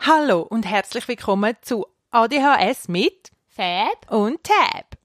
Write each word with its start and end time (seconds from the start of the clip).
Hallo 0.00 0.42
und 0.42 0.64
herzlich 0.66 1.06
willkommen 1.08 1.56
zu 1.62 1.86
ADHS 2.10 2.88
mit 2.88 3.30
Fab. 3.48 4.10
und 4.10 4.42
Tab. 4.44 4.96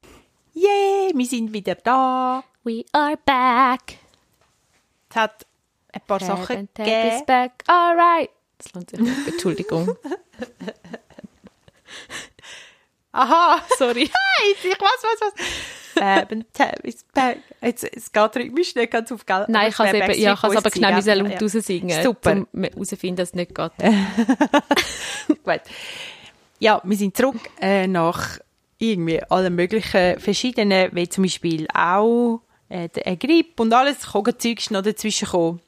Yay, 0.54 1.12
wir 1.16 1.26
sind 1.26 1.54
wieder 1.54 1.76
da. 1.76 2.44
We 2.64 2.84
are 2.92 3.16
back. 3.18 3.98
Es 5.10 5.16
hat 5.16 5.46
ein 5.94 6.02
paar 6.08 6.20
Fab 6.20 6.40
Sachen 6.40 6.58
and 6.58 6.76
Tab 6.76 6.86
gegeben. 6.86 7.16
is 7.16 7.26
back. 7.26 7.64
Alright. 7.68 8.30
Das 8.58 8.74
lohnt 8.74 8.90
sich 8.90 9.00
nicht. 9.00 9.28
Entschuldigung. 9.28 9.96
Aha, 13.14 13.62
sorry. 13.78 14.10
Hey, 14.10 14.54
ich 14.54 14.64
weiß, 14.66 15.04
was, 15.04 15.22
was. 15.22 15.34
Fab 15.94 16.32
and 16.32 16.46
Tab 16.54 16.80
is 16.84 17.04
back. 17.14 17.38
Jetzt, 17.62 17.84
es 17.84 18.12
geht 18.12 18.36
rhythmisch 18.36 18.76
nicht 18.76 18.92
ganz 18.92 19.12
auf, 19.12 19.26
gell? 19.26 19.46
Nein, 19.48 19.70
ich 19.70 19.76
kann 19.76 19.88
es 19.88 19.94
eben, 19.94 20.20
ja, 20.22 20.34
ich 20.34 20.42
kann 20.42 20.52
es 20.52 20.58
aber 20.58 20.70
genau 20.70 20.92
müssen 20.94 21.24
müssen 21.24 21.32
laut 21.32 21.42
raussingen, 21.56 22.04
Super. 22.04 22.32
um 22.54 22.64
herauszufinden, 22.64 23.16
dass 23.18 23.30
es 23.30 23.36
nicht 23.36 23.54
geht. 23.56 23.72
Gut. 25.44 25.62
Ja, 26.60 26.82
wir 26.84 26.98
sind 26.98 27.16
zurück 27.18 27.38
äh, 27.60 27.88
nach 27.88 28.40
irgendwie 28.78 29.22
allen 29.24 29.56
möglichen 29.56 30.20
verschiedenen, 30.20 30.90
wie 30.94 31.08
zum 31.10 31.24
Beispiel 31.24 31.68
auch 31.74 32.42
äh, 32.70 32.90
der 32.90 33.16
Grippe 33.18 33.64
und 33.64 33.74
alles, 33.74 33.98
ist 33.98 34.72
noch 34.72 34.82
dazwischen 34.82 35.26
gekommen. 35.26 35.60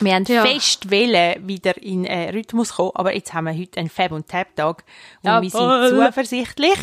Wir 0.00 0.14
haben 0.14 0.24
Ja. 0.26 0.44
fest 0.44 0.90
wollen 0.90 1.46
wieder 1.48 1.76
in 1.82 2.04
äh, 2.04 2.30
Rhythmus 2.30 2.74
kommen, 2.74 2.92
aber 2.94 3.14
jetzt 3.14 3.32
haben 3.32 3.46
wir 3.46 3.56
heute 3.58 3.80
einen 3.80 3.88
Fab- 3.88 4.12
und 4.12 4.28
Tab-Tag 4.28 4.84
und 5.22 5.24
wir 5.24 5.48
Jawohl. 5.50 5.88
sind 5.88 6.06
zuversichtlich. 6.06 6.78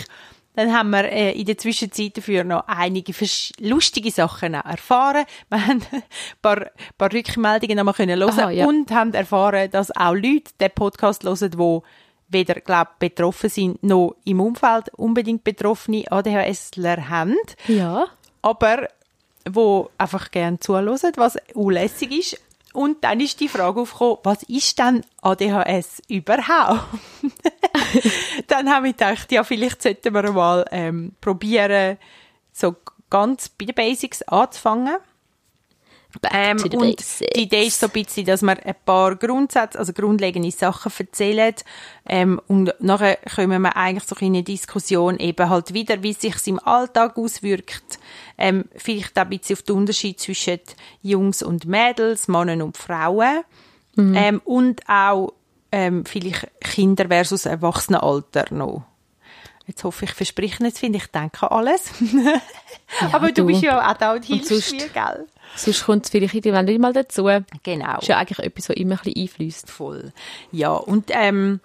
Dann 0.55 0.73
haben 0.73 0.89
wir 0.91 1.03
äh, 1.11 1.31
in 1.31 1.45
der 1.45 1.57
Zwischenzeit 1.57 2.17
dafür 2.17 2.43
noch 2.43 2.63
einige 2.67 3.13
lustige 3.59 4.11
Sachen 4.11 4.53
erfahren. 4.53 5.25
Wir 5.49 5.67
haben 5.67 5.81
ein 5.91 6.03
paar, 6.41 6.67
paar 6.97 7.11
Rückmeldungen 7.13 7.77
nochmal 7.77 7.93
können 7.93 8.19
hören 8.19 8.39
Aha, 8.39 8.49
ja. 8.51 8.65
und 8.65 8.91
haben 8.91 9.13
erfahren, 9.13 9.69
dass 9.71 9.95
auch 9.95 10.13
Leute 10.13 10.51
den 10.59 10.71
Podcast 10.73 11.23
hören, 11.23 11.51
die 11.51 11.79
weder 12.29 12.55
glaub, 12.55 12.97
betroffen 12.99 13.49
sind, 13.49 13.83
noch 13.83 14.15
im 14.25 14.39
Umfeld 14.39 14.89
unbedingt 14.95 15.43
betroffene 15.43 16.05
ADHSler 16.11 17.09
haben, 17.09 17.35
Ja. 17.67 18.07
aber 18.41 18.87
wo 19.47 19.89
einfach 19.97 20.31
gerne 20.31 20.59
zuhören, 20.59 21.11
was 21.17 21.37
unlässig 21.53 22.11
ist. 22.11 22.41
Und 22.73 23.03
dann 23.05 23.21
ist 23.21 23.39
die 23.39 23.47
Frage 23.47 23.79
aufgekommen, 23.79 24.17
was 24.23 24.43
ist 24.43 24.79
denn 24.79 25.01
ADHS 25.21 26.01
überhaupt? 26.09 26.81
dann 28.47 28.69
haben 28.69 28.85
wir 28.85 28.91
gedacht, 28.91 29.31
ja, 29.31 29.43
vielleicht 29.43 29.81
sollten 29.81 30.13
wir 30.13 30.31
mal 30.31 30.65
ähm, 30.71 31.13
probieren, 31.21 31.97
so 32.51 32.75
ganz 33.09 33.49
bei 33.49 33.65
den 33.65 33.75
Basics 33.75 34.21
anzufangen. 34.23 34.97
Ähm, 36.31 36.57
und 36.63 36.79
basics. 36.79 37.19
die 37.35 37.41
Idee 37.41 37.67
ist 37.67 37.81
so 37.81 37.87
ein 37.87 37.91
bisschen, 37.91 38.25
dass 38.25 38.41
wir 38.41 38.65
ein 38.65 38.75
paar 38.85 39.17
Grundsätze, 39.17 39.77
also 39.77 39.91
grundlegende 39.91 40.49
Sachen 40.49 40.89
erzählen 40.97 41.53
ähm, 42.05 42.39
und 42.47 42.73
nachher 42.79 43.17
kommen 43.35 43.61
wir 43.63 43.75
eigentlich 43.75 44.05
so 44.05 44.15
in 44.21 44.27
eine 44.27 44.43
Diskussion 44.43 45.19
eben 45.19 45.49
halt 45.49 45.73
wieder, 45.73 46.01
wie 46.03 46.13
sich 46.13 46.35
im 46.47 46.59
Alltag 46.59 47.17
auswirkt, 47.17 47.99
ähm, 48.37 48.63
vielleicht 48.77 49.19
auch 49.19 49.23
ein 49.23 49.29
bisschen 49.29 49.57
auf 49.57 49.63
den 49.63 49.75
Unterschied 49.75 50.21
zwischen 50.21 50.61
Jungs 51.01 51.43
und 51.43 51.65
Mädels, 51.65 52.29
Männern 52.29 52.61
und 52.61 52.77
Frauen 52.77 53.43
ähm, 53.97 54.41
und 54.45 54.81
auch 54.87 55.33
ähm, 55.75 56.05
vielleicht 56.05 56.47
Kinder 56.61 57.07
versus 57.09 57.45
Erwachsenenalter 57.45 58.45
noch. 58.53 58.83
Jetzt 59.67 59.83
hoffe 59.83 60.05
ich, 60.05 60.11
verspreche 60.11 60.63
nicht, 60.63 60.77
finde 60.77 60.99
ich, 60.99 61.07
denke 61.07 61.51
alles. 61.51 61.89
Aber 63.11 63.27
du, 63.29 63.41
du. 63.41 63.47
bist 63.47 63.61
ja 63.63 63.91
auch 63.91 63.97
da 63.97 64.13
und 64.13 64.23
hilfst 64.23 64.47
sonst- 64.49 64.71
mir, 64.71 64.87
gell? 64.89 65.25
Sonst 65.57 65.85
kommt 65.85 66.05
es 66.05 66.11
vielleicht 66.11 66.33
irgendwann 66.33 66.65
nicht 66.65 66.79
mal 66.79 66.93
dazu. 66.93 67.29
Genau. 67.63 67.97
ist 67.99 68.07
ja 68.07 68.17
eigentlich 68.17 68.39
etwas, 68.39 68.69
was 68.69 68.75
immer 68.77 68.95
ein 68.95 68.99
bisschen 69.03 69.21
einfließt. 69.23 69.69
Voll. 69.71 70.11
Ja, 70.51 70.71
und 70.71 71.11
ähm, 71.11 71.59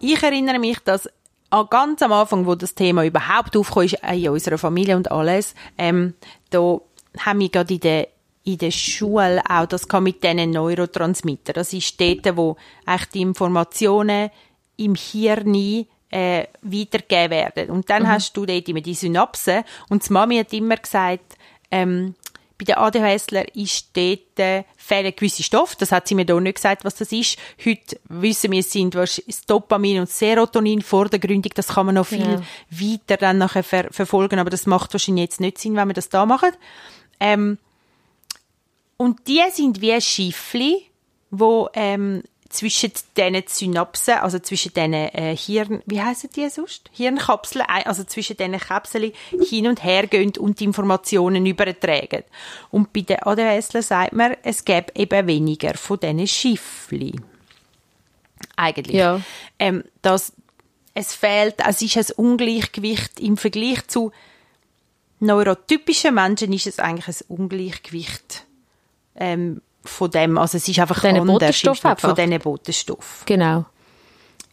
ich 0.00 0.22
erinnere 0.22 0.58
mich, 0.58 0.78
dass 0.80 1.08
an 1.50 1.66
ganz 1.70 2.02
am 2.02 2.12
Anfang, 2.12 2.44
wo 2.46 2.54
das 2.54 2.74
Thema 2.74 3.04
überhaupt 3.04 3.56
aufkam, 3.56 3.84
ist 3.84 4.02
äh, 4.02 4.16
in 4.16 4.28
unserer 4.30 4.58
Familie 4.58 4.96
und 4.96 5.10
alles, 5.10 5.54
ähm, 5.78 6.14
da 6.50 6.80
haben 7.18 7.40
wir 7.40 7.48
gerade 7.48 7.74
in 7.74 7.80
der 7.80 8.08
in 8.48 8.56
der 8.58 8.70
Schule 8.70 9.42
auch 9.48 9.66
das 9.66 9.86
gehabt 9.86 10.04
mit 10.04 10.22
diesen 10.24 10.50
Neurotransmitter. 10.50 11.52
Das 11.52 11.74
ist 11.74 12.00
dort, 12.00 12.34
wo 12.36 12.56
die 13.12 13.20
Informationen 13.20 14.30
im 14.78 14.94
Hirn 14.94 15.54
äh, 16.10 16.46
weitergegeben 16.62 17.30
werden. 17.30 17.70
Und 17.70 17.90
dann 17.90 18.08
hast 18.08 18.34
du 18.34 18.46
dort 18.46 18.66
immer 18.68 18.80
die 18.80 18.94
Synapsen. 18.94 19.64
Und 19.90 20.08
die 20.08 20.12
Mami 20.12 20.38
hat 20.38 20.52
immer 20.54 20.76
gesagt, 20.76 21.36
ähm, 21.70 22.14
bei 22.56 22.64
den 22.64 22.76
ADHSler 22.76 23.54
ist 23.54 23.90
dort 23.94 24.38
äh, 24.38 24.64
fehlen 24.78 25.12
gewisse 25.14 25.42
Stoffe. 25.42 25.76
Das 25.78 25.92
hat 25.92 26.08
sie 26.08 26.14
mir 26.14 26.24
hier 26.24 26.40
nicht 26.40 26.54
gesagt, 26.56 26.86
was 26.86 26.94
das 26.96 27.12
ist. 27.12 27.36
Heute 27.62 28.00
wissen 28.08 28.50
wir, 28.50 28.60
es 28.60 28.72
sind 28.72 28.94
das 28.94 29.20
Dopamin 29.46 30.00
und 30.00 30.08
Serotonin 30.08 30.80
vor 30.80 31.10
der 31.10 31.18
Gründung. 31.18 31.52
Das 31.54 31.68
kann 31.68 31.86
man 31.86 31.96
noch 31.96 32.06
viel 32.06 32.24
Genau. 32.24 32.42
weiter 32.70 33.18
dann 33.18 33.38
nachher 33.38 33.62
ver 33.62 33.88
verfolgen. 33.90 34.38
Aber 34.38 34.50
das 34.50 34.64
macht 34.66 34.94
wahrscheinlich 34.94 35.24
jetzt 35.24 35.40
nicht 35.40 35.58
Sinn, 35.58 35.76
wenn 35.76 35.88
wir 35.88 35.94
das 35.94 36.08
da 36.08 36.24
machen. 36.24 36.50
Ähm, 37.20 37.58
und 38.98 39.26
die 39.26 39.42
sind 39.52 39.80
wie 39.80 39.98
Schiffli, 40.00 40.84
wo 41.30 41.70
ähm, 41.72 42.22
zwischen 42.48 42.92
diesen 43.16 43.44
Synapsen, 43.46 44.14
also 44.14 44.38
zwischen 44.38 44.72
diesen 44.72 44.94
äh, 44.94 45.36
Hirn, 45.36 45.82
wie 45.86 46.00
heissen 46.02 46.30
die 46.34 46.48
sonst? 46.48 46.90
Hirnkapseln, 46.92 47.64
ein- 47.68 47.86
also 47.86 48.04
zwischen 48.04 48.36
diesen 48.36 48.58
Kapseln 48.58 49.12
hin 49.48 49.66
und 49.68 49.84
her 49.84 50.06
gehen 50.06 50.32
und 50.38 50.58
die 50.60 50.64
Informationen 50.64 51.44
übertragen. 51.46 52.24
Und 52.70 52.92
bei 52.92 53.02
den 53.02 53.22
ADHSler 53.22 53.82
sagt 53.82 54.12
man, 54.14 54.34
es 54.42 54.64
gäbe 54.64 54.92
eben 54.94 55.26
weniger 55.26 55.74
von 55.74 56.00
diesen 56.00 56.26
Schiffli. 56.26 57.20
Eigentlich. 58.56 58.96
Ja. 58.96 59.20
Ähm, 59.58 59.84
dass 60.02 60.32
es 60.94 61.14
fehlt, 61.14 61.56
es 61.66 61.82
ist 61.82 61.96
ein 61.98 62.06
Ungleichgewicht 62.16 63.20
im 63.20 63.36
Vergleich 63.36 63.86
zu 63.88 64.10
neurotypischen 65.20 66.14
Menschen 66.14 66.52
ist 66.52 66.66
es 66.66 66.78
eigentlich 66.78 67.08
ein 67.08 67.24
Ungleichgewicht 67.28 68.44
ähm, 69.18 69.60
von 69.84 70.10
dem, 70.10 70.38
also 70.38 70.56
es 70.56 70.68
ist 70.68 70.78
einfach 70.78 71.00
Diesen 71.00 71.28
anders 71.28 71.56
Schnitt 71.56 71.78
von 71.78 71.90
einfach. 71.90 72.14
diesen 72.14 72.38
Botenstoff. 72.38 73.22
Genau. 73.26 73.64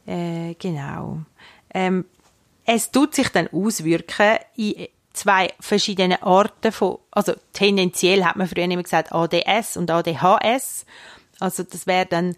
Äh, 0.05 0.53
genau. 0.55 1.19
Ähm, 1.73 2.05
es 2.65 2.91
tut 2.91 3.15
sich 3.15 3.29
dann 3.29 3.47
auswirken 3.51 4.37
in 4.55 4.87
zwei 5.13 5.53
verschiedene 5.59 6.21
Arten 6.23 6.71
von, 6.71 6.97
also 7.11 7.33
tendenziell 7.53 8.23
hat 8.23 8.35
man 8.35 8.47
früher 8.47 8.63
immer 8.65 8.83
gesagt 8.83 9.11
ADS 9.11 9.77
und 9.77 9.89
ADHS. 9.91 10.85
Also 11.39 11.63
das 11.63 11.85
wäre 11.87 12.05
dann, 12.05 12.35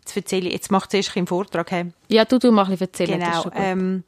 jetzt 0.00 0.16
erzähle 0.16 0.48
ich, 0.48 0.54
jetzt 0.54 0.70
macht 0.70 0.92
es 0.94 1.06
erst 1.06 1.16
im 1.16 1.26
Vortrag, 1.26 1.70
hey. 1.70 1.92
Ja, 2.08 2.24
du, 2.24 2.38
du 2.38 2.50
mal 2.52 2.64
ein 2.64 2.70
bisschen 2.70 2.86
erzählen. 2.88 3.20
das 3.20 3.28
Genau. 3.30 3.42
gut. 3.44 3.52
Ähm, 3.56 4.04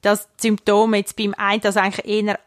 das 0.00 0.28
Symptom 0.36 0.94
jetzt 0.94 1.16
beim 1.16 1.34
einen, 1.36 1.60
das 1.60 1.76
eigentlich 1.76 2.06
eher 2.06 2.38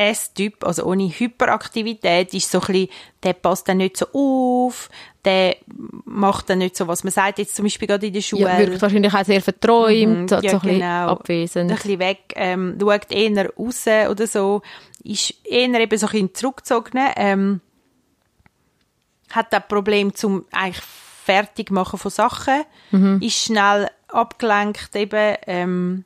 ADS-Typ, 0.00 0.64
also 0.64 0.84
ohne 0.84 1.08
Hyperaktivität, 1.08 2.32
ist 2.34 2.50
so 2.50 2.60
ein 2.60 2.66
bisschen, 2.66 2.88
der 3.22 3.32
passt 3.34 3.68
dann 3.68 3.76
nicht 3.78 3.96
so 3.96 4.06
auf, 4.12 4.88
der 5.24 5.56
macht 6.04 6.48
dann 6.50 6.58
nicht 6.58 6.76
so, 6.76 6.86
was 6.88 7.04
man 7.04 7.12
sagt, 7.12 7.38
jetzt 7.38 7.54
zum 7.56 7.64
Beispiel 7.66 7.86
gerade 7.88 8.06
in 8.06 8.12
der 8.12 8.20
Schule. 8.22 8.42
ja, 8.42 8.58
wirkt 8.58 8.80
wahrscheinlich 8.82 9.12
auch 9.14 9.24
sehr 9.24 9.42
verträumt, 9.42 10.20
Mhm, 10.22 10.28
so 10.28 10.34
ja, 10.36 10.40
ein 10.52 10.60
bisschen 10.60 10.78
genau. 10.80 11.08
abwesend. 11.08 11.70
Ein 11.70 11.76
bisschen 11.76 11.98
weg, 11.98 12.18
ähm, 12.36 12.78
schaut 12.80 13.10
eher 13.12 13.50
raus 13.54 13.86
oder 14.10 14.26
so, 14.26 14.62
ist 15.04 15.34
eher 15.44 15.68
eben 15.80 15.98
so 15.98 16.06
ein 16.06 16.12
bisschen 16.12 16.34
zurückgezogen, 16.34 17.00
ähm, 17.16 17.60
hat 19.30 19.52
das 19.52 19.62
Problem 19.68 20.14
zum 20.14 20.44
eigentlich 20.50 20.82
fertig 21.24 21.70
machen 21.70 21.98
von 21.98 22.10
Sachen, 22.10 22.62
Mhm. 22.90 23.20
ist 23.22 23.44
schnell 23.44 23.88
abgelenkt 24.08 24.96
eben, 24.96 25.36
ähm, 25.46 26.04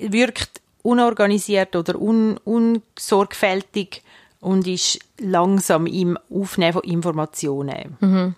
wirkt 0.00 0.60
unorganisiert 0.84 1.74
oder 1.74 2.00
un 2.00 2.36
unsorgfältig 2.44 4.02
und 4.40 4.66
ist 4.66 4.98
langsam 5.18 5.86
im 5.86 6.18
Aufnehmen 6.30 6.74
von 6.74 6.82
Informationen. 6.82 7.96
Mhm. 8.00 8.34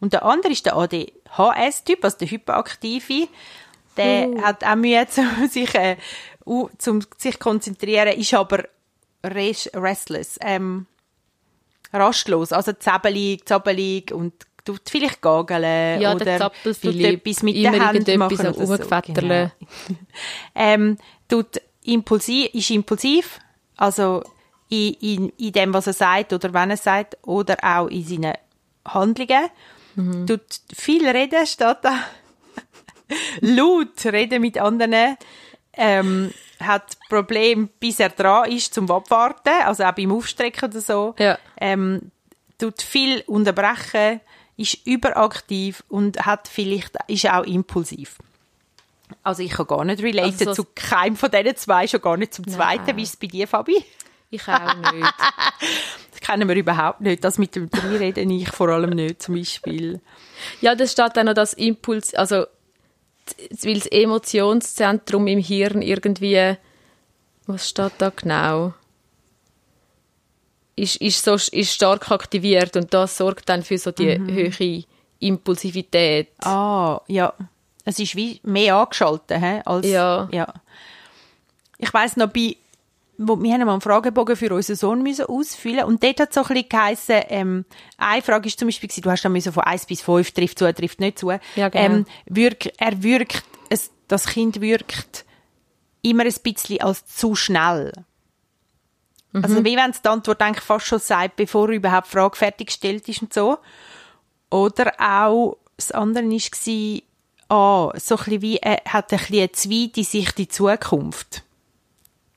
Und 0.00 0.12
der 0.14 0.24
andere 0.24 0.52
ist 0.52 0.64
der 0.64 0.76
ADHS-Typ, 0.76 2.02
also 2.02 2.16
der 2.18 2.30
Hyperaktive. 2.30 3.28
Der 3.98 4.28
Uh. 4.28 4.40
hat 4.42 4.64
auch 4.64 4.76
Mühe, 4.76 5.06
um 5.40 5.48
sich, 5.48 5.74
äh, 5.74 5.96
u- 6.46 6.70
zum 6.78 7.00
sich 7.18 7.38
konzentrieren, 7.38 8.16
ist 8.16 8.32
aber 8.32 8.64
res- 9.22 9.70
restless, 9.74 10.38
ähm, 10.40 10.86
rastlos, 11.92 12.52
also 12.52 12.72
zappelig, 12.72 13.46
zappelig 13.46 14.12
und 14.12 14.32
tut 14.64 14.82
vielleicht 14.88 15.20
gageln 15.20 16.00
Ja, 16.00 16.14
oder 16.14 16.24
tut 16.80 16.94
etwas 17.04 17.42
mit 17.42 17.56
den 17.72 17.82
Händen 17.82 18.18
machen 18.18 18.36
oder 18.56 18.76
so. 18.84 18.88
Genau. 19.20 19.50
ähm, 20.54 20.96
tut 21.28 21.60
impulsiv, 21.84 22.48
ist 22.54 22.70
impulsiv, 22.70 23.38
also 23.76 24.22
in, 24.68 24.94
in, 25.00 25.28
in 25.36 25.52
dem, 25.52 25.74
was 25.74 25.86
er 25.86 25.92
sagt 25.92 26.32
oder 26.32 26.52
wenn 26.52 26.70
er 26.70 26.76
sagt, 26.76 27.16
oder 27.26 27.56
auch 27.62 27.88
in 27.88 28.04
seinen 28.04 28.34
Handlungen. 28.86 29.48
Mhm. 29.96 30.26
Tut 30.26 30.42
viel 30.74 31.08
reden, 31.08 31.46
statt 31.46 31.84
da 31.84 31.98
laut 33.40 34.04
reden 34.04 34.40
mit 34.40 34.58
anderen. 34.58 35.16
Ähm, 35.72 36.32
hat 36.60 36.98
Probleme, 37.08 37.68
bis 37.78 38.00
er 38.00 38.10
dran 38.10 38.50
ist, 38.50 38.74
zum 38.74 38.90
Abwarten, 38.90 39.62
also 39.64 39.84
auch 39.84 39.92
beim 39.92 40.12
Aufstrecken 40.12 40.68
oder 40.68 40.80
so. 40.80 41.14
Ja. 41.18 41.38
Ähm, 41.58 42.10
tut 42.58 42.82
viel 42.82 43.22
unterbrechen, 43.26 44.20
ist 44.56 44.86
überaktiv 44.86 45.82
und 45.88 46.26
hat 46.26 46.48
vielleicht, 46.48 46.96
ist 47.06 47.30
auch 47.30 47.44
impulsiv. 47.44 48.18
Also 49.22 49.42
ich 49.42 49.50
kann 49.52 49.66
gar 49.66 49.84
nicht 49.84 50.02
relaten 50.02 50.32
Also 50.32 50.44
so- 50.46 50.54
zu 50.62 50.66
keinem 50.74 51.16
von 51.16 51.30
diesen 51.30 51.56
zwei, 51.56 51.86
schon 51.86 52.00
gar 52.00 52.16
nicht 52.16 52.34
zum 52.34 52.46
zweiten. 52.46 52.84
Nein. 52.86 52.96
Wie 52.96 53.02
ist 53.02 53.10
es 53.10 53.16
bei 53.16 53.26
dir, 53.26 53.46
Fabi? 53.48 53.84
Ich 54.30 54.46
auch 54.48 54.92
nicht. 54.92 55.06
Das 56.12 56.20
kennen 56.20 56.48
wir 56.48 56.54
überhaupt 56.56 57.00
nicht. 57.00 57.24
Das 57.24 57.38
mit 57.38 57.56
dem 57.56 57.70
Drei 57.70 58.12
ich 58.14 58.50
vor 58.50 58.68
allem 58.68 58.90
nicht, 58.90 59.22
zum 59.22 59.34
Beispiel. 59.36 60.00
Ja, 60.60 60.74
das 60.74 60.92
steht 60.92 61.16
auch 61.18 61.22
noch 61.24 61.32
das 61.34 61.54
Impuls, 61.54 62.14
also 62.14 62.44
weil 63.62 63.74
das 63.74 63.86
Emotionszentrum 63.86 65.26
im 65.26 65.38
Hirn 65.38 65.82
irgendwie, 65.82 66.56
was 67.46 67.68
steht 67.68 67.92
da 67.98 68.10
genau? 68.10 68.74
Ist, 70.76 70.96
ist, 70.96 71.24
so, 71.24 71.34
ist 71.34 71.72
stark 71.72 72.10
aktiviert 72.10 72.76
und 72.76 72.92
das 72.94 73.16
sorgt 73.16 73.48
dann 73.48 73.62
für 73.62 73.76
so 73.78 73.90
die 73.90 74.18
höhere 74.18 74.84
Impulsivität. 75.18 76.28
Ah, 76.44 77.00
ja. 77.06 77.34
Es 77.84 77.98
ist 77.98 78.16
wie 78.16 78.40
mehr 78.42 78.76
angeschaltet, 78.76 79.40
hä, 79.40 79.62
als, 79.64 79.86
Ja. 79.86 80.28
ja. 80.32 80.52
Ich 81.78 81.92
weiss 81.94 82.16
noch, 82.16 82.28
bei, 82.28 82.56
wo, 83.16 83.40
wir 83.40 83.52
haben 83.52 83.64
mal 83.64 83.72
einen 83.72 83.80
Fragebogen 83.80 84.36
für 84.36 84.52
unseren 84.54 84.76
Sohn 84.76 85.02
müssen 85.02 85.26
ausfüllen 85.26 85.84
und 85.84 86.02
dort 86.02 86.20
hat 86.20 86.32
so 86.32 86.42
ein 86.42 86.48
bisschen 86.48 86.68
geheissen, 86.68 87.22
ähm, 87.28 87.64
eine 87.96 88.22
Frage 88.22 88.48
ist 88.48 88.58
zum 88.58 88.68
Beispiel, 88.68 88.88
gewesen, 88.88 89.02
du 89.02 89.10
hast 89.10 89.24
dann 89.24 89.32
müssen 89.32 89.52
von 89.52 89.64
1 89.64 89.86
bis 89.86 90.02
5, 90.02 90.30
trifft 90.32 90.58
zu, 90.58 90.72
trifft 90.74 91.00
nicht 91.00 91.18
zu. 91.18 91.30
Ja, 91.56 91.68
genau. 91.68 91.84
ähm, 91.84 92.06
wirk, 92.26 92.70
er 92.78 93.02
wirkt, 93.02 93.44
es, 93.70 93.90
das 94.08 94.26
Kind 94.26 94.60
wirkt 94.60 95.24
immer 96.02 96.24
ein 96.24 96.34
bisschen 96.42 96.80
als 96.80 97.06
zu 97.06 97.34
schnell. 97.34 97.92
Mhm. 99.32 99.44
Also 99.44 99.64
wie 99.64 99.76
wenn 99.76 99.90
es 99.90 100.02
die 100.02 100.08
Antwort 100.08 100.42
eigentlich 100.42 100.64
fast 100.64 100.86
schon 100.86 100.98
sagt, 100.98 101.36
bevor 101.36 101.68
überhaupt 101.68 102.08
die 102.08 102.12
Frage 102.12 102.36
fertig 102.36 102.68
gestellt 102.68 103.08
ist 103.08 103.22
und 103.22 103.32
so. 103.32 103.58
Oder 104.50 104.92
auch, 104.98 105.56
das 105.76 105.92
andere 105.92 106.24
war, 106.24 107.02
ah, 107.50 107.92
so 107.96 108.16
ein 108.16 108.24
bisschen 108.24 108.42
wie, 108.42 108.56
er 108.58 108.80
hat 108.86 109.12
ein 109.12 109.18
bisschen 109.18 109.38
eine 109.38 109.52
zweite 109.52 110.04
Sicht 110.04 110.38
in 110.38 110.44
die 110.44 110.48
Zukunft. 110.48 111.42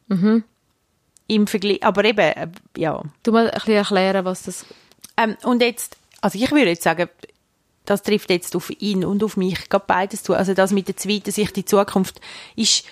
Mhm. 0.08 0.44
Im 1.28 1.48
Vergleich, 1.48 1.84
aber 1.84 2.04
eben, 2.04 2.20
äh, 2.20 2.48
ja. 2.78 3.02
Du 3.24 3.32
mal 3.32 3.50
ein 3.50 3.54
bisschen 3.54 3.76
erklären, 3.76 4.26
was 4.26 4.44
das... 4.44 4.66
Ähm, 5.16 5.38
und 5.44 5.62
jetzt, 5.62 5.98
also 6.22 6.38
ich 6.38 6.52
würde 6.52 6.70
jetzt 6.70 6.84
sagen, 6.84 7.08
das 7.86 8.02
trifft 8.02 8.30
jetzt 8.30 8.56
auf 8.56 8.70
ihn 8.82 9.06
und 9.06 9.24
auf 9.24 9.38
mich 9.38 9.70
gerade 9.70 9.86
beides 9.88 10.24
zu. 10.24 10.34
Also 10.34 10.54
das 10.54 10.72
mit 10.72 10.88
der 10.88 10.98
zweiten 10.98 11.32
Sicht 11.32 11.50
in 11.50 11.64
die 11.64 11.66
Zukunft 11.66 12.20
ist, 12.56 12.86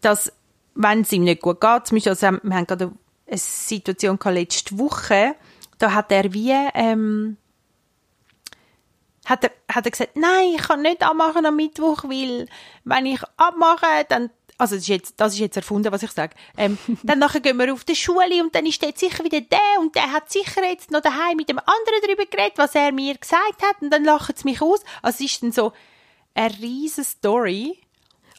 dass, 0.00 0.32
wenn 0.74 1.02
es 1.02 1.12
ihm 1.12 1.24
nicht 1.24 1.42
gut 1.42 1.60
geht, 1.60 1.86
zum 1.86 1.96
Beispiel, 1.96 2.10
also 2.10 2.30
wir 2.42 2.54
haben 2.54 2.66
gerade 2.66 2.92
eine 3.26 3.38
Situation 3.38 4.18
gehabt 4.18 4.36
letzte 4.36 4.78
Woche, 4.78 5.34
da 5.78 5.92
hat 5.92 6.10
er 6.10 6.32
wie, 6.32 6.54
ähm, 6.74 7.36
hat 9.30 9.44
er, 9.44 9.52
hat 9.72 9.86
er 9.86 9.90
gesagt, 9.92 10.16
nein, 10.16 10.54
ich 10.56 10.62
kann 10.62 10.82
nicht 10.82 11.02
abmachen 11.02 11.46
am 11.46 11.56
Mittwoch, 11.56 12.04
weil 12.04 12.46
wenn 12.84 13.06
ich 13.06 13.20
abmache, 13.36 14.04
dann 14.08 14.30
also 14.58 14.74
das 14.74 14.82
ist 14.82 14.88
jetzt, 14.88 15.14
das 15.16 15.32
ist 15.32 15.38
jetzt 15.38 15.56
erfunden, 15.56 15.90
was 15.90 16.02
ich 16.02 16.10
sage. 16.10 16.34
Ähm, 16.58 16.76
dann 17.02 17.18
nachher 17.18 17.40
gehen 17.40 17.56
wir 17.56 17.72
auf 17.72 17.84
die 17.84 17.96
Schule 17.96 18.42
und 18.42 18.54
dann 18.54 18.66
ist 18.66 18.82
dort 18.82 18.98
sicher 18.98 19.24
wieder 19.24 19.40
der 19.40 19.80
und 19.80 19.94
der 19.94 20.12
hat 20.12 20.30
sicher 20.30 20.62
jetzt 20.62 20.90
noch 20.90 21.00
daheim 21.00 21.36
mit 21.36 21.48
dem 21.48 21.58
anderen 21.58 22.00
darüber 22.02 22.26
geredet, 22.26 22.58
was 22.58 22.74
er 22.74 22.92
mir 22.92 23.16
gesagt 23.16 23.62
hat 23.62 23.80
und 23.80 23.90
dann 23.90 24.04
lachen 24.04 24.34
sie 24.36 24.44
mich 24.44 24.60
aus. 24.60 24.80
Also 25.00 25.24
es 25.24 25.32
ist 25.32 25.42
dann 25.42 25.52
so 25.52 25.72
eine 26.34 26.58
riesen 26.58 27.04
Story. 27.04 27.78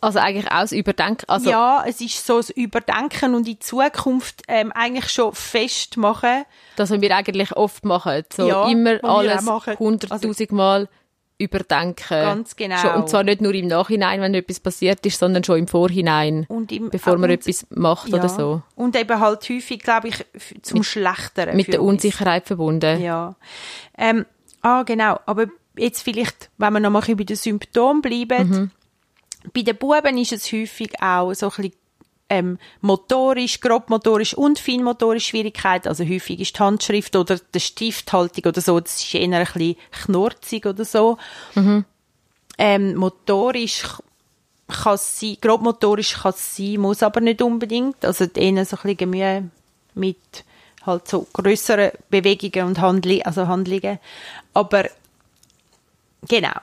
Also 0.02 0.18
eigentlich 0.18 0.48
auch 0.48 0.62
das 0.62 0.72
Überdenken. 0.72 1.26
Also, 1.28 1.52
ja, 1.52 1.84
es 1.88 2.02
ist 2.02 2.26
so 2.26 2.38
das 2.38 2.50
Überdenken 2.50 3.36
und 3.36 3.42
in 3.42 3.54
die 3.54 3.60
Zukunft 3.60 4.42
ähm, 4.48 4.72
eigentlich 4.72 5.10
schon 5.10 5.32
festmachen. 5.34 6.44
Das, 6.76 6.90
was 6.90 7.02
wir 7.02 7.16
eigentlich 7.16 7.56
oft 7.56 7.86
machen. 7.86 8.24
So 8.34 8.48
Ja, 8.48 8.68
immer 8.68 9.04
alles 9.04 9.46
hunderttausend 9.80 10.52
Mal 10.52 10.90
überdenken. 11.38 12.08
Ganz 12.10 12.56
genau. 12.56 12.78
Schon, 12.78 12.92
und 12.96 13.10
zwar 13.10 13.24
nicht 13.24 13.42
nur 13.42 13.54
im 13.54 13.68
Nachhinein, 13.68 14.22
wenn 14.22 14.34
etwas 14.34 14.60
passiert 14.60 15.06
ist, 15.06 15.20
sondern 15.20 15.44
schon 15.44 15.60
im 15.60 15.68
Vorhinein, 15.68 16.46
Und 16.48 16.72
im, 16.72 16.90
bevor 16.90 17.18
man 17.18 17.30
etwas 17.30 17.66
macht 17.70 18.14
oder 18.14 18.30
so. 18.30 18.62
Und 18.76 18.96
eben 18.96 19.20
halt 19.20 19.48
häufig, 19.50 19.82
glaube 19.82 20.10
ich, 20.10 20.26
zum 20.62 20.84
Schlechteren. 20.84 21.56
Mit 21.56 21.68
der 21.68 21.82
uns. 21.82 22.04
Unsicherheit 22.04 22.48
verbunden. 22.48 23.02
Ja. 23.02 23.36
Ähm, 23.98 24.26
ah, 24.62 24.84
genau. 24.84 25.20
Aber 25.26 25.48
jetzt 25.76 26.02
vielleicht, 26.02 26.50
wenn 26.58 26.74
wir 26.74 26.80
noch 26.80 26.90
mal 26.90 27.00
ein 27.00 27.02
bisschen 27.02 27.18
bei 27.18 27.24
den 27.24 27.36
Symptomen 27.38 28.02
bleiben. 28.02 28.50
Mhm. 28.50 28.72
Bei 29.54 29.62
den 29.62 29.78
Buben 29.78 30.18
ist 30.18 30.34
es 30.34 30.52
häufig 30.52 31.02
auch 31.02 31.34
so 31.34 31.48
ein 31.48 31.56
bisschen 31.56 31.74
ähm, 32.32 32.60
motorisch, 32.80 33.60
grobmotorisch 33.60 34.34
und 34.34 34.58
feinmotorisch 34.58 35.28
Schwierigkeit. 35.28 35.86
Also 35.86 36.06
häufig 36.06 36.40
ist 36.40 36.58
die 36.58 36.60
Handschrift 36.64 37.16
oder 37.18 37.38
die 37.54 37.60
Stifthaltung 37.60 38.46
oder 38.46 38.62
so, 38.62 38.80
das 38.80 39.04
ist 39.04 39.14
eher 39.14 39.24
ein 39.24 39.46
bisschen 39.46 39.76
knurzig 40.06 40.66
oder 40.66 40.86
so. 40.86 41.18
Mhm. 41.56 41.84
Ähm, 42.58 42.96
motorisch 42.96 43.84
kann 44.68 44.94
es 44.94 45.20
sein, 45.20 45.36
grobmotorisch 45.42 46.22
kann 46.22 46.32
es 46.32 46.56
sein, 46.56 46.80
muss 46.80 47.04
aber 47.04 47.20
nicht 47.20 47.42
unbedingt. 47.42 48.06
Also 48.06 48.24
eher 48.24 48.66
so 48.66 48.78
ein 48.78 48.96
bisschen 48.96 49.10
Mühe 49.10 49.50
mit 49.94 50.46
halt 50.86 51.08
so 51.10 51.28
grösseren 51.34 51.92
Bewegungen 52.10 52.68
und 52.68 52.80
Handli 52.80 53.22
also 53.24 53.48
Handlungen. 53.48 54.00
Aber 54.54 54.86
genau, 56.28 56.54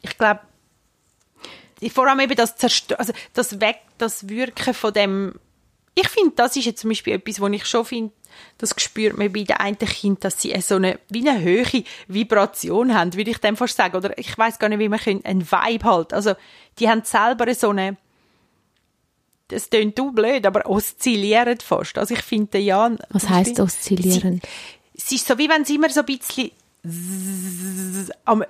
ich 0.00 0.16
glaube, 0.16 0.40
vor 1.90 2.08
allem 2.08 2.20
eben 2.20 2.36
das 2.36 2.56
Zerstö 2.56 2.94
also 2.96 3.12
das 3.34 3.60
Weg, 3.60 3.76
das 3.98 4.28
Wirken 4.28 4.74
von 4.74 4.92
dem, 4.92 5.34
ich 5.94 6.08
finde, 6.08 6.32
das 6.36 6.56
ist 6.56 6.64
jetzt 6.66 6.80
zum 6.80 6.90
Beispiel 6.90 7.14
etwas, 7.14 7.40
wo 7.40 7.46
ich 7.48 7.66
schon 7.66 7.84
finde, 7.84 8.12
das 8.58 8.74
spürt 8.76 9.16
man 9.18 9.32
bei 9.32 9.42
den 9.42 9.56
einen 9.56 9.78
Kind, 9.78 10.22
dass 10.24 10.40
sie 10.40 10.54
so 10.60 10.76
eine, 10.76 10.98
wie 11.08 11.28
eine 11.28 11.40
höhere 11.40 11.82
Vibration 12.06 12.94
haben, 12.94 13.14
würde 13.14 13.30
ich 13.30 13.38
dem 13.38 13.56
fast 13.56 13.76
sagen. 13.76 13.96
Oder 13.96 14.16
ich 14.16 14.36
weiß 14.36 14.58
gar 14.58 14.68
nicht, 14.68 14.78
wie 14.78 14.88
man 14.88 15.00
können, 15.00 15.24
einen 15.24 15.50
Vibe 15.50 15.84
halt. 15.84 16.12
Also, 16.12 16.34
die 16.78 16.88
haben 16.88 17.02
selber 17.04 17.52
so 17.54 17.70
eine, 17.70 17.96
das 19.48 19.70
klingt 19.70 19.98
du 19.98 20.12
blöd, 20.12 20.46
aber 20.46 20.66
oszillieren 20.66 21.58
fast. 21.58 21.98
Also 21.98 22.14
ich 22.14 22.22
finde, 22.22 22.58
Jan... 22.58 22.98
Was 23.08 23.22
zum 23.22 23.30
heisst 23.30 23.56
Beispiel, 23.56 23.64
oszillieren? 23.64 24.40
Sie, 24.94 24.98
es 24.98 25.12
ist 25.12 25.26
so, 25.26 25.38
wie 25.38 25.48
wenn 25.48 25.64
sie 25.64 25.76
immer 25.76 25.88
so 25.88 26.00
ein 26.00 26.06
bisschen... 26.06 26.50
am- 28.24 28.44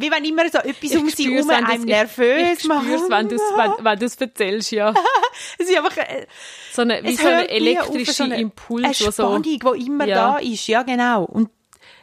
Wie 0.00 0.10
wenn 0.10 0.24
immer 0.24 0.48
so 0.48 0.58
etwas 0.58 0.94
um 0.96 1.10
sie 1.10 1.34
herum 1.34 1.50
einem 1.50 1.82
nervös 1.82 2.58
ich 2.58 2.60
spür's, 2.64 3.08
wenn 3.10 3.28
du's, 3.28 3.40
wenn, 3.56 3.84
wenn 3.84 3.98
du's 3.98 4.14
erzählst, 4.16 4.70
ja. 4.70 4.94
Es 5.58 5.68
ist 5.68 5.76
einfach... 5.76 5.96
äh, 5.98 6.26
So 6.72 6.82
eine, 6.82 7.02
wie 7.04 7.14
so 7.16 7.26
ein 7.28 7.48
elektrischer 7.48 8.12
so 8.12 8.24
eine- 8.24 8.40
Impuls, 8.40 8.84
Eine 8.84 8.94
so... 8.94 9.10
Spannung, 9.12 9.42
die 9.42 9.86
immer 9.86 10.06
Ja. 10.06 10.14
da 10.32 10.38
ist, 10.38 10.66
ja 10.68 10.82
genau. 10.82 11.24
Und, 11.24 11.50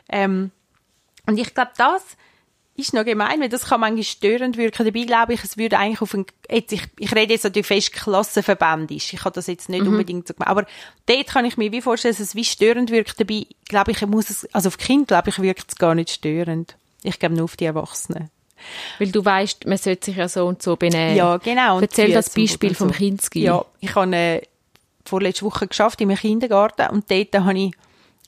ähm, 0.09 0.51
und 1.25 1.37
ich 1.37 1.53
glaube, 1.53 1.71
das 1.77 2.03
ist 2.77 2.93
noch 2.93 3.05
gemein, 3.05 3.39
weil 3.39 3.47
das 3.47 3.65
kann 3.67 3.79
manchmal 3.79 4.03
störend 4.03 4.57
wirken. 4.57 4.85
Dabei 4.85 5.03
glaube 5.05 5.33
ich, 5.33 5.43
es 5.45 5.57
würde 5.57 5.77
eigentlich 5.79 6.01
auf 6.01 6.13
ein, 6.13 6.25
jetzt, 6.49 6.73
ich, 6.73 6.81
ich 6.99 7.15
rede 7.15 7.31
jetzt 7.33 7.45
natürlich 7.45 7.67
fest 7.67 7.93
Klassenverband 7.93 8.91
ist. 8.91 9.13
Ich 9.13 9.21
habe 9.23 9.33
das 9.33 9.47
jetzt 9.47 9.69
Mhm. 9.69 9.75
nicht 9.75 9.87
unbedingt 9.87 10.27
so 10.27 10.33
gemacht. 10.33 10.49
Aber 10.49 10.65
dort 11.05 11.27
kann 11.27 11.45
ich 11.45 11.55
mir 11.55 11.71
wie 11.71 11.81
vorstellen, 11.81 12.13
dass 12.13 12.19
es 12.19 12.35
wie 12.35 12.43
störend 12.43 12.91
wirkt. 12.91 13.17
Dabei 13.19 13.45
glaube 13.69 13.91
ich, 13.91 14.05
muss 14.05 14.29
es, 14.29 14.45
also 14.53 14.67
auf 14.67 14.77
Kind 14.77 15.07
glaube 15.07 15.29
ich, 15.29 15.41
wirkt 15.41 15.69
es 15.69 15.75
gar 15.77 15.95
nicht 15.95 16.09
störend. 16.09 16.75
Ich 17.05 17.19
glaube 17.19 17.35
nur 17.35 17.45
auf 17.45 17.55
die 17.55 17.65
Erwachsenen. 17.65 18.29
Weil 18.99 19.11
du 19.11 19.23
weißt, 19.23 19.67
man 19.67 19.77
sollte 19.77 20.05
sich 20.05 20.17
ja 20.17 20.27
so 20.27 20.45
und 20.45 20.61
so 20.61 20.75
benehmen. 20.75 21.15
Ja, 21.15 21.37
genau. 21.37 21.77
Und 21.77 21.83
Erzähl 21.83 22.11
das 22.11 22.29
Beispiel 22.29 22.73
vom 22.73 22.89
so. 22.89 22.95
Kinski. 22.95 23.41
Ja, 23.43 23.65
ich 23.79 23.93
habe 23.95 24.15
äh, 24.15 24.41
vorletzte 25.05 25.45
Woche 25.45 25.67
geschafft 25.67 26.01
im 26.01 26.13
Kindergarten 26.15 26.89
und 26.89 27.09
dort 27.11 27.35
habe 27.35 27.57
ich 27.57 27.71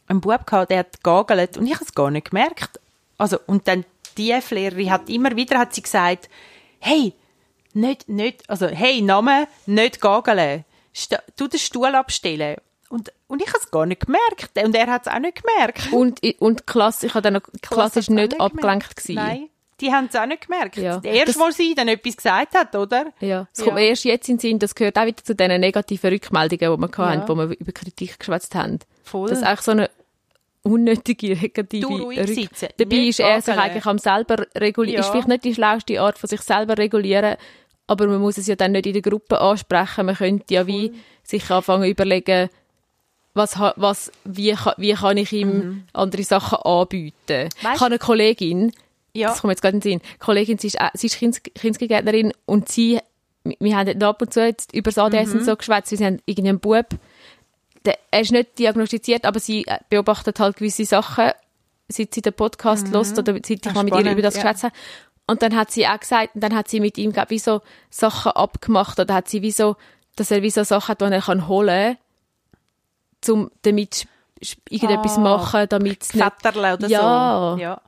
einen 0.08 0.22
Bub 0.22 0.46
gehabt, 0.46 0.72
der 0.72 0.80
hat 0.80 1.04
gagelt 1.04 1.58
und 1.58 1.66
ich 1.66 1.74
habe 1.74 1.84
es 1.84 1.94
gar 1.94 2.12
nicht 2.12 2.30
gemerkt. 2.30 2.80
Also, 3.18 3.40
und 3.48 3.68
dann 3.68 3.86
die 4.18 4.34
Lehrerin 4.50 4.92
hat 4.92 5.10
immer 5.10 5.36
wieder 5.36 5.60
hat 5.60 5.74
sie 5.74 5.82
gesagt, 5.82 6.30
hey, 6.80 7.14
nicht, 7.74 8.10
nicht, 8.10 8.50
also, 8.50 8.68
hey, 8.68 9.02
Name, 9.02 9.48
nicht 9.66 10.02
gageln. 10.02 10.66
Tu 11.36 11.48
den 11.48 11.60
Stuhl 11.60 11.94
abstellen. 11.94 12.58
Und, 12.90 13.12
und 13.28 13.42
ich 13.42 13.48
habe 13.50 13.60
es 13.60 13.70
gar 13.72 13.86
nicht 13.86 14.06
gemerkt. 14.06 14.52
Und 14.64 14.76
er 14.76 14.88
hat 14.88 15.06
es 15.08 15.14
auch 15.14 15.20
nicht 15.20 15.44
gemerkt. 15.44 15.92
Und, 15.92 16.22
und 16.40 16.66
Klasse, 16.68 17.08
ich 17.08 17.14
habe 17.14 17.22
dann 17.32 17.36
hat's 17.78 17.98
auch 17.98 18.10
nicht 18.14 18.40
abgelenkt 18.40 18.96
gewesen. 18.96 19.16
Nein, 19.16 19.50
die 19.82 19.92
haben 19.92 20.08
es 20.10 20.16
auch 20.16 20.26
nicht 20.26 20.48
gemerkt. 20.48 20.78
Ja. 20.78 21.02
Erst, 21.04 21.28
Das- 21.30 21.40
wo 21.40 21.50
sie 21.52 21.76
dann 21.76 21.88
etwas 21.90 22.16
gesagt 22.18 22.56
hat, 22.56 22.76
oder? 22.76 23.12
Ja, 23.20 23.48
es 23.52 23.60
Ja. 23.60 23.66
kommt 23.66 23.80
erst 23.80 24.06
jetzt 24.06 24.30
in 24.30 24.36
den 24.38 24.40
Sinn, 24.40 24.60
das 24.60 24.74
gehört 24.74 24.98
auch 24.98 25.06
wieder 25.06 25.22
zu 25.24 25.36
diesen 25.36 25.60
negativen 25.60 26.10
Rückmeldungen, 26.12 26.76
die 26.76 26.82
wir 26.82 26.90
Ja. 26.98 27.10
hatten, 27.12 27.28
wo 27.28 27.36
wir 27.36 27.58
über 27.60 27.72
Kritik 27.74 28.20
geschwätzt 28.20 28.56
haben. 28.56 28.80
Voll. 29.04 29.30
Das 29.30 29.40
ist 29.40 29.44
eigentlich 29.44 29.62
so 29.62 29.72
eine 29.72 29.90
unnötige 30.64 31.36
negative 31.36 31.82
Du 31.88 31.96
ruhig 31.98 32.20
Rück- 32.20 32.34
sitzen, 32.34 32.68
Dabei 32.78 32.96
nicht 32.96 33.10
ist 33.10 33.20
er 33.20 33.42
sich 33.42 33.56
eigentlich 33.58 33.86
am 33.86 33.98
selber 34.00 34.46
regulieren. 34.56 34.96
Ja. 34.96 35.02
Ist 35.02 35.10
vielleicht 35.12 35.28
nicht 35.28 35.44
die 35.46 35.56
schlauste 35.56 36.02
Art 36.02 36.18
von 36.18 36.28
sich 36.28 36.42
selber 36.42 36.78
regulieren, 36.78 37.38
aber 37.88 38.08
man 38.08 38.20
muss 38.20 38.38
es 38.38 38.48
ja 38.48 38.56
dann 38.56 38.74
nicht 38.74 38.86
in 38.86 38.94
der 38.94 39.02
Gruppe 39.02 39.40
ansprechen. 39.40 40.06
Man 40.08 40.16
könnte 40.16 40.54
ja 40.54 40.68
wie 40.68 40.94
sich 41.24 41.50
anfangen 41.50 41.84
zu 41.84 41.90
überlegen, 41.90 42.50
was, 43.38 43.58
was, 43.78 44.12
wie, 44.26 44.54
ka- 44.54 44.76
wie 44.78 44.94
kann 44.94 45.18
ich 45.18 45.32
ihm 45.32 45.84
andere 45.94 46.24
Sachen 46.24 46.58
anbieten. 46.60 47.14
Mhm. 47.28 47.66
Weißt- 47.68 47.76
Ich 47.76 47.80
habe 47.82 47.86
eine 47.86 48.00
Kollegin, 48.00 48.72
Ja. 49.14 49.30
das 49.30 49.42
kommt 49.42 49.52
jetzt 49.52 49.62
gerade 49.62 49.76
in 49.78 49.82
den 49.82 49.92
Sinn, 49.92 50.02
die 50.16 50.18
Kollegin, 50.20 50.58
sie 50.58 50.68
ist, 50.68 50.82
auch- 50.82 50.90
sie 50.94 51.08
ist 51.08 51.16
Kindes- 51.18 51.42
Kindsgärtnerin 51.44 52.34
und 52.46 52.70
sie 52.70 53.00
wir, 53.60 53.78
haben 53.78 54.04
ab 54.04 54.22
und 54.22 54.34
zu 54.34 54.44
jetzt 54.46 54.74
über 54.74 54.92
das 54.92 54.98
ADS 54.98 55.30
Mhm. 55.30 55.40
und 55.40 55.46
so 55.46 55.56
geschwätzt, 55.56 55.98
wir 55.98 56.06
haben 56.06 56.20
irgendeinen 56.26 56.60
Bub, 56.60 56.88
der, 57.86 57.98
er 58.12 58.20
ist 58.22 58.34
nicht 58.34 58.60
diagnostiziert, 58.60 59.24
aber 59.26 59.40
sie 59.40 59.66
äh, 59.66 59.78
beobachtet 59.90 60.40
halt 60.42 60.58
gewisse 60.58 60.84
Sachen, 60.84 61.32
seit 61.88 62.14
sie 62.14 62.22
den 62.22 62.34
Podcast 62.34 62.92
hört 62.92 63.18
oder 63.18 63.34
seit 63.36 63.50
ich 63.66 63.74
mal 63.74 63.86
mit 63.86 63.94
ihr 63.94 64.02
Mhm. 64.02 64.08
über 64.12 64.22
das 64.22 64.36
ja. 64.36 64.42
geschwätzt 64.42 64.64
habe. 64.64 64.74
Und 65.28 65.42
dann 65.42 65.56
hat 65.56 65.72
sie 65.72 65.88
auch 65.88 65.98
gesagt, 66.00 66.36
und 66.36 66.44
dann 66.44 66.54
hat 66.56 66.68
sie 66.68 66.80
mit 66.82 66.98
ihm, 66.98 67.14
glaub, 67.14 67.30
wie 67.30 67.40
so 67.40 67.62
Sachen 67.90 68.34
abgemacht, 68.34 69.00
oder 69.00 69.14
hat 69.14 69.30
sie 69.30 69.42
wie 69.42 69.52
so, 69.52 69.76
dass 70.18 70.32
er 70.32 70.42
wie 70.42 70.50
so 70.50 70.64
Sachen 70.64 70.90
hat, 70.90 71.00
die 71.02 71.06
er 71.06 71.22
kann 71.22 71.48
holen 71.48 71.96
kann, 71.96 71.98
um 73.30 73.52
damit 73.64 74.08
irgendetwas 74.70 75.18
Ah, 75.18 75.22
machen, 75.22 75.66
damit 75.70 76.04
es 76.04 76.14
nicht... 76.14 76.24
Oder 76.56 76.88
Ja. 76.88 77.56
so. 77.56 77.62
Ja. 77.62 77.82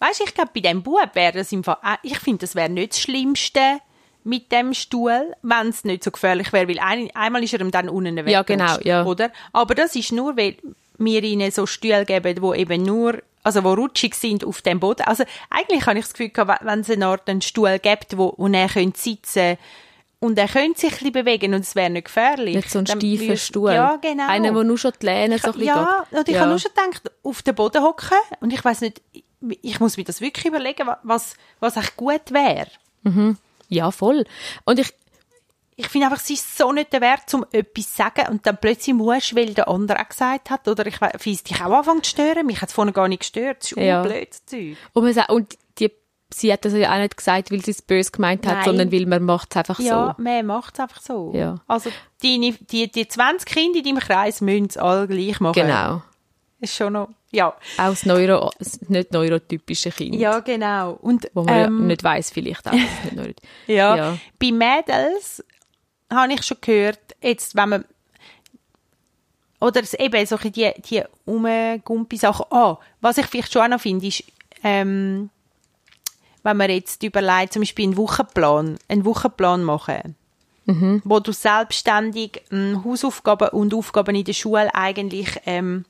Weißt 0.00 0.20
du, 0.20 0.24
ich 0.24 0.34
glaube, 0.34 0.50
bei 0.54 0.60
dem 0.60 0.82
Bub 0.82 1.10
wäre 1.14 1.32
das 1.32 1.52
im 1.52 1.62
Fall, 1.62 1.76
ich 2.02 2.18
finde, 2.18 2.38
das 2.38 2.54
wäre 2.54 2.68
nicht 2.68 2.92
das 2.92 3.00
Schlimmste 3.00 3.78
mit 4.24 4.52
dem 4.52 4.74
Stuhl, 4.74 5.34
wenn 5.42 5.68
es 5.68 5.84
nicht 5.84 6.04
so 6.04 6.10
gefährlich 6.10 6.52
wäre, 6.52 6.68
weil 6.68 6.78
ein, 6.78 7.10
einmal 7.14 7.42
ist 7.42 7.52
er 7.54 7.60
ihm 7.60 7.70
dann 7.70 7.88
unten 7.88 8.16
weg. 8.16 8.28
Ja, 8.28 8.42
genau, 8.42 8.76
ja. 8.82 9.04
Oder? 9.04 9.30
Aber 9.52 9.74
das 9.74 9.94
ist 9.94 10.12
nur, 10.12 10.36
weil 10.36 10.56
wir 10.98 11.22
ihnen 11.22 11.50
so 11.50 11.66
Stühle 11.66 12.04
geben, 12.04 12.42
wo 12.42 12.52
eben 12.52 12.82
nur, 12.82 13.22
also 13.42 13.64
wo 13.64 13.72
rutschig 13.72 14.14
sind 14.14 14.44
auf 14.44 14.60
dem 14.62 14.80
Boden. 14.80 15.02
Also 15.02 15.24
eigentlich 15.48 15.86
habe 15.86 15.98
ich 15.98 16.04
das 16.04 16.14
Gefühl 16.14 16.32
wenn 16.62 16.80
es 16.80 16.90
eine 16.90 17.06
Art 17.06 17.28
einen 17.28 17.40
Stuhl 17.40 17.78
gibt, 17.78 18.18
wo, 18.18 18.34
wo 18.36 18.48
er 18.48 18.68
könnte 18.68 18.98
sitzen 19.00 19.56
und 20.20 20.38
er 20.38 20.48
könnte 20.48 20.78
sich 20.80 20.92
ein 20.92 20.98
bisschen 20.98 21.12
bewegen 21.12 21.54
und 21.54 21.60
es 21.60 21.74
wäre 21.74 21.90
nicht 21.90 22.04
gefährlich. 22.04 22.54
Nicht 22.54 22.70
so 22.70 22.78
ein 22.78 22.86
steifer 22.86 23.36
Stuhl. 23.36 23.72
Ja, 23.72 23.96
genau. 23.96 24.28
Einer, 24.28 24.52
der 24.52 24.64
nur 24.64 24.78
schon 24.78 24.92
die 25.00 25.06
Lehne 25.06 25.38
so 25.38 25.48
ein 25.48 25.52
bisschen 25.54 25.66
Ja, 25.68 26.04
geht. 26.10 26.18
und 26.20 26.28
ich 26.28 26.38
habe 26.38 26.50
nur 26.50 26.58
schon 26.58 26.70
gedacht, 26.74 27.10
auf 27.22 27.42
den 27.42 27.54
Boden 27.54 27.82
hocken 27.82 28.18
und 28.40 28.52
ich 28.52 28.64
weiß 28.64 28.82
nicht, 28.82 29.02
ich 29.62 29.80
muss 29.80 29.96
mir 29.96 30.04
das 30.04 30.20
wirklich 30.20 30.44
überlegen, 30.46 30.86
wa- 30.86 31.00
was, 31.02 31.34
was 31.60 31.76
echt 31.76 31.96
gut 31.96 32.30
wäre. 32.30 32.68
Ja, 33.68 33.90
voll. 33.90 34.24
Und 34.64 34.78
ich, 34.78 34.92
Ich 35.76 35.88
finde 35.88 36.08
einfach, 36.08 36.20
es 36.22 36.28
ist 36.28 36.58
so 36.58 36.72
nicht 36.72 36.92
der 36.92 37.00
Wert, 37.00 37.32
um 37.32 37.46
etwas 37.52 37.90
zu 37.90 37.96
sagen 37.96 38.26
und 38.28 38.46
dann 38.46 38.58
plötzlich 38.60 38.94
musst, 38.94 39.34
weil 39.34 39.54
der 39.54 39.66
andere 39.68 39.98
auch 40.02 40.08
gesagt 40.10 40.50
hat, 40.50 40.68
oder 40.68 40.84
ich 40.86 40.96
es 41.24 41.42
dich 41.42 41.58
auch 41.64 41.72
anfangen 41.72 42.02
zu 42.02 42.10
stören, 42.10 42.44
mich 42.44 42.60
hat 42.60 42.68
es 42.68 42.74
vorne 42.74 42.92
gar 42.92 43.08
nicht 43.08 43.20
gestört, 43.20 43.62
das 43.62 43.72
ist 43.72 43.78
Ja. 43.78 43.84
ja. 43.84 44.02
blöd, 44.02 44.28
Zeug. 44.44 44.76
und, 44.92 45.04
man 45.04 45.14
sagt, 45.14 45.30
und 45.30 45.56
sie 46.32 46.52
hat 46.52 46.64
das 46.64 46.72
ja 46.72 46.92
auch 46.94 46.98
nicht 46.98 47.16
gesagt, 47.16 47.50
weil 47.50 47.62
sie 47.64 47.72
es 47.72 47.82
böse 47.82 48.10
gemeint 48.10 48.46
hat, 48.46 48.56
Nein. 48.56 48.64
sondern 48.64 48.92
weil 48.92 49.06
man 49.06 49.22
macht 49.24 49.48
es 49.50 49.56
einfach 49.56 49.78
Ja, 49.80 50.14
so. 50.16 50.22
man 50.22 50.46
macht 50.46 50.74
es 50.74 50.80
einfach 50.80 51.00
so. 51.00 51.32
Ja. 51.34 51.56
Also 51.66 51.90
deine, 52.22 52.52
die, 52.52 52.90
die 52.90 53.08
20 53.08 53.46
Kinder 53.48 53.78
in 53.78 53.84
deinem 53.84 53.98
Kreis 53.98 54.40
müssen 54.40 54.66
es 54.66 54.76
alle 54.76 55.06
gleich 55.08 55.40
machen. 55.40 55.54
Genau. 55.54 56.02
Ist 56.60 56.74
schon 56.74 56.92
noch, 56.92 57.08
ja. 57.30 57.48
Auch 57.78 57.90
das, 57.90 58.04
Neuro, 58.04 58.50
das 58.58 58.80
nicht 58.82 59.12
neurotypische 59.12 59.90
Kind. 59.90 60.16
Ja, 60.16 60.40
genau. 60.40 60.92
Und, 61.00 61.30
Wo 61.32 61.42
man 61.42 61.54
ähm, 61.54 61.78
ja 61.80 61.86
nicht 61.86 62.04
weiß 62.04 62.30
vielleicht 62.30 62.66
auch. 62.68 62.72
Ja. 63.66 63.96
Ja. 63.96 64.18
Bei 64.38 64.52
Mädels 64.52 65.42
habe 66.12 66.32
ich 66.34 66.42
schon 66.42 66.58
gehört, 66.60 67.00
jetzt, 67.22 67.54
wenn 67.56 67.68
man 67.70 67.84
oder 69.60 69.82
eben 69.98 70.26
so 70.26 70.36
ein 70.36 70.50
bisschen 70.50 70.52
die, 70.52 70.82
die 70.82 71.02
Umgumpi-Sachen. 71.26 72.46
Ah, 72.50 72.78
was 73.00 73.18
ich 73.18 73.26
vielleicht 73.26 73.52
schon 73.52 73.62
auch 73.62 73.68
noch 73.68 73.80
finde, 73.80 74.06
ist, 74.06 74.24
ähm, 74.64 75.30
wenn 76.42 76.56
man 76.56 76.70
jetzt 76.70 77.02
überlegt, 77.02 77.52
zum 77.52 77.62
Beispiel 77.62 77.84
einen 77.86 77.96
Wochenplan, 77.96 78.78
einen 78.88 79.04
Wochenplan 79.04 79.62
machen, 79.64 80.16
wo 81.04 81.20
du 81.20 81.32
selbstständig 81.32 82.42
ähm, 82.52 82.84
Hausaufgaben 82.84 83.48
und 83.48 83.74
Aufgaben 83.74 84.14
in 84.14 84.24
der 84.24 84.34
Schule 84.34 84.72
eigentlich 84.74 85.28
ähm, 85.46 85.84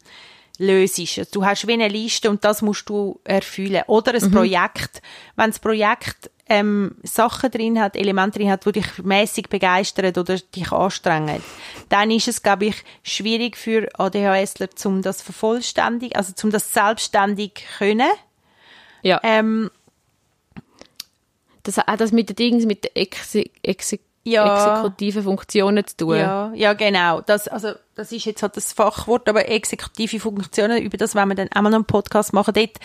löst. 0.59 0.99
Also 0.99 1.25
du 1.33 1.45
hast 1.45 1.66
wie 1.66 1.73
eine 1.73 1.88
Liste 1.88 2.30
und 2.30 2.45
das 2.45 2.62
musst 2.62 2.88
du 2.88 3.21
erfüllen. 3.25 3.83
Oder 3.87 4.14
ein 4.14 4.30
Projekt. 4.30 5.02
Wenn 5.37 5.50
das 5.50 5.59
Projekt 5.59 6.30
ähm, 6.49 6.97
Sachen 7.02 7.50
drin 7.50 7.80
hat, 7.80 7.97
Elemente 7.97 8.38
drin 8.38 8.50
hat, 8.50 8.66
die 8.66 8.73
dich 8.73 8.99
mäßig 9.02 9.49
begeistern 9.49 10.07
oder 10.16 10.37
dich 10.38 10.73
anstrengen, 10.73 11.42
dann 11.88 12.11
ist 12.11 12.28
es, 12.28 12.42
glaube 12.42 12.66
ich, 12.66 12.85
schwierig 13.02 13.57
für 13.57 13.88
ADHSler, 13.99 14.69
um 14.85 15.02
das 15.02 15.23
vervollständig, 15.23 16.16
also 16.16 16.33
um 16.42 16.50
das 16.50 16.73
selbstständig 16.73 17.64
können. 17.78 18.11
Ja. 19.02 19.21
Ähm, 19.23 19.71
Das 21.62 21.76
hat 21.79 22.00
das 22.00 22.12
mit 22.12 22.29
den 22.29 22.37
Dingen, 22.37 22.67
mit 22.67 22.85
den 22.85 22.95
Exe 22.95 23.45
Exe 23.62 23.99
Ja. 24.25 24.55
exekutiven 24.55 25.23
Funktionen 25.25 25.87
zu 25.87 25.97
tun. 25.97 26.17
Ja, 26.17 26.52
ja, 26.55 26.73
genau. 26.75 27.21
Das, 27.23 27.49
also, 27.49 27.73
das 27.95 28.12
ist 28.12 28.25
jetzt 28.26 28.43
halt 28.43 28.57
das 28.57 28.73
Fachwort, 28.73 29.29
aber 29.29 29.49
exekutive 29.49 30.21
Funktionen, 30.21 30.83
über 30.83 30.97
das 30.97 31.14
wollen 31.14 31.29
wir 31.29 31.35
dann 31.35 31.49
auch 31.55 31.62
mal 31.62 31.71
noch 31.71 31.76
einen 31.76 31.85
Podcast 31.85 32.33
machen. 32.33 32.55
Dort 32.55 32.76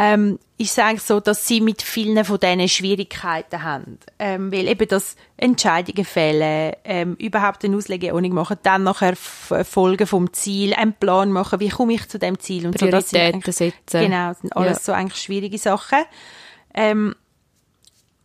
ähm, 0.00 0.38
ist 0.58 0.72
es 0.72 0.78
eigentlich 0.78 1.02
so, 1.02 1.18
dass 1.18 1.46
sie 1.48 1.60
mit 1.60 1.82
vielen 1.82 2.24
von 2.24 2.38
diesen 2.38 2.68
Schwierigkeiten 2.68 3.64
haben. 3.64 3.98
Ähm, 4.20 4.52
weil 4.52 4.68
eben 4.68 4.86
das 4.86 5.16
Entscheidungen 5.36 6.04
fällen, 6.04 6.72
ähm, 6.84 7.14
überhaupt 7.16 7.64
eine 7.64 7.76
Auslegeordnung 7.76 8.32
machen, 8.32 8.58
dann 8.62 8.84
nachher 8.84 9.16
Folgen 9.16 10.06
vom 10.06 10.32
Ziel, 10.32 10.72
einen 10.74 10.92
Plan 10.92 11.32
machen, 11.32 11.58
wie 11.58 11.68
komme 11.68 11.94
ich 11.94 12.08
zu 12.08 12.18
dem 12.20 12.38
Ziel 12.38 12.66
und 12.66 12.78
so. 12.78 12.86
Das 12.86 13.10
sind 13.10 13.18
Prioritäten 13.20 13.52
setzen. 13.52 14.00
Genau, 14.00 14.28
das 14.28 14.38
sind 14.40 14.56
alles 14.56 14.78
Ja. 14.78 14.82
so 14.84 14.92
eigentlich 14.92 15.20
schwierige 15.20 15.58
Sachen. 15.58 15.98
Ähm, 16.74 17.16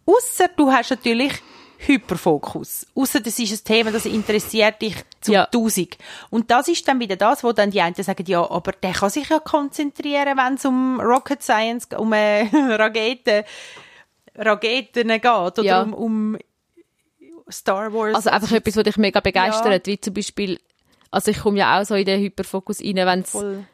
Ausser 0.05 0.49
du 0.55 0.71
hast 0.71 0.89
natürlich 0.91 1.33
Hyperfokus. 1.77 2.85
Ausser 2.95 3.19
das 3.19 3.39
ist 3.39 3.51
ein 3.51 3.63
Thema, 3.65 3.91
das 3.91 4.05
interessiert 4.05 4.81
dich 4.81 4.95
zu 5.21 5.33
Ja. 5.33 5.45
tausend. 5.47 5.97
Und 6.29 6.49
das 6.49 6.67
ist 6.69 6.87
dann 6.87 6.99
wieder 6.99 7.15
das, 7.17 7.43
wo 7.43 7.51
dann 7.51 7.71
die 7.71 7.81
einen 7.81 7.95
sagen, 7.95 8.25
ja, 8.27 8.49
aber 8.49 8.71
der 8.71 8.93
kann 8.93 9.09
sich 9.09 9.27
ja 9.29 9.39
konzentrieren, 9.39 10.37
wenn 10.37 10.53
es 10.55 10.65
um 10.65 10.99
Rocket 11.01 11.41
Science, 11.43 11.87
um 11.97 12.13
äh, 12.13 12.43
Raketen, 12.53 13.43
Raketen 14.35 15.07
geht 15.09 15.25
oder 15.25 15.63
Ja. 15.63 15.81
um, 15.81 15.93
um 15.93 16.37
Star 17.51 17.93
Wars. 17.93 18.15
Also 18.15 18.29
einfach 18.29 18.51
etwas, 18.53 18.77
was 18.77 18.83
dich 18.83 18.97
mega 18.97 19.19
begeistert, 19.19 19.85
wie 19.87 19.99
zum 19.99 20.13
Beispiel, 20.13 20.59
also 21.11 21.31
ich 21.31 21.39
komme 21.39 21.59
ja 21.59 21.79
auch 21.81 21.85
so 21.85 21.95
in 21.95 22.05
den 22.05 22.21
Hyperfokus 22.21 22.79
rein, 22.81 22.95
wenn's, 22.95 23.31
Voll. 23.31 23.65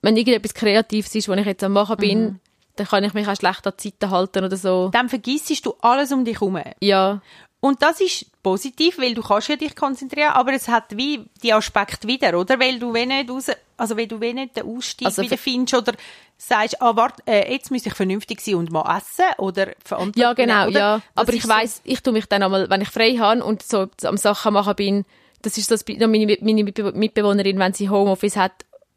wenn 0.00 0.16
irgendetwas 0.16 0.54
Kreatives 0.54 1.14
ist, 1.14 1.28
was 1.28 1.38
ich 1.38 1.46
jetzt 1.46 1.62
am 1.62 1.72
machen 1.72 1.96
bin, 1.98 2.24
Mhm. 2.24 2.40
Dann 2.76 2.86
kann 2.86 3.04
ich 3.04 3.14
mich 3.14 3.28
auch 3.28 3.36
schlecht 3.36 3.66
an 3.66 3.72
Zeiten 3.76 4.10
halten 4.10 4.44
oder 4.44 4.56
so. 4.56 4.88
Dann 4.92 5.08
vergisst 5.08 5.64
du 5.66 5.74
alles 5.80 6.12
um 6.12 6.24
dich 6.24 6.36
herum. 6.40 6.60
Ja, 6.80 7.20
Und 7.60 7.80
das 7.82 8.00
ist 8.00 8.26
positiv, 8.42 8.98
weil 8.98 9.14
du 9.14 9.22
kannst 9.22 9.48
ja 9.48 9.56
dich 9.56 9.76
konzentrieren, 9.76 10.30
aber 10.32 10.52
es 10.52 10.66
hat 10.68 10.96
wie 10.96 11.24
die 11.42 11.52
Aspekt 11.52 12.06
wieder, 12.08 12.36
oder? 12.38 12.58
Weil 12.58 12.78
du 12.80 12.92
wenn 12.92 13.08
nicht 13.08 13.30
raus, 13.30 13.46
also 13.76 13.96
weil 13.96 14.06
du 14.08 14.20
wenn 14.20 14.34
nicht 14.36 14.56
den 14.56 14.66
Ausstieg 14.66 15.06
Also 15.06 15.22
wieder 15.22 15.38
findest 15.38 15.74
oder 15.74 15.92
sagst, 16.36 16.82
ah, 16.82 16.96
warte, 16.96 17.22
äh, 17.26 17.52
jetzt 17.52 17.70
müsste 17.70 17.90
ich 17.90 17.94
vernünftig 17.94 18.40
sein 18.40 18.56
und 18.56 18.72
mal 18.72 18.96
essen 18.98 19.26
oder 19.38 19.68
verantwortlich 19.84 20.22
ja 20.22 20.32
genau, 20.32 20.66
oder? 20.68 20.78
ja. 20.80 20.96
Das 21.14 21.22
Aber 21.28 21.32
ich 21.34 21.42
so- 21.44 21.48
weiss, 21.50 21.80
ich 21.84 22.00
tue 22.02 22.12
mich 22.12 22.26
dann 22.26 22.42
einmal, 22.42 22.68
wenn 22.68 22.80
ich 22.80 22.88
frei 22.88 23.16
habe 23.16 23.44
und 23.44 23.62
so 23.62 23.86
am 24.02 24.16
Sachen 24.16 24.54
machen 24.54 24.74
bin, 24.74 25.04
das 25.42 25.56
ist 25.56 25.68
so, 25.68 25.74
das- 25.76 25.84
meine, 25.86 26.36
meine 26.40 26.62
Mitbe- 26.64 26.92
Mitbewohnerin, 26.96 27.60
wenn 27.60 27.74
sie 27.74 27.88
Homeoffice 27.90 28.36
hat, 28.36 28.52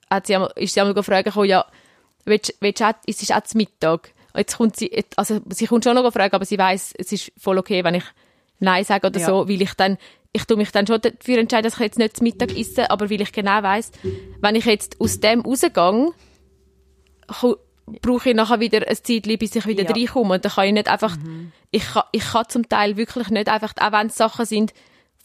hat 0.10 0.26
sie 0.26 0.34
einmal, 0.36 0.52
ist 0.56 0.74
sie 0.74 0.80
einmal 0.82 0.96
gefragt, 0.96 1.26
gekommen, 1.26 1.50
ja, 1.50 1.66
willst, 2.26 2.54
willst 2.60 2.82
du 2.82 2.86
auch, 2.86 2.94
es 3.06 3.22
ist 3.22 3.34
auch 3.34 3.42
zu 3.44 3.58
Mittag. 3.58 4.12
Jetzt 4.36 4.58
kommt 4.58 4.76
sie, 4.76 4.92
also 5.16 5.40
sie 5.50 5.66
kommt 5.68 5.84
schon 5.86 5.96
noch 5.96 6.12
fragen, 6.12 6.36
aber 6.36 6.46
sie 6.46 6.58
weiß, 6.58 6.94
es 6.98 7.12
ist 7.12 7.32
voll 7.38 7.58
okay, 7.58 7.84
wenn 7.84 7.96
ich 7.96 8.04
Nein 8.60 8.84
sage 8.84 9.08
oder 9.08 9.20
Ja. 9.20 9.26
so, 9.28 9.48
weil 9.48 9.62
ich 9.62 9.74
dann, 9.76 9.98
ich 10.34 10.44
tue 10.46 10.58
mich 10.58 10.72
dann 10.72 10.86
schon 10.88 11.00
dafür 11.02 11.38
entscheiden, 11.38 11.64
dass 11.64 11.76
ich 11.76 11.80
jetzt 11.80 11.98
nicht 12.00 12.18
zu 12.18 12.24
Mittag 12.24 12.58
esse, 12.58 12.90
aber 12.92 13.10
weil 13.10 13.22
ich 13.22 13.32
genau 13.32 13.64
weiss, 13.64 13.92
wenn 14.42 14.56
ich 14.56 14.66
jetzt 14.66 15.00
aus 15.00 15.20
dem 15.22 15.42
rausgehe, 15.42 16.12
brauche 18.02 18.30
ich 18.30 18.36
nachher 18.36 18.60
wieder 18.60 18.88
ein 18.88 18.96
Zeitchen, 18.96 19.38
bis 19.38 19.56
ich 19.56 19.66
wieder 19.68 19.84
Ja. 19.84 19.92
reinkomme. 19.92 20.36
Und 20.36 20.46
dann 20.46 20.52
kann 20.52 20.66
ich 20.68 20.74
nicht 20.74 20.88
einfach, 20.90 21.16
ich, 21.72 21.86
kann, 21.86 22.04
ich 22.12 22.24
kann 22.24 22.50
zum 22.50 22.68
Teil 22.68 22.98
wirklich 22.98 23.30
nicht 23.30 23.48
einfach, 23.48 23.74
auch 23.80 23.92
wenn 23.92 24.08
es 24.08 24.16
Sachen 24.16 24.46
sind, 24.46 24.74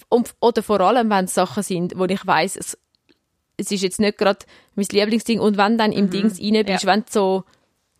und, 0.09 0.35
oder 0.40 0.62
vor 0.62 0.80
allem, 0.80 1.09
wenn 1.11 1.26
es 1.26 1.35
Sachen 1.35 1.62
sind, 1.62 1.97
wo 1.97 2.04
ich 2.04 2.26
weiss, 2.26 2.76
es, 3.60 3.70
ist 3.70 3.82
jetzt 3.82 4.00
nicht 4.00 4.18
gerade 4.18 4.40
mein 4.74 4.86
Lieblingsding. 4.90 5.40
Und 5.40 5.56
wenn 5.56 5.78
dann 5.78 5.92
im 5.92 6.10
Dings 6.10 6.40
rein 6.40 6.64
bist, 6.64 6.84
Ja. 6.84 6.92
wenn 6.92 7.00
du 7.00 7.06
so 7.10 7.44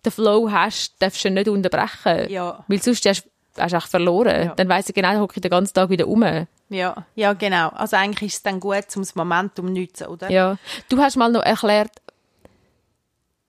den 0.04 0.12
Flow 0.12 0.50
hast, 0.50 0.94
darfst 1.00 1.22
du 1.24 1.28
ihn 1.28 1.34
nicht 1.34 1.48
unterbrechen. 1.48 2.30
Ja. 2.30 2.64
Weil 2.68 2.82
sonst 2.82 3.04
hast 3.06 3.24
du 3.56 3.62
echt 3.62 3.88
verloren. 3.88 4.46
Ja. 4.46 4.54
Dann 4.54 4.68
weiss 4.68 4.88
ich 4.88 4.94
genau, 4.94 5.12
dann 5.12 5.20
hocke 5.20 5.34
ich 5.36 5.42
den 5.42 5.50
ganzen 5.50 5.74
Tag 5.74 5.90
wieder 5.90 6.08
um. 6.08 6.24
Ja, 6.70 7.04
ja, 7.14 7.32
genau. 7.32 7.68
Also 7.70 7.96
eigentlich 7.96 8.28
ist 8.28 8.36
es 8.38 8.42
dann 8.44 8.60
gut, 8.60 8.84
um 8.94 9.02
das 9.02 9.14
Momentum 9.14 9.74
zu 9.74 9.80
nutzen, 9.80 10.06
oder? 10.06 10.30
Ja. 10.30 10.56
Du 10.88 10.98
hast 10.98 11.16
mal 11.16 11.30
noch 11.30 11.42
erklärt, 11.42 11.90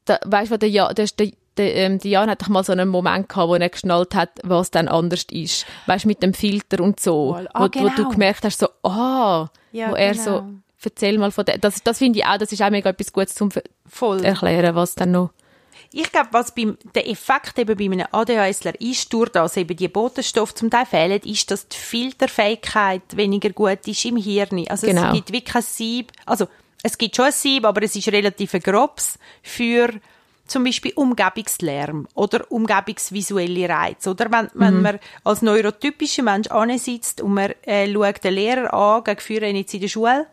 da, 0.05 0.19
weißt 0.25 0.51
du, 0.51 0.57
der, 0.57 0.69
ja, 0.69 0.91
der, 0.93 1.05
der, 1.05 1.31
der, 1.57 1.75
ähm, 1.75 1.99
Jan 2.03 2.29
hat 2.29 2.41
doch 2.41 2.47
mal 2.47 2.63
so 2.63 2.71
einen 2.71 2.89
Moment 2.89 3.29
gehabt, 3.29 3.47
wo 3.49 3.55
er 3.55 3.69
geschnallt 3.69 4.15
hat, 4.15 4.31
was 4.43 4.71
dann 4.71 4.87
anders 4.87 5.25
ist. 5.31 5.65
Weißt 5.85 6.05
du, 6.05 6.07
mit 6.07 6.23
dem 6.23 6.33
Filter 6.33 6.81
und 6.81 6.99
so. 6.99 7.33
Voll. 7.33 7.47
Ah, 7.53 7.59
wo, 7.59 7.63
wo 7.65 7.89
du 7.89 7.95
genau. 7.95 8.09
gemerkt 8.09 8.43
hast, 8.43 8.59
so, 8.59 8.67
ah, 8.83 9.49
Ja, 9.71 9.91
wo 9.91 9.95
er 9.95 10.13
genau. 10.13 10.23
so, 10.23 10.43
erzähl 10.83 11.17
mal 11.17 11.31
von 11.31 11.45
dem. 11.45 11.59
Das, 11.61 11.83
das 11.83 11.97
finde 11.97 12.19
ich 12.19 12.25
auch, 12.25 12.37
das 12.37 12.51
ist 12.51 12.61
auch 12.61 12.69
mega 12.69 12.89
etwas 12.89 13.13
Gutes 13.13 13.35
zum 13.35 13.49
Voll. 13.87 14.23
erklären, 14.23 14.75
was 14.75 14.95
dann 14.95 15.11
noch. 15.11 15.31
Ich 15.93 16.09
glaube, 16.11 16.29
was 16.31 16.55
beim, 16.55 16.77
der 16.95 17.09
Effekt 17.09 17.59
eben 17.59 17.77
bei 17.77 17.83
einem 17.85 18.07
ADHSler 18.11 18.79
ist, 18.79 19.11
durch 19.11 19.29
das 19.29 19.57
eben 19.57 19.75
die 19.75 19.89
Botenstoffe 19.89 20.53
zum 20.53 20.69
Teil 20.69 20.85
fehlen, 20.85 21.19
ist, 21.23 21.51
dass 21.51 21.67
die 21.67 21.77
Filterfähigkeit 21.77 23.01
weniger 23.15 23.49
gut 23.49 23.85
ist 23.87 24.05
im 24.05 24.15
Hirn. 24.15 24.65
Also 24.69 24.87
Genau. 24.87 25.07
es 25.07 25.13
gibt 25.13 25.33
wirklich 25.33 25.55
ein 25.55 25.61
Sieb, 25.61 26.11
also 26.25 26.47
es 26.81 26.97
gibt 26.97 27.15
schon 27.15 27.25
ein 27.25 27.31
Sieb, 27.31 27.65
aber 27.65 27.83
es 27.83 27.95
ist 27.95 28.07
relativ 28.07 28.53
ein 28.53 28.61
grobs 28.61 29.19
für 29.43 29.89
zum 30.47 30.63
Beispiel 30.63 30.91
Umgebungslärm 30.95 32.07
oder 32.13 32.49
umgebungsvisuelle 32.51 33.69
Reize. 33.69 34.09
Oder 34.09 34.31
wenn, 34.31 34.49
wenn 34.53 34.81
man 34.81 34.99
als 35.23 35.41
neurotypischer 35.41 36.23
Mensch 36.23 36.49
sitzt 36.77 37.21
und 37.21 37.33
man 37.33 37.51
äh, 37.63 37.91
schaut 37.91 38.23
den 38.23 38.33
Lehrer 38.33 38.73
an, 38.73 39.03
gegen 39.03 39.55
in 39.55 39.81
der 39.81 39.87
Schule, 39.87 40.27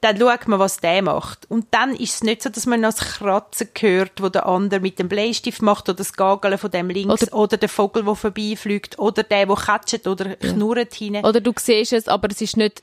dann 0.00 0.18
schaut 0.18 0.48
man, 0.48 0.58
was 0.58 0.78
der 0.78 1.02
macht. 1.02 1.50
Und 1.50 1.66
dann 1.72 1.94
ist 1.94 2.14
es 2.14 2.22
nicht 2.22 2.42
so, 2.42 2.48
dass 2.48 2.66
man 2.66 2.80
noch 2.80 2.92
das 2.92 3.00
Kratzen 3.18 3.68
hört, 3.78 4.22
wo 4.22 4.28
der 4.28 4.46
andere 4.46 4.80
mit 4.80 4.98
dem 4.98 5.08
Bleistift 5.08 5.62
macht 5.62 5.88
oder 5.88 5.96
das 5.96 6.12
Gageln 6.14 6.58
von 6.58 6.70
dem 6.70 6.88
links 6.88 7.22
oder, 7.22 7.36
oder 7.36 7.56
der 7.56 7.68
Vogel, 7.68 8.04
der 8.04 8.14
vorbeifliegt 8.14 8.98
oder 8.98 9.22
der, 9.22 9.46
der 9.46 9.56
katscht 9.56 10.06
oder 10.06 10.36
knurrt 10.36 10.94
hinein. 10.94 11.24
Oder 11.24 11.40
du 11.40 11.52
siehst 11.58 11.92
es, 11.92 12.08
aber 12.08 12.28
es 12.30 12.40
ist 12.40 12.56
nicht, 12.56 12.82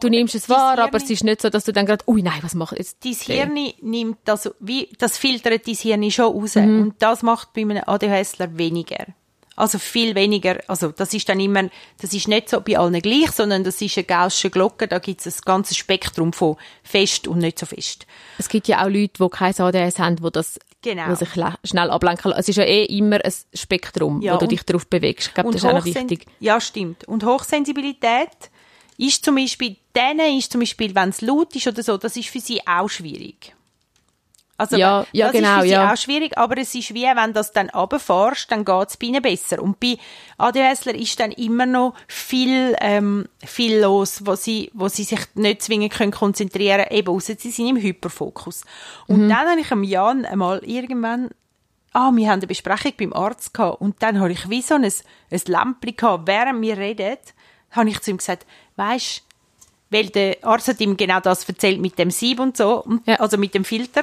du 0.00 0.08
nimmst 0.08 0.34
es 0.34 0.48
wahr, 0.48 0.74
Hirn- 0.76 0.86
aber 0.88 0.98
es 0.98 1.08
ist 1.08 1.24
nicht 1.24 1.40
so, 1.40 1.48
dass 1.48 1.64
du 1.64 1.72
dann 1.72 1.86
gerade, 1.86 2.04
ui 2.06 2.22
nein, 2.22 2.40
was 2.42 2.54
mache 2.54 2.74
ich 2.76 2.80
jetzt? 2.80 3.04
dein? 3.28 3.36
Hirn 3.54 3.72
nimmt 3.80 4.18
das, 4.24 4.50
wie, 4.60 4.90
das 4.98 5.16
filtert 5.16 5.66
dein 5.66 5.74
Hirn 5.74 6.10
schon 6.10 6.26
raus. 6.26 6.54
Mhm. 6.56 6.82
Und 6.82 6.94
das 6.98 7.22
macht 7.22 7.52
bei 7.54 7.62
einem 7.62 7.82
ADHSler 7.86 8.58
weniger. 8.58 9.06
Also 9.56 9.78
viel 9.78 10.14
weniger, 10.16 10.58
also 10.66 10.88
das 10.88 11.14
ist 11.14 11.28
dann 11.28 11.38
immer, 11.38 11.68
das 12.00 12.12
ist 12.12 12.26
nicht 12.26 12.48
so 12.48 12.60
bei 12.60 12.76
allen 12.78 13.00
gleich, 13.00 13.30
sondern 13.30 13.62
das 13.62 13.80
ist 13.80 13.96
eine 13.96 14.04
gaussische 14.04 14.50
Glocke, 14.50 14.88
da 14.88 14.98
gibt 14.98 15.24
es 15.24 15.36
ein 15.38 15.42
ganzes 15.44 15.76
Spektrum 15.76 16.32
von 16.32 16.56
fest 16.82 17.28
und 17.28 17.38
nicht 17.38 17.58
so 17.60 17.66
fest. 17.66 18.06
Es 18.38 18.48
gibt 18.48 18.66
ja 18.66 18.82
auch 18.84 18.88
Leute, 18.88 19.22
die 19.22 19.28
kein 19.30 19.54
ADS 19.58 19.98
haben, 19.98 20.16
die 20.16 20.30
das 20.32 20.58
Genau. 20.82 21.08
die 21.08 21.16
sich 21.16 21.28
schnell 21.64 21.90
ablenken 21.90 22.30
lassen. 22.30 22.40
Es 22.40 22.48
ist 22.50 22.56
ja 22.56 22.64
eh 22.64 22.84
immer 22.84 23.24
ein 23.24 23.32
Spektrum, 23.54 24.20
Ja, 24.20 24.34
wo 24.34 24.38
du 24.38 24.44
und- 24.44 24.52
dich 24.52 24.64
darauf 24.64 24.86
bewegst. 24.86 25.28
Ich 25.28 25.34
glaube, 25.34 25.52
das 25.52 25.62
ist 25.62 25.68
auch 25.68 25.72
noch 25.72 25.84
wichtig. 25.86 26.26
Ja, 26.40 26.60
stimmt. 26.60 27.08
Und 27.08 27.24
Hochsensibilität 27.24 28.28
ist 28.98 29.24
zum 29.24 29.36
Beispiel, 29.36 29.76
denen 29.96 30.38
ist 30.38 30.52
zum 30.52 30.60
Beispiel, 30.60 30.94
wenn 30.94 31.08
es 31.08 31.20
laut 31.20 31.54
ist 31.56 31.66
oder 31.66 31.82
so, 31.82 31.96
das 31.96 32.16
ist 32.16 32.28
für 32.28 32.40
sie 32.40 32.60
auch 32.66 32.88
schwierig. 32.88 33.54
Also, 34.56 34.76
Ja, 34.76 35.04
ja, 35.12 35.26
das 35.26 35.36
genau, 35.36 35.48
ist 35.48 35.54
für 35.56 35.62
sie 35.62 35.72
ja. 35.72 35.92
auch 35.92 35.96
schwierig, 35.96 36.38
aber 36.38 36.58
es 36.58 36.74
ist 36.74 36.94
wie, 36.94 37.02
wenn 37.04 37.32
das 37.32 37.52
dann 37.52 37.70
runterfährst, 37.70 38.50
dann 38.52 38.64
geht 38.64 38.88
es 38.88 38.96
bei 38.96 39.06
ihnen 39.08 39.20
besser. 39.22 39.60
Und 39.60 39.80
bei 39.80 39.98
ADHSler 40.38 40.94
ist 40.94 41.18
dann 41.18 41.32
immer 41.32 41.66
noch 41.66 41.94
viel, 42.06 42.76
ähm, 42.80 43.26
viel 43.44 43.80
los, 43.80 44.24
wo 44.24 44.36
sie, 44.36 44.70
wo 44.72 44.86
sie 44.88 45.02
sich 45.04 45.18
nicht 45.34 45.62
zwingend 45.62 45.92
können 45.92 46.12
konzentrieren 46.12 46.84
können, 46.84 46.96
eben 46.98 47.08
ausser 47.08 47.34
sie 47.36 47.50
sind 47.50 47.68
im 47.68 47.76
Hyperfokus. 47.76 48.62
Und 49.08 49.24
Mhm. 49.24 49.28
dann 49.28 49.48
habe 49.50 49.60
ich 49.60 49.72
am 49.72 49.82
Jan 49.82 50.24
einmal 50.24 50.58
irgendwann 50.64 51.30
ah, 51.96 52.10
wir 52.12 52.26
haben 52.28 52.40
eine 52.40 52.48
Besprechung 52.48 52.92
beim 52.98 53.12
Arzt 53.12 53.54
gehabt 53.54 53.80
und 53.80 54.02
dann 54.02 54.18
habe 54.18 54.32
ich 54.32 54.50
wie 54.50 54.62
so 54.62 54.74
ein, 54.74 54.82
ein 54.82 54.90
Lämpchen 55.30 55.96
gehabt, 55.96 56.26
während 56.26 56.60
wir 56.60 56.76
reden, 56.76 57.16
habe 57.70 57.88
ich 57.88 58.00
zu 58.00 58.10
ihm 58.10 58.16
gesagt, 58.16 58.46
weisst, 58.74 59.22
weil 59.90 60.06
der 60.08 60.38
Arzt 60.42 60.66
hat 60.66 60.80
ihm 60.80 60.96
genau 60.96 61.20
das 61.20 61.48
erzählt 61.48 61.80
mit 61.80 61.96
dem 62.00 62.10
Sieb 62.10 62.40
und 62.40 62.56
so, 62.56 62.84
Ja. 63.06 63.20
also 63.20 63.36
mit 63.38 63.54
dem 63.54 63.64
Filter. 63.64 64.02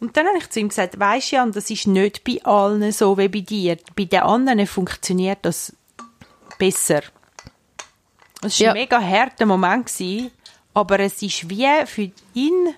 Und 0.00 0.16
dann 0.16 0.26
habe 0.26 0.38
ich 0.38 0.50
zu 0.50 0.60
ihm 0.60 0.68
gesagt, 0.68 0.98
weisst 0.98 1.30
Jan, 1.30 1.52
das 1.52 1.70
ist 1.70 1.86
nicht 1.86 2.24
bei 2.24 2.44
allen 2.44 2.92
so 2.92 3.16
wie 3.16 3.28
bei 3.28 3.40
dir. 3.40 3.78
Bei 3.96 4.04
den 4.04 4.20
anderen 4.20 4.66
funktioniert 4.66 5.38
das 5.42 5.74
besser. 6.58 7.02
Es 8.42 8.58
war 8.60 8.66
Ja. 8.66 8.70
ein 8.72 8.78
mega 8.78 9.00
harter 9.00 9.46
Moment, 9.46 9.86
gewesen, 9.86 10.30
aber 10.74 11.00
es 11.00 11.22
ist 11.22 11.48
wie 11.48 11.66
für 11.86 12.10
ihn 12.34 12.74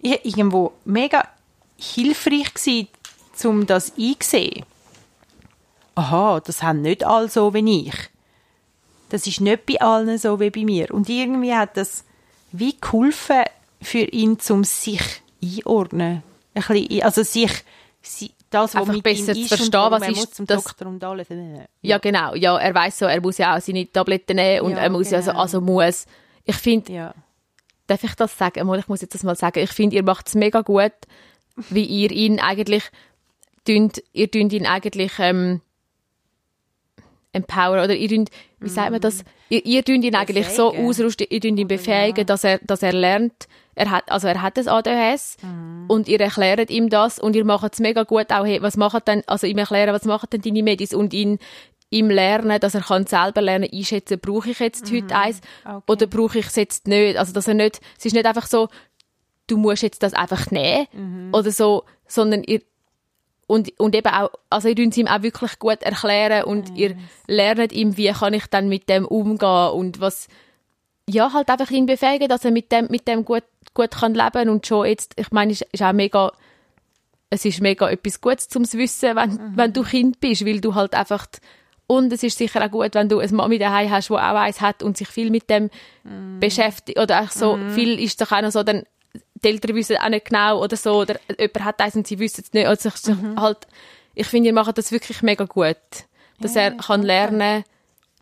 irgendwo 0.00 0.72
mega 0.84 1.26
hilfreich 1.78 2.52
gewesen, 2.52 2.88
um 3.44 3.66
das 3.66 3.92
einzusehen. 3.98 4.64
Aha, 5.94 6.40
das 6.40 6.62
haben 6.62 6.82
nicht 6.82 7.04
alle 7.04 7.28
so 7.28 7.54
wie 7.54 7.88
ich. 7.88 7.94
Das 9.08 9.26
ist 9.26 9.40
nicht 9.40 9.64
bei 9.64 9.80
allen 9.80 10.18
so 10.18 10.40
wie 10.40 10.50
bei 10.50 10.64
mir. 10.64 10.92
Und 10.92 11.08
irgendwie 11.08 11.54
hat 11.54 11.76
das 11.76 12.04
wie 12.52 12.76
geholfen 12.78 13.44
für 13.80 13.98
ihn, 14.00 14.36
um 14.50 14.64
sich 14.64 15.00
einordnen. 15.44 16.22
Ein 16.54 16.62
bisschen, 16.62 17.02
also 17.02 17.22
sich, 17.22 17.52
si- 18.02 18.30
das, 18.50 18.74
was 18.74 18.82
Einfach 18.82 18.94
mit 18.94 19.02
besser 19.02 19.34
zu 19.34 19.46
verstehen, 19.46 19.72
was 19.90 20.08
ist 20.08 20.34
zum 20.36 20.46
das- 20.46 20.62
Doktor 20.62 20.86
und 20.86 21.02
alles. 21.02 21.26
Ja, 21.82 21.98
genau. 21.98 22.34
Ja, 22.34 22.56
er 22.56 22.74
weiß 22.74 22.98
so, 23.00 23.06
er 23.06 23.20
muss 23.20 23.38
ja 23.38 23.56
auch 23.56 23.60
seine 23.60 23.90
Tabletten 23.90 24.36
nehmen 24.36 24.60
und 24.66 24.72
Ja, 24.72 24.78
er 24.78 24.90
muss 24.90 25.10
ja 25.10 25.18
also, 25.18 25.30
genau. 25.30 25.42
also 25.42 25.60
muss. 25.60 26.06
Ich 26.44 26.54
finde, 26.56 26.92
Ja. 26.92 27.14
darf 27.88 28.04
ich 28.04 28.14
das 28.14 28.36
sagen? 28.38 28.72
Ich 28.78 28.88
muss 28.88 29.00
jetzt 29.00 29.14
das 29.14 29.24
mal 29.24 29.34
sagen. 29.34 29.58
Ich 29.58 29.70
finde, 29.72 29.96
ihr 29.96 30.04
macht 30.04 30.28
es 30.28 30.34
mega 30.36 30.60
gut, 30.60 30.92
wie 31.70 31.84
ihr 31.84 32.10
ihn 32.12 32.38
eigentlich, 32.38 32.84
dünnt, 33.66 34.02
ihr 34.12 34.28
dünnt 34.28 34.52
ihn 34.52 34.66
eigentlich, 34.66 35.12
ähm, 35.18 35.60
empower 37.32 37.82
oder 37.82 37.94
ihr 37.96 38.08
dünnt, 38.08 38.30
wie 38.60 38.68
sagt 38.68 38.92
man 38.92 39.00
das? 39.00 39.24
Ihr, 39.48 39.64
ihr 39.66 39.82
dünnt 39.82 40.04
ihn 40.04 40.14
eigentlich 40.14 40.48
so 40.50 40.72
ausrüsten, 40.74 41.26
ihr 41.30 41.40
dünnt 41.40 41.58
ihn 41.58 41.66
befähigen, 41.68 42.24
dass 42.26 42.44
er, 42.44 42.58
dass 42.58 42.82
er 42.82 42.92
lernt, 42.92 43.48
er 43.76 43.90
hat, 43.90 44.10
also 44.10 44.28
er 44.28 44.40
hat 44.42 44.56
das 44.56 44.66
ADHS 44.68 45.36
und 45.88 46.08
ihr 46.08 46.20
erklärt 46.20 46.70
ihm 46.70 46.88
das 46.88 47.18
und 47.18 47.34
ihr 47.36 47.44
macht 47.44 47.72
es 47.72 47.80
mega 47.80 48.04
gut 48.04 48.30
auch, 48.32 48.44
hey, 48.46 48.62
was 48.62 48.76
macht 48.76 49.08
denn, 49.08 49.22
also 49.26 49.46
ihm 49.46 49.58
erklären, 49.58 49.94
was 49.94 50.04
machen 50.04 50.28
denn 50.32 50.42
deine 50.42 50.62
Medis 50.62 50.94
und 50.94 51.12
ihn, 51.12 51.38
ihm 51.90 52.10
lernen, 52.10 52.58
dass 52.60 52.74
er 52.74 52.80
kann 52.82 53.06
selber 53.06 53.40
lernen, 53.42 53.68
einschätzen, 53.72 54.18
brauche 54.20 54.50
ich 54.50 54.58
jetzt 54.60 54.90
heute 54.92 55.14
eins 55.14 55.40
Okay. 55.64 55.82
oder 55.86 56.06
brauche 56.06 56.38
ich 56.38 56.46
es 56.46 56.56
jetzt 56.56 56.88
nicht, 56.88 57.16
also 57.16 57.32
dass 57.32 57.48
er 57.48 57.54
nicht, 57.54 57.80
es 57.98 58.06
ist 58.06 58.14
nicht 58.14 58.26
einfach 58.26 58.46
so, 58.46 58.68
du 59.46 59.56
musst 59.56 59.82
jetzt 59.82 60.02
das 60.02 60.14
einfach 60.14 60.50
nehmen 60.50 60.86
oder 61.32 61.50
so, 61.50 61.84
sondern 62.06 62.42
ihr 62.44 62.62
und, 63.46 63.78
und 63.78 63.94
eben 63.94 64.08
auch, 64.08 64.30
also 64.48 64.68
ihr 64.68 64.74
tut 64.76 64.96
ihm 64.96 65.06
auch 65.06 65.22
wirklich 65.22 65.58
gut 65.58 65.82
erklären 65.82 66.44
und 66.44 66.74
ihr 66.76 66.96
lernt 67.26 67.72
ihm, 67.72 67.96
wie 67.98 68.10
kann 68.10 68.32
ich 68.32 68.46
dann 68.46 68.68
mit 68.68 68.88
dem 68.88 69.04
umgehen 69.04 69.68
und 69.72 70.00
was, 70.00 70.28
ja, 71.08 71.32
halt 71.32 71.48
einfach 71.50 71.70
ihn 71.70 71.86
befähigen, 71.86 72.28
dass 72.28 72.44
er 72.44 72.50
mit 72.50 72.72
dem, 72.72 72.86
mit 72.90 73.06
dem 73.06 73.24
gut, 73.24 73.44
gut 73.74 73.90
kann 73.92 74.14
leben 74.14 74.48
und 74.48 74.66
schon 74.66 74.86
jetzt, 74.86 75.12
ich 75.16 75.30
meine, 75.32 75.52
es 75.52 75.62
ist 75.62 75.82
auch 75.82 75.92
mega, 75.92 76.32
es 77.30 77.44
ist 77.44 77.60
mega 77.60 77.90
etwas 77.90 78.20
Gutes 78.20 78.48
zum 78.48 78.64
Wissen, 78.72 79.16
wenn, 79.16 79.56
wenn 79.56 79.72
du 79.72 79.82
Kind 79.82 80.20
bist, 80.20 80.46
weil 80.46 80.60
du 80.60 80.74
halt 80.74 80.94
einfach, 80.94 81.26
und 81.86 82.12
es 82.12 82.22
ist 82.22 82.38
sicher 82.38 82.64
auch 82.64 82.70
gut, 82.70 82.94
wenn 82.94 83.08
du 83.08 83.18
eine 83.18 83.32
Mami 83.32 83.58
daheim 83.58 83.90
hast, 83.90 84.08
die 84.08 84.14
auch 84.14 84.18
eins 84.18 84.60
hat 84.60 84.82
und 84.82 84.96
sich 84.96 85.08
viel 85.08 85.30
mit 85.30 85.50
dem 85.50 85.68
beschäftigt, 86.40 86.98
oder 86.98 87.22
auch 87.22 87.30
so, 87.30 87.58
viel 87.74 87.98
ist 88.00 88.20
doch 88.20 88.32
auch 88.32 88.40
noch 88.42 88.50
so, 88.52 88.62
dann, 88.62 88.84
die 89.42 89.48
Eltern 89.48 89.76
wissen 89.76 89.96
auch 89.98 90.08
nicht 90.08 90.26
genau 90.26 90.62
oder 90.62 90.76
so, 90.76 90.94
oder 91.00 91.16
jemand 91.38 91.64
hat 91.64 91.80
eins 91.80 91.96
und 91.96 92.06
sie 92.06 92.18
wissen 92.18 92.42
es 92.46 92.52
nicht, 92.52 92.66
also 92.66 92.88
ich, 92.88 92.94
ich 93.08 93.36
halt, 93.36 93.66
ich 94.14 94.26
finde, 94.26 94.48
ihr 94.48 94.54
macht 94.54 94.78
das 94.78 94.90
wirklich 94.92 95.22
mega 95.22 95.44
gut, 95.44 95.76
dass 96.40 96.56
er 96.56 96.70
kann 96.72 97.02
lernen, 97.02 97.64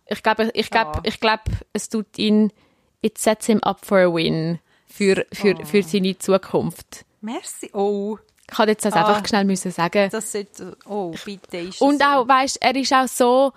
ich 0.06 0.22
glaube, 0.22 0.50
ich 0.54 0.68
glaube, 0.70 0.90
Ja. 0.96 1.02
ich 1.04 1.20
glaube, 1.20 1.42
es 1.72 1.88
tut 1.88 2.18
ihn, 2.18 2.52
it 3.02 3.18
sets 3.18 3.46
him 3.46 3.58
up 3.62 3.84
for 3.84 3.98
a 3.98 4.12
win 4.12 4.58
für, 4.86 5.26
für, 5.32 5.54
für 5.64 5.82
seine 5.82 6.16
Zukunft. 6.18 7.04
Merci. 7.20 7.70
Oh, 7.72 8.18
Ich 8.50 8.58
hatte 8.58 8.72
jetzt 8.72 8.84
das 8.84 8.94
Ah. 8.94 9.06
einfach 9.06 9.26
schnell 9.26 9.44
müssen 9.44 9.70
sagen. 9.70 10.08
das 10.10 10.32
sollte, 10.32 10.76
oh, 10.86 11.14
bitte 11.24 11.58
ist 11.58 11.80
Und 11.80 12.00
so. 12.00 12.04
auch, 12.06 12.28
weißt, 12.28 12.58
er 12.60 12.74
ist 12.76 12.92
auch 12.92 13.08
so, 13.08 13.52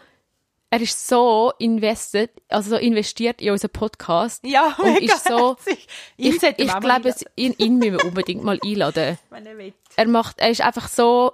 er 0.69 0.81
ist 0.81 1.07
so 1.07 1.51
invested, 1.59 2.31
also 2.49 2.71
so 2.71 2.75
investiert 2.77 3.41
in 3.41 3.51
unseren 3.51 3.71
Podcast. 3.71 4.43
Ja, 4.45 4.75
und 4.77 4.93
mega 4.93 5.13
ist 5.13 5.25
so, 5.27 5.55
herzig. 5.57 5.87
ich, 6.17 6.41
ich 6.43 6.67
mal 6.67 6.79
glaube, 6.79 7.09
es- 7.09 7.25
ihn, 7.35 7.53
ihn 7.57 7.77
müssen 7.77 7.93
wir 7.99 8.05
unbedingt 8.05 8.43
mal 8.43 8.59
einladen. 8.63 9.17
Wenn 9.29 9.45
er 9.45 9.57
will. 9.57 9.73
Er 9.95 10.07
macht, 10.07 10.39
er 10.39 10.49
ist 10.49 10.61
einfach 10.61 10.87
so, 10.87 11.33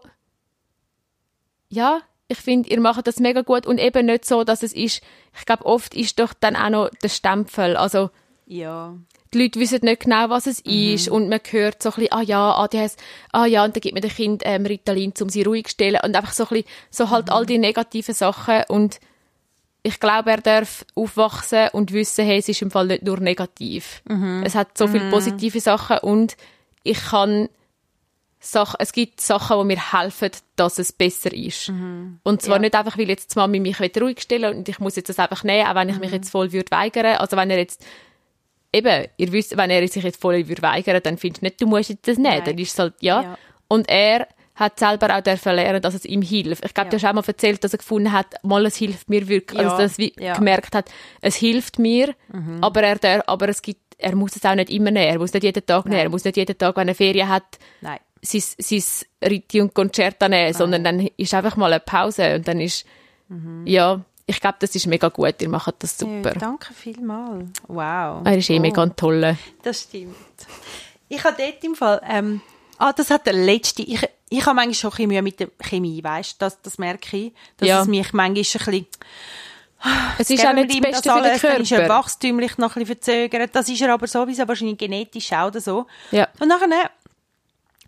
ja, 1.69 2.01
ich 2.31 2.37
finde, 2.37 2.69
ihr 2.69 2.79
macht 2.79 3.05
das 3.07 3.19
mega 3.19 3.41
gut 3.41 3.65
und 3.65 3.77
eben 3.77 4.05
nicht 4.05 4.25
so, 4.25 4.43
dass 4.43 4.63
es 4.63 4.73
ist, 4.73 5.01
ich 5.37 5.45
glaube, 5.45 5.65
oft 5.65 5.93
ist 5.95 6.19
doch 6.19 6.33
dann 6.39 6.55
auch 6.55 6.69
noch 6.69 6.89
der 7.03 7.09
Stempel, 7.09 7.75
also, 7.75 8.09
Ja. 8.47 8.93
die 9.33 9.41
Leute 9.43 9.59
wissen 9.59 9.79
nicht 9.83 10.03
genau, 10.03 10.29
was 10.29 10.47
es 10.47 10.59
ist 10.61 11.07
und 11.09 11.29
man 11.29 11.39
hört 11.49 11.83
so 11.83 11.89
ein 11.89 11.95
bisschen, 11.95 12.11
ah 12.13 12.21
ja, 12.21 12.55
ADHS, 12.55 12.95
ah 13.31 13.45
ja, 13.45 13.63
und 13.65 13.75
dann 13.75 13.81
gibt 13.81 13.93
man 13.95 14.01
dem 14.01 14.11
Kind 14.11 14.41
ähm, 14.45 14.65
Ritalin, 14.65 15.13
um 15.21 15.29
sie 15.29 15.43
ruhig 15.43 15.65
zu 15.67 15.71
stellen 15.71 15.99
und 16.03 16.15
einfach 16.15 16.33
so 16.33 16.43
ein 16.43 16.49
bisschen, 16.49 16.67
so 16.89 17.09
halt 17.09 17.29
all 17.29 17.45
die 17.45 17.57
negativen 17.57 18.15
Sachen 18.15 18.63
und 18.69 18.99
ich 19.83 19.99
glaube, 19.99 20.29
er 20.31 20.41
darf 20.41 20.85
aufwachsen 20.93 21.69
und 21.73 21.91
wissen, 21.91 22.23
hey, 22.23 22.37
es 22.37 22.47
ist 22.47 22.61
im 22.61 22.69
Fall 22.69 22.85
nicht 22.87 23.01
nur 23.03 23.19
negativ. 23.19 24.03
Es 24.45 24.53
hat 24.53 24.77
so 24.77 24.87
viele 24.87 25.09
positive 25.09 25.59
Sachen 25.59 25.97
und 25.99 26.37
ich 26.83 26.99
kann 27.05 27.49
Sachen, 28.43 28.77
es 28.79 28.91
gibt 28.91 29.21
Sachen, 29.21 29.59
die 29.59 29.65
mir 29.75 29.93
helfen, 29.93 30.31
dass 30.55 30.79
es 30.79 30.91
besser 30.91 31.31
ist. 31.31 31.69
Und 31.69 32.41
zwar 32.41 32.55
Ja. 32.57 32.61
nicht 32.61 32.75
einfach, 32.75 32.97
weil 32.97 33.07
jetzt 33.07 33.35
die 33.35 33.39
Mami 33.39 33.59
mich 33.59 33.79
ruhig 33.79 34.19
stellen 34.19 34.57
und 34.57 34.67
ich 34.67 34.79
muss 34.79 34.95
jetzt 34.95 35.09
das 35.09 35.19
einfach 35.19 35.43
nehmen, 35.43 35.67
auch 35.67 35.75
wenn 35.75 35.89
ich 35.89 35.99
mich 35.99 36.11
jetzt 36.11 36.31
voll 36.31 36.51
würde 36.51 36.71
weigern. 36.71 37.17
Also 37.17 37.37
wenn 37.37 37.51
er 37.51 37.59
jetzt 37.59 37.85
eben, 38.73 39.05
ihr 39.17 39.31
wisst, 39.31 39.55
wenn 39.57 39.69
er 39.69 39.87
sich 39.87 40.03
jetzt 40.03 40.19
voll 40.19 40.47
würde 40.47 40.61
weigern, 40.63 40.99
dann 41.03 41.17
findest 41.17 41.41
du 41.41 41.45
nicht, 41.45 41.61
du 41.61 41.67
musst 41.67 41.89
jetzt 41.89 42.07
das 42.07 42.17
nehmen. 42.17 42.35
Nein. 42.37 42.43
Dann 42.45 42.57
ist 42.57 42.73
es 42.73 42.79
halt, 42.79 42.95
ja. 43.01 43.21
Ja. 43.21 43.37
Und 43.67 43.87
er 43.89 44.27
hat 44.55 44.79
selber 44.79 45.15
auch 45.15 45.21
dürfen 45.21 45.53
lernen, 45.55 45.81
dass 45.81 45.93
es 45.93 46.05
ihm 46.05 46.21
hilft. 46.21 46.65
Ich 46.65 46.73
glaube, 46.73 46.87
Ja. 46.87 46.91
du 46.91 46.97
hast 46.97 47.09
auch 47.09 47.13
mal 47.13 47.23
erzählt, 47.25 47.63
dass 47.63 47.73
er 47.73 47.77
gefunden 47.77 48.11
hat, 48.11 48.43
mal, 48.43 48.65
es 48.65 48.75
hilft 48.75 49.09
mir 49.09 49.27
wirklich. 49.27 49.61
Ja, 49.61 49.69
Also, 49.69 49.83
dass 49.83 49.99
er 49.99 50.09
ja. 50.19 50.33
Mhm. 50.33 50.37
gemerkt 50.39 50.75
hat, 50.75 50.89
es 51.21 51.35
hilft 51.35 51.79
mir, 51.79 52.15
aber 52.61 52.81
er 52.83 52.95
darf, 52.97 53.23
aber 53.27 53.49
es 53.49 53.61
gibt, 53.61 53.81
er 53.97 54.15
muss 54.15 54.35
es 54.35 54.43
auch 54.45 54.55
nicht 54.55 54.69
immer 54.71 54.89
nehmen. 54.91 55.07
Er 55.13 55.19
muss 55.19 55.31
nicht 55.33 55.43
jeden 55.43 55.63
Tag 55.65 55.85
nehmen. 55.85 55.99
Er 56.01 56.09
muss 56.09 56.23
nicht 56.25 56.37
jeden 56.37 56.57
Tag, 56.57 56.75
wenn 56.75 56.87
er 56.87 56.95
Ferien 56.95 57.29
hat, 57.29 57.59
Nein. 57.81 57.99
Sein, 58.21 58.41
sein 58.59 58.83
Ritti 59.29 59.61
und 59.61 59.73
Concerta 59.73 60.29
nehmen, 60.29 60.53
sondern 60.53 60.83
dann 60.83 61.07
ist 61.17 61.33
einfach 61.33 61.55
mal 61.57 61.71
eine 61.73 61.79
Pause 61.79 62.35
und 62.35 62.47
dann 62.47 62.59
ist, 62.59 62.85
Mhm. 63.29 63.65
ja, 63.65 64.01
ich 64.25 64.39
glaube, 64.41 64.57
das 64.59 64.75
ist 64.75 64.87
mega 64.87 65.07
gut. 65.09 65.41
Ihr 65.41 65.49
macht 65.49 65.75
das 65.79 65.97
super. 65.97 66.33
Ja, 66.33 66.39
danke 66.39 66.73
vielmals. 66.73 67.49
Wow. 67.67 68.21
Er 68.25 68.37
ist 68.37 68.49
eh 68.49 68.57
Oh, 68.57 68.61
mega 68.61 68.83
ein 68.83 68.95
toller. 68.95 69.37
Das 69.63 69.81
stimmt. 69.83 70.15
Ich 71.09 71.23
habe 71.23 71.35
dort 71.37 71.63
im 71.63 71.75
Fall, 71.75 72.01
ähm, 72.09 72.41
Ah, 72.77 72.93
das 72.93 73.09
hat 73.11 73.27
der 73.27 73.33
letzte. 73.33 73.83
Ich, 73.83 74.01
ich 74.29 74.45
habe 74.45 74.55
manchmal 74.55 74.73
schon 74.73 74.89
ein 74.89 74.95
bisschen 74.95 75.07
Mühe 75.09 75.21
mit 75.21 75.39
der 75.39 75.49
Chemie, 75.61 76.03
weißt 76.03 76.33
du? 76.33 76.35
Das, 76.39 76.59
das 76.63 76.77
merke 76.79 77.15
ich. 77.15 77.33
Dass 77.57 77.67
Ja. 77.69 77.81
es 77.81 77.87
mich 77.87 78.11
manchmal 78.11 78.25
ein 78.27 78.33
bisschen. 78.33 78.87
Es 80.17 80.29
ist 80.29 80.45
auch 80.45 80.53
nicht 80.53 80.69
das 80.71 80.79
Beste 80.79 81.09
für 81.09 81.15
den 81.21 81.23
Dann 81.53 81.61
ist 81.61 81.71
er 81.71 81.77
Körper. 81.79 81.93
wachstümlich 81.95 82.57
noch 82.57 82.75
ein 82.75 82.83
bisschen 82.83 82.97
verzögert. 82.97 83.49
Das 83.55 83.67
ist 83.69 83.81
er 83.81 83.93
aber 83.93 84.07
sowieso 84.07 84.47
wahrscheinlich 84.47 84.77
genetisch 84.77 85.31
auch 85.33 85.47
oder 85.47 85.61
so. 85.61 85.85
Ja. 86.11 86.27
Und 86.39 86.47
nachher 86.47 86.89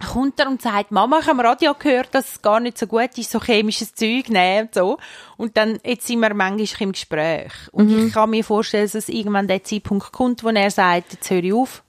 kommt 0.06 0.40
er 0.40 0.48
und 0.48 0.62
sagt, 0.62 0.92
Mama, 0.92 1.20
ich 1.20 1.28
habe 1.28 1.40
im 1.40 1.46
Radio 1.46 1.74
gehört, 1.74 2.14
dass 2.16 2.34
es 2.34 2.42
gar 2.42 2.60
nicht 2.60 2.78
so 2.78 2.88
gut 2.88 3.18
ist, 3.18 3.32
so 3.32 3.40
chemisches 3.40 3.94
Zeug 3.94 4.30
nehmen 4.30 4.68
und 4.68 4.74
so. 4.74 4.98
Und 5.38 5.56
dann, 5.58 5.80
jetzt 5.84 6.08
sind 6.08 6.20
wir 6.20 6.34
manchmal 6.34 6.82
im 6.82 6.92
Gespräch. 6.92 7.52
Und 7.72 7.90
Mhm. 7.90 8.08
ich 8.08 8.14
kann 8.14 8.30
mir 8.30 8.44
vorstellen, 8.44 8.86
dass 8.86 8.96
es 8.96 9.10
irgendwann 9.10 9.48
der 9.48 9.64
Zeitpunkt 9.64 10.12
kommt, 10.12 10.44
wo 10.44 10.50
er 10.50 10.72
sagt, 10.72 11.14
jetzt 11.14 11.30
höre 11.30 11.44
ich 11.44 11.54
auf 11.54 11.84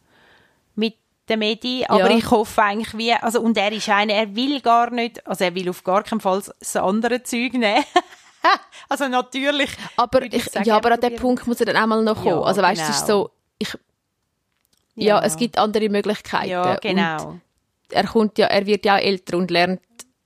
mit 0.74 0.96
der 1.28 1.36
Medi, 1.38 1.84
aber 1.88 2.10
Ja. 2.10 2.16
ich 2.16 2.30
hoffe 2.30 2.62
eigentlich 2.62 2.96
wie, 2.98 3.12
also, 3.12 3.40
und 3.40 3.56
er 3.56 3.72
ist 3.72 3.88
einer, 3.88 4.12
er 4.12 4.34
will 4.36 4.60
gar 4.60 4.90
nicht, 4.90 5.26
also 5.26 5.44
er 5.44 5.54
will 5.54 5.68
auf 5.70 5.82
gar 5.84 6.02
keinen 6.02 6.20
Fall 6.20 6.42
das 6.58 6.76
andere 6.76 7.22
Zeug 7.22 7.54
nehmen. 7.54 7.84
also 8.88 9.08
natürlich. 9.08 9.70
Aber, 9.96 10.22
ich, 10.22 10.44
sagen, 10.44 10.66
ja, 10.66 10.76
aber 10.76 10.92
an 10.92 11.00
dem. 11.00 11.16
Punkt 11.16 11.46
muss 11.46 11.60
er 11.60 11.66
dann 11.66 11.76
auch 11.76 11.86
mal 11.86 12.02
noch 12.02 12.16
kommen. 12.16 12.26
Ja, 12.26 12.40
also 12.42 12.60
weißt 12.60 12.80
du, 12.80 12.84
es 12.84 12.90
ist 12.90 13.06
genau. 13.06 13.22
so, 13.22 13.30
ich, 13.58 13.68
ja. 14.96 15.20
es 15.22 15.36
gibt 15.36 15.56
andere 15.58 15.88
Möglichkeiten. 15.88 16.50
Ja, 16.50 16.76
genau. 16.76 17.28
Und 17.28 17.40
er 17.94 18.06
kommt 18.06 18.38
ja, 18.38 18.46
er 18.46 18.66
wird 18.66 18.84
ja 18.84 18.96
auch 18.96 19.00
älter 19.00 19.36
und 19.36 19.50
lernt 19.50 19.80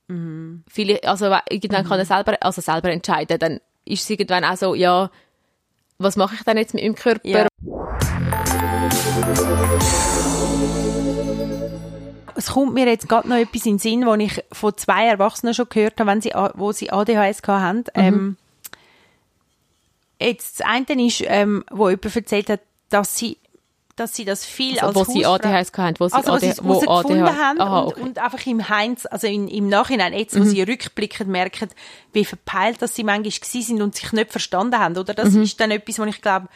Mhm. 0.09 0.63
viele, 0.67 1.03
also 1.03 1.27
irgendwann 1.49 1.85
kann 1.87 1.99
er 1.99 2.05
selber, 2.05 2.35
also 2.41 2.61
selber 2.61 2.89
entscheiden. 2.89 3.37
Dann 3.37 3.59
ist 3.85 4.03
es 4.03 4.09
irgendwann 4.09 4.43
auch 4.43 4.57
so, 4.57 4.73
ja, 4.73 5.11
was 5.99 6.15
mache 6.15 6.35
ich 6.35 6.43
dann 6.43 6.57
jetzt 6.57 6.73
mit 6.73 6.83
meinem 6.83 6.95
Körper? 6.95 7.27
Ja. 7.27 7.47
Es 12.35 12.47
kommt 12.47 12.73
mir 12.73 12.87
jetzt 12.87 13.07
gerade 13.07 13.27
noch 13.27 13.35
etwas 13.35 13.65
in 13.65 13.73
den 13.73 13.79
Sinn, 13.79 14.05
wo 14.05 14.15
ich 14.15 14.43
von 14.51 14.75
zwei 14.77 15.07
Erwachsenen 15.07 15.53
schon 15.53 15.69
gehört 15.69 15.99
habe, 15.99 16.09
wenn 16.09 16.21
sie, 16.21 16.31
wo 16.55 16.71
sie 16.71 16.89
ADHS 16.91 17.41
hatten. 17.45 17.77
Mhm. 17.77 17.83
Ähm, 17.95 18.37
jetzt 20.19 20.61
das 20.61 20.67
eine 20.67 21.05
ist, 21.05 21.21
ähm, 21.27 21.63
wo 21.69 21.89
jemand 21.89 22.15
erzählt 22.15 22.49
hat, 22.49 22.61
dass 22.89 23.15
sie, 23.17 23.37
dass 23.99 24.15
sie 24.15 24.25
das 24.25 24.45
viel 24.45 24.79
Also, 24.79 24.99
als 24.99 25.07
wo 25.09 25.11
sie 25.13 25.25
ADHS 25.25 25.71
hatten, 25.77 25.95
wo 25.99 26.07
sie 26.07 26.13
also, 26.15 26.37
sie 26.37 26.47
ADHS, 26.47 26.63
wo 26.63 26.81
herausgefunden 26.81 27.23
ADHS 27.27 27.37
haben 27.39 27.61
Aha, 27.61 27.79
und, 27.79 27.87
okay. 27.87 27.99
Mhm. 28.01 28.07
und 28.07 28.19
einfach 28.19 28.45
im 28.47 28.69
Heinz, 28.69 29.05
also 29.05 29.27
in, 29.27 29.47
im 29.47 29.67
Nachhinein, 29.69 30.13
jetzt, 30.13 30.39
wo 30.39 30.43
sie 30.43 30.61
rückblickend 30.61 31.29
merken, 31.29 31.69
wie 32.13 32.25
verpeilt 32.25 32.81
dass 32.81 32.95
sie 32.95 33.03
manchmal 33.03 33.31
gewesen 33.31 33.61
sind 33.61 33.81
und 33.81 33.95
sich 33.95 34.11
nicht 34.13 34.31
verstanden 34.31 34.79
haben, 34.79 34.97
oder? 34.97 35.13
Das 35.13 35.31
Mhm. 35.31 35.43
ist 35.43 35.59
dann 35.59 35.71
etwas, 35.71 35.99
wo 35.99 36.03
ich 36.05 36.21
glaube, 36.21 36.47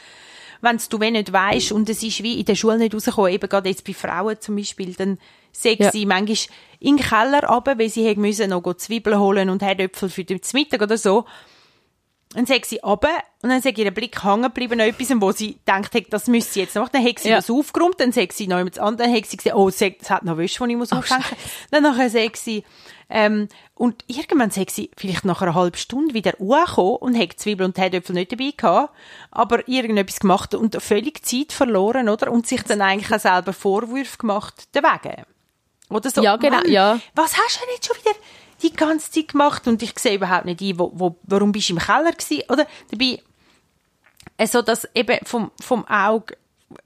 wenn 0.62 0.80
du 0.90 1.00
wenn 1.00 1.14
nicht 1.14 1.34
weißt 1.34 1.74
und 1.74 1.90
es 1.90 2.02
ist 2.04 2.24
wie 2.24 2.40
in 2.40 2.46
der 2.46 2.56
Schule 2.56 2.78
nicht 2.78 2.96
rausgekommen, 2.96 3.32
eben 3.34 3.50
gerade 3.50 3.68
jetzt 3.70 3.84
bei 3.86 3.94
Frauen 3.94 4.40
zum 4.40 4.56
Beispiel, 4.56 4.94
dann 4.94 5.18
sagt 5.52 5.80
Ja. 5.82 5.92
sie 5.92 6.06
manchmal 6.06 6.38
in 6.80 6.98
den 6.98 7.06
Keller 7.06 7.44
runter, 7.44 7.78
weil 7.78 7.90
sie 7.90 8.16
müssen 8.16 8.50
noch 8.50 8.74
Zwiebeln 8.76 9.20
holen 9.20 9.50
und 9.50 9.62
Herdöpfel 9.62 10.10
für 10.10 10.24
den 10.24 10.40
Mittag 10.54 10.82
oder 10.82 10.98
so. 10.98 11.26
Dann 12.34 12.46
sagt 12.46 12.66
sie 12.66 12.78
runter 12.84 13.10
und 13.42 13.50
dann 13.50 13.62
sagt 13.62 13.78
ihr 13.78 13.92
Blick 13.92 14.24
hängen 14.24 14.44
geblieben 14.44 14.80
an 14.82 14.88
etwas, 14.88 15.10
wo 15.22 15.32
sie 15.32 15.58
denkt, 15.68 15.94
hey, 15.94 16.06
das 16.10 16.28
müsste 16.28 16.54
sie 16.54 16.60
jetzt 16.62 16.76
noch 16.76 16.84
machen. 16.84 16.92
Dann 16.94 17.06
hat 17.08 17.20
sie 17.20 17.30
Ja. 17.30 17.36
das 17.38 17.50
aufgeräumt, 17.50 18.00
dann 18.00 18.12
sagt 18.12 18.34
sie 18.34 18.48
noch 18.48 18.58
jemand 18.58 18.80
anderes, 18.80 19.08
dann 19.08 19.16
hat 19.16 19.26
sie 19.28 19.38
gesehen, 19.38 19.54
oh, 19.56 19.68
es 19.70 19.80
hat- 19.82 20.10
hat 20.10 20.24
noch 20.24 20.38
Wäsche, 20.38 20.64
die 20.66 20.72
ich 20.72 20.78
muss 20.78 20.92
aufhängen. 20.92 21.24
Dann 21.72 21.84
nachher 21.84 22.10
sagt 22.10 22.38
sie, 22.38 22.64
ähm, 23.10 23.48
und 23.76 24.04
irgendwann 24.08 24.50
sagt 24.50 24.72
sie, 24.72 24.90
vielleicht 24.98 25.26
nach 25.26 25.42
einer 25.42 25.54
halben 25.54 25.78
Stunde 25.78 26.14
wieder 26.14 26.34
angekommen 26.40 26.96
und 26.98 27.20
hat 27.20 27.34
Zwiebeln 27.40 27.70
und 27.72 27.78
Herdöpfel 27.78 28.16
nicht 28.16 28.32
dabei 28.32 28.52
gehabt, 28.58 28.94
aber 29.30 29.68
irgendetwas 29.68 30.20
gemacht 30.20 30.56
und 30.56 30.82
völlig 30.82 31.24
Zeit 31.26 31.52
verloren, 31.52 32.10
oder? 32.10 32.32
Und 32.32 32.48
sich 32.48 32.64
dann 32.64 32.82
eigentlich 32.82 33.14
auch 33.14 33.20
selber 33.20 33.54
Vorwürfe 33.54 34.18
gemacht, 34.18 34.68
deswegen. 34.74 35.24
Oder 35.90 36.10
so, 36.10 36.24
Ja, 36.24 36.38
genau, 36.38 36.58
Mann, 36.58 36.72
ja. 36.72 37.00
was 37.14 37.38
hast 37.38 37.58
du 37.58 37.66
denn 37.66 37.76
jetzt 37.76 37.86
schon 37.88 37.98
wieder 37.98 38.16
die 38.64 38.74
ganze 38.74 39.12
Zeit 39.12 39.30
gemacht? 39.30 39.68
Und 39.68 39.82
ich 39.82 39.98
sehe 40.00 40.16
überhaupt 40.16 40.46
nicht 40.46 40.62
ein, 40.62 40.80
wo, 40.80 40.92
wo, 40.94 41.16
warum 41.24 41.52
bist 41.52 41.70
du 41.70 41.74
im 41.74 41.80
Keller 41.80 42.12
gewesen? 42.12 42.44
Oder 42.50 42.66
dabei, 42.92 43.22
also 44.38 44.62
das 44.62 44.88
eben 44.96 45.20
vom, 45.26 45.52
vom 45.60 45.86
Auge, 45.88 46.38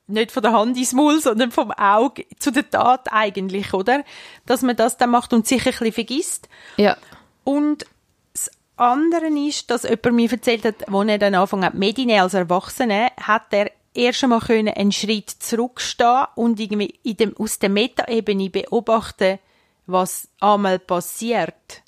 nicht 0.08 0.32
von 0.32 0.44
der 0.44 0.54
Hand 0.54 0.78
ins 0.78 0.94
Maul, 0.94 1.20
sondern 1.22 1.52
vom 1.52 1.72
Auge 1.72 2.26
zu 2.40 2.52
der 2.52 2.70
Tat 2.70 3.08
eigentlich, 3.12 3.74
oder? 3.74 4.04
Dass 4.46 4.62
man 4.62 4.76
das 4.76 4.98
dann 4.98 5.12
macht 5.12 5.34
und 5.34 5.48
sich 5.48 5.66
ein 5.66 5.72
bisschen 5.72 5.94
vergisst. 5.94 6.50
Ja. 6.78 6.98
Und 7.44 7.86
das 8.34 8.52
andere 8.76 9.28
ist, 9.28 9.70
dass 9.72 9.84
jemand 9.84 10.14
mir 10.14 10.32
erzählt 10.32 10.66
hat, 10.66 10.90
als 10.90 11.10
er 11.10 11.18
dann 11.18 11.36
angefangen 11.36 11.66
hat, 11.66 11.74
Medine 11.74 12.22
als 12.22 12.34
Erwachsene, 12.34 13.10
hat 13.22 13.52
er 13.52 13.72
erst 13.94 14.24
einmal 14.24 14.40
können 14.40 14.74
einen 14.74 14.92
Schritt 14.92 15.30
zurückstehen 15.30 16.28
und 16.36 16.60
irgendwie 16.60 17.00
in 17.04 17.18
dem, 17.18 17.38
aus 17.38 17.60
der 17.60 17.70
Metaebene 17.70 18.50
beobachten, 18.50 19.40
was 19.88 20.28
einmal 20.40 20.80
passiert. 20.80 21.82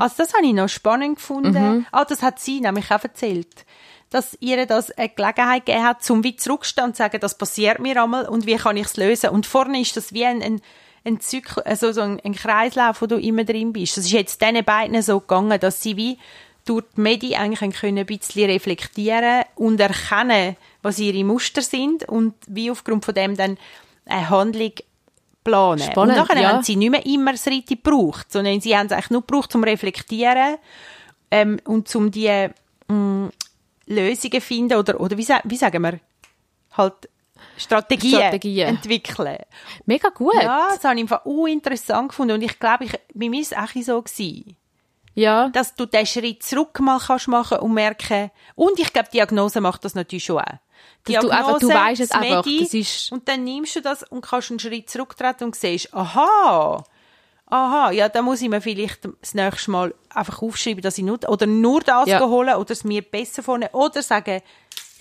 Also 0.00 0.14
das 0.18 0.34
habe 0.34 0.46
ich 0.46 0.52
noch 0.52 0.68
spannend 0.68 1.16
gefunden. 1.16 1.86
Ah, 1.92 2.04
das 2.04 2.22
hat 2.22 2.40
sie 2.40 2.60
nämlich 2.60 2.90
auch 2.90 3.02
erzählt. 3.02 3.64
Dass 4.10 4.36
ihr 4.40 4.64
das 4.66 4.90
eine 4.92 5.08
Gelegenheit 5.08 5.66
gegeben 5.66 5.84
hat, 5.84 6.02
zum 6.02 6.22
wie 6.24 6.36
zurückstehen 6.36 6.86
und 6.86 6.96
zu 6.96 6.98
sagen, 6.98 7.20
das 7.20 7.36
passiert 7.36 7.80
mir 7.80 8.02
einmal 8.02 8.28
und 8.28 8.46
wie 8.46 8.56
kann 8.56 8.76
ich 8.76 8.86
es 8.86 8.96
lösen. 8.96 9.30
Und 9.30 9.46
vorne 9.46 9.80
ist 9.80 9.96
das 9.96 10.12
wie 10.12 10.24
ein, 10.24 10.42
ein, 10.42 10.60
ein 11.04 11.20
Zyklus, 11.20 11.66
also 11.66 11.92
so 11.92 12.02
ein, 12.02 12.20
ein 12.20 12.34
Kreislauf, 12.34 13.02
wo 13.02 13.06
du 13.06 13.16
immer 13.16 13.44
drin 13.44 13.72
bist. 13.72 13.96
Das 13.96 14.04
ist 14.04 14.12
jetzt 14.12 14.40
diesen 14.40 14.64
beiden 14.64 15.02
so 15.02 15.18
gegangen, 15.18 15.58
dass 15.58 15.82
sie 15.82 15.96
wie 15.96 16.18
durch 16.64 16.84
die 16.96 17.00
Medi 17.00 17.34
eigentlich 17.34 17.74
können 17.74 17.98
ein 17.98 18.06
bisschen 18.06 18.50
reflektieren 18.50 19.44
und 19.54 19.80
erkennen, 19.80 20.56
was 20.82 20.98
ihre 20.98 21.24
Muster 21.24 21.62
sind 21.62 22.08
und 22.08 22.34
wie 22.46 22.70
aufgrund 22.70 23.04
von 23.04 23.14
dem 23.14 23.36
dann 23.36 23.58
eine 24.04 24.30
Handlung 24.30 24.72
planen. 25.46 25.78
Spannend, 25.78 26.18
und 26.18 26.22
nachher 26.22 26.40
ja. 26.40 26.52
haben 26.52 26.62
sie 26.62 26.76
nicht 26.76 26.90
mehr 26.90 27.06
immer 27.06 27.32
das 27.32 27.46
Ritte 27.46 27.76
gebraucht, 27.76 28.32
sondern 28.32 28.60
sie 28.60 28.76
haben 28.76 28.86
es 28.86 28.92
eigentlich 28.92 29.10
nur 29.10 29.20
gebraucht 29.22 29.52
zum 29.52 29.62
Reflektieren 29.64 30.56
ähm, 31.30 31.58
und 31.64 31.88
zum 31.88 32.10
die 32.10 32.48
mh, 32.88 33.30
Lösungen 33.86 34.40
finden 34.40 34.78
oder, 34.78 35.00
oder 35.00 35.16
wie, 35.16 35.26
wie 35.44 35.56
sagen 35.56 35.82
wir, 35.82 36.00
halt 36.72 37.08
Strategien, 37.56 38.18
Strategien. 38.18 38.68
entwickeln. 38.68 39.38
Mega 39.86 40.08
gut. 40.08 40.34
Ja, 40.34 40.68
das 40.70 40.84
habe 40.84 40.96
ich 40.96 41.02
einfach 41.02 41.24
uh, 41.24 41.46
interessant 41.46 42.08
gefunden 42.10 42.34
und 42.34 42.42
ich 42.42 42.58
glaube, 42.58 42.84
ich, 42.84 42.92
bei 43.14 43.28
mir 43.28 43.40
ist 43.40 43.52
es 43.52 43.58
auch 43.58 43.82
so 43.82 44.02
gewesen 44.02 44.56
Ja. 45.14 45.48
dass 45.50 45.74
du 45.74 45.86
den 45.86 46.06
Schritt 46.06 46.42
zurück 46.42 46.80
mal 46.80 46.98
kannst 46.98 47.28
machen 47.28 47.58
und 47.58 47.72
merken, 47.72 48.30
und 48.56 48.78
ich 48.78 48.92
glaube, 48.92 49.08
Diagnose 49.12 49.60
macht 49.60 49.84
das 49.84 49.94
natürlich 49.94 50.24
schon 50.24 50.40
auch. 50.40 50.58
Dass 51.14 51.22
du 51.24 51.30
einfach- 51.30 51.58
du 51.58 51.68
weisst 51.68 52.00
es 52.00 52.10
einfach, 52.10 52.42
das 52.44 52.74
ist- 52.74 53.12
und 53.12 53.28
dann 53.28 53.44
nimmst 53.44 53.76
du 53.76 53.80
das 53.80 54.02
und 54.02 54.22
kannst 54.22 54.50
einen 54.50 54.58
Schritt 54.60 54.90
zurücktreten 54.90 55.44
und 55.44 55.56
siehst, 55.56 55.92
aha, 55.94 56.84
aha, 57.46 57.90
ja, 57.92 58.08
da 58.08 58.22
muss 58.22 58.42
ich 58.42 58.48
mir 58.48 58.60
vielleicht 58.60 59.06
das 59.20 59.34
nächste 59.34 59.70
Mal 59.70 59.94
einfach 60.10 60.42
aufschreiben, 60.42 60.82
dass 60.82 60.98
ich 60.98 61.04
nur, 61.04 61.18
oder 61.28 61.46
nur 61.46 61.80
das 61.80 62.08
Ja. 62.08 62.20
holen 62.26 62.54
oder 62.56 62.70
es 62.72 62.84
mir 62.84 63.02
besser 63.02 63.42
vorne, 63.42 63.70
oder 63.72 64.02
sagen, 64.02 64.40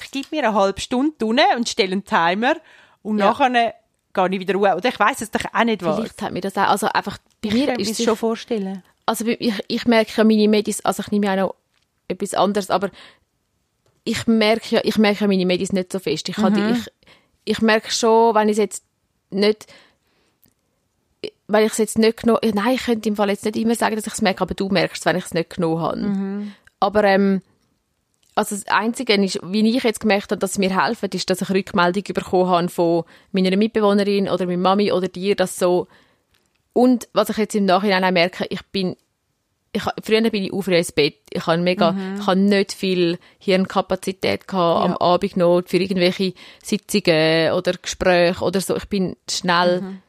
ich 0.03 0.11
gebe 0.11 0.27
mir 0.31 0.47
eine 0.47 0.53
halbe 0.53 0.79
Stunde 0.81 1.25
unten 1.25 1.41
und 1.55 1.69
stelle 1.69 1.93
einen 1.93 2.03
Timer 2.05 2.55
und 3.01 3.17
Ja. 3.17 3.25
nachher 3.31 3.73
gehe 4.13 4.27
ich 4.31 4.39
wieder 4.39 4.53
ruhe. 4.55 4.75
Oder 4.75 4.89
ich 4.89 4.99
weiss 4.99 5.21
es 5.21 5.31
doch 5.31 5.41
auch 5.53 5.63
nicht 5.63 5.83
was. 5.83 5.95
Vielleicht 5.97 6.21
hat 6.21 6.31
mir 6.31 6.41
das 6.41 6.55
auch, 6.57 6.69
also 6.69 6.87
einfach 6.87 7.17
bei 7.41 7.49
Ich 7.49 7.53
mir 7.53 7.65
kann 7.67 7.79
ist 7.79 7.99
es 7.99 8.05
schon 8.05 8.15
vorstellen. 8.15 8.83
also 9.05 9.25
ich, 9.25 9.53
ich 9.67 9.85
merke 9.85 10.11
ja 10.15 10.23
meine 10.23 10.47
Medis, 10.47 10.83
also 10.85 11.01
ich 11.01 11.11
nehme 11.11 11.25
ja 11.27 11.33
auch 11.33 11.47
noch 11.49 11.55
etwas 12.07 12.33
anderes, 12.33 12.69
aber 12.69 12.91
ich 14.05 14.27
merke 14.27 14.75
ja, 14.75 14.81
ich 14.83 14.97
merke 14.97 15.21
ja 15.21 15.27
meine 15.27 15.45
Medis 15.45 15.73
nicht 15.73 15.91
so 15.91 15.99
fest. 15.99 16.29
Ich, 16.29 16.35
kann 16.35 16.53
die, 16.53 16.79
ich, 16.79 16.87
ich 17.43 17.61
merke 17.61 17.91
schon, 17.91 18.33
wenn 18.35 18.47
ich 18.47 18.53
es 18.53 18.59
jetzt 18.59 18.83
nicht, 19.31 19.65
weil 21.47 21.65
ich 21.65 21.73
es 21.73 21.79
jetzt 21.79 21.97
nicht 21.97 22.21
genommen, 22.21 22.39
nein, 22.53 22.75
ich 22.75 22.85
könnte 22.85 23.09
im 23.09 23.15
Fall 23.15 23.29
jetzt 23.29 23.43
nicht 23.43 23.57
immer 23.57 23.75
sagen, 23.75 23.95
dass 23.95 24.07
ich 24.07 24.13
es 24.13 24.21
merke, 24.21 24.41
aber 24.41 24.53
du 24.53 24.69
merkst 24.69 24.99
es, 25.01 25.05
wenn 25.05 25.17
ich 25.17 25.25
es 25.25 25.33
nicht 25.33 25.55
genommen 25.55 25.81
habe. 25.81 26.01
Aber 26.79 27.03
ähm, 27.03 27.41
also 28.35 28.55
das 28.55 28.67
Einzige 28.67 29.13
ist, 29.15 29.39
wie 29.43 29.67
ich 29.75 29.83
jetzt 29.83 30.01
gemerkt 30.01 30.31
habe, 30.31 30.39
dass 30.39 30.51
es 30.51 30.57
mir 30.59 30.83
helfen, 30.83 31.09
ist, 31.11 31.29
dass 31.29 31.41
ich 31.41 31.49
Rückmeldung 31.49 32.03
bekommen 32.03 32.49
habe 32.49 32.69
von 32.69 33.03
meiner 33.31 33.55
Mitbewohnerin 33.57 34.29
oder 34.29 34.45
meiner 34.45 34.61
Mami 34.61 34.91
oder 34.91 35.07
dir, 35.07 35.35
dass 35.35 35.57
so 35.57 35.87
und 36.73 37.07
was 37.13 37.29
ich 37.29 37.37
jetzt 37.37 37.55
im 37.55 37.65
Nachhinein 37.65 38.03
auch 38.03 38.11
merke, 38.11 38.45
ich 38.49 38.61
bin 38.65 38.97
ich, 39.75 39.83
früher 40.03 40.29
bin 40.29 40.45
ich 40.45 40.53
auf 40.53 40.67
ins 40.67 40.91
Bett. 40.91 41.17
Ich 41.29 41.45
habe 41.45 41.61
mega, 41.61 41.95
ich 42.17 42.25
habe 42.25 42.39
nicht 42.39 42.71
viel 42.71 43.19
Hirnkapazität 43.39 44.47
gehabt 44.47 44.85
am 44.85 44.97
Abend 44.97 45.37
noch 45.37 45.63
für 45.65 45.77
irgendwelche 45.77 46.33
Sitzungen 46.63 47.51
oder 47.51 47.73
Gespräche 47.73 48.43
oder 48.43 48.61
so. 48.61 48.75
Ich 48.75 48.85
bin 48.85 49.17
schnell, 49.29 49.99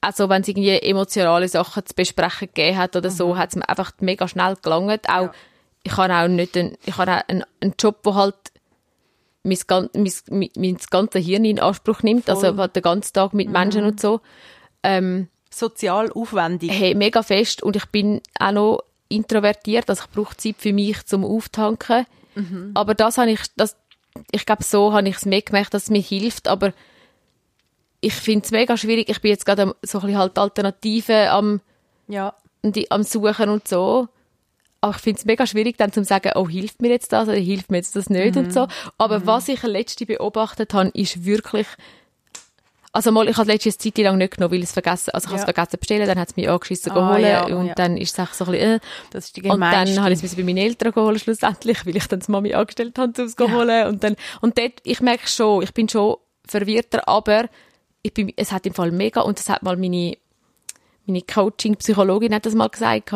also 0.00 0.28
wenn 0.28 0.42
es 0.42 0.48
irgendwie 0.48 0.78
emotionale 0.80 1.48
Sachen 1.48 1.86
zu 1.86 1.94
besprechen 1.94 2.48
gegeben 2.48 2.78
hat 2.78 2.96
oder 2.96 3.10
so, 3.10 3.36
hat 3.36 3.50
es 3.50 3.56
mir 3.56 3.68
einfach 3.68 3.92
mega 4.00 4.26
schnell 4.26 4.56
gelangt. 4.60 5.08
Auch, 5.08 5.30
ich 5.84 5.96
habe 5.96 6.14
auch 6.14 6.28
nicht 6.28 6.56
einen, 6.56 6.76
ich 6.84 6.98
habe 6.98 7.28
einen, 7.28 7.44
einen 7.60 7.74
Job, 7.78 8.00
wo 8.02 8.16
halt 8.16 8.34
mein, 9.44 9.58
mein, 9.68 10.12
mein, 10.30 10.50
mein 10.56 10.76
ganzes 10.90 11.24
Hirn 11.24 11.44
in 11.44 11.60
Anspruch 11.60 12.02
nimmt, 12.02 12.28
also 12.28 12.56
halt 12.56 12.74
den 12.74 12.82
ganzen 12.82 13.12
Tag 13.12 13.34
mit 13.34 13.48
Menschen 13.48 13.84
und 13.84 14.00
so. 14.00 14.20
Ähm, 14.82 15.28
Sozial 15.48 16.10
aufwendig. 16.12 16.70
hey, 16.70 16.94
mega 16.94 17.22
fest 17.22 17.62
und 17.62 17.76
ich 17.76 17.86
bin 17.86 18.20
auch 18.38 18.52
noch 18.52 18.82
introvertiert, 19.08 19.88
also 19.88 20.04
ich 20.04 20.10
brauche 20.10 20.36
Zeit 20.36 20.56
für 20.58 20.72
mich 20.72 21.04
zum 21.06 21.24
Auftanken. 21.24 22.06
Aber 22.74 22.94
das 22.94 23.16
habe 23.16 23.30
ich, 23.30 23.40
das, 23.56 23.76
ich 24.30 24.44
glaube, 24.44 24.62
so 24.62 24.92
habe 24.92 25.08
ich 25.08 25.16
es 25.16 25.24
mehr 25.24 25.40
gemerkt, 25.40 25.72
dass 25.72 25.84
es 25.84 25.90
mir 25.90 26.02
hilft, 26.02 26.48
aber 26.48 26.72
ich 28.02 28.12
finde 28.12 28.44
es 28.44 28.50
mega 28.50 28.76
schwierig. 28.76 29.08
Ich 29.08 29.20
bin 29.22 29.30
jetzt 29.30 29.46
gerade 29.46 29.74
so 29.82 29.98
ein 29.98 30.02
bisschen 30.02 30.18
halt 30.18 30.38
Alternativen 30.38 31.28
am, 31.28 31.60
Ja. 32.08 32.34
die, 32.62 32.90
am 32.90 33.02
Suchen 33.04 33.48
und 33.48 33.66
so. 33.66 34.08
Aber 34.82 34.94
ich 34.94 35.00
finde 35.02 35.18
es 35.18 35.24
mega 35.24 35.46
schwierig, 35.46 35.78
dann 35.78 35.92
zu 35.92 36.04
sagen, 36.04 36.32
oh, 36.34 36.46
hilft 36.46 36.82
mir 36.82 36.88
jetzt 36.90 37.10
das 37.12 37.26
oder 37.28 37.38
hilft 37.38 37.70
mir 37.70 37.78
jetzt 37.78 37.96
das 37.96 38.10
nicht 38.10 38.36
und 38.36 38.52
so. 38.52 38.68
Aber 38.98 39.26
was 39.26 39.48
ich 39.48 39.62
letzte 39.62 40.04
beobachtet 40.04 40.74
habe, 40.74 40.90
ist 40.90 41.24
wirklich, 41.24 41.66
also 42.96 43.12
mal, 43.12 43.28
ich 43.28 43.36
habe 43.36 43.50
letztes 43.52 43.78
Zeit 43.78 43.96
lang 43.98 44.18
nicht 44.18 44.34
genommen, 44.36 44.52
weil 44.52 44.58
ich 44.58 44.64
es 44.64 44.72
vergessen, 44.72 45.10
also 45.14 45.26
ich 45.26 45.28
habe 45.30 45.36
Ja. 45.38 45.44
es 45.48 45.54
vergessen 45.54 45.78
bestellen, 45.78 46.06
dann 46.06 46.18
hat 46.18 46.28
es 46.30 46.36
mich 46.36 46.48
angeschissen 46.48 46.90
Ah, 46.92 46.94
geholt 46.94 47.22
ja, 47.22 47.44
und 47.56 47.66
ja. 47.66 47.74
dann 47.74 47.96
ist 47.96 48.12
es 48.12 48.18
echt 48.18 48.34
so 48.34 48.44
ein 48.46 48.50
bisschen, 48.52 48.70
äh. 48.76 48.80
Das 49.10 49.24
ist 49.26 49.36
die 49.36 49.42
Und 49.42 49.60
dann 49.60 50.00
habe 50.02 50.12
ich 50.12 50.22
es 50.22 50.34
bei 50.34 50.42
meinen 50.42 50.56
Eltern 50.58 50.92
geholt, 50.92 51.20
schlussendlich, 51.20 51.78
weil 51.86 51.96
ich 51.96 52.06
dann 52.08 52.20
die 52.20 52.30
Mami 52.32 52.54
angestellt 52.54 52.98
habe, 52.98 53.12
um 53.16 53.24
es 53.26 53.36
zu 53.36 53.50
holen. 53.52 53.86
Und 53.86 54.02
dann, 54.02 54.16
und 54.40 54.58
dort, 54.58 54.72
ich 54.82 55.00
merke 55.00 55.28
schon, 55.28 55.62
ich 55.62 55.72
bin 55.72 55.88
schon 55.88 56.16
verwirrter, 56.46 57.08
aber 57.08 57.48
ich 58.02 58.12
bin, 58.14 58.32
es 58.36 58.50
hat 58.52 58.66
im 58.66 58.74
Fall 58.74 58.90
mega, 58.90 59.20
und 59.20 59.38
das 59.38 59.48
hat 59.48 59.62
mal 59.62 59.76
meine, 59.76 60.16
meine 61.06 61.22
Coaching-Psychologin 61.22 62.34
hat 62.34 62.46
das 62.46 62.54
mal 62.54 62.68
gesagt, 62.68 63.12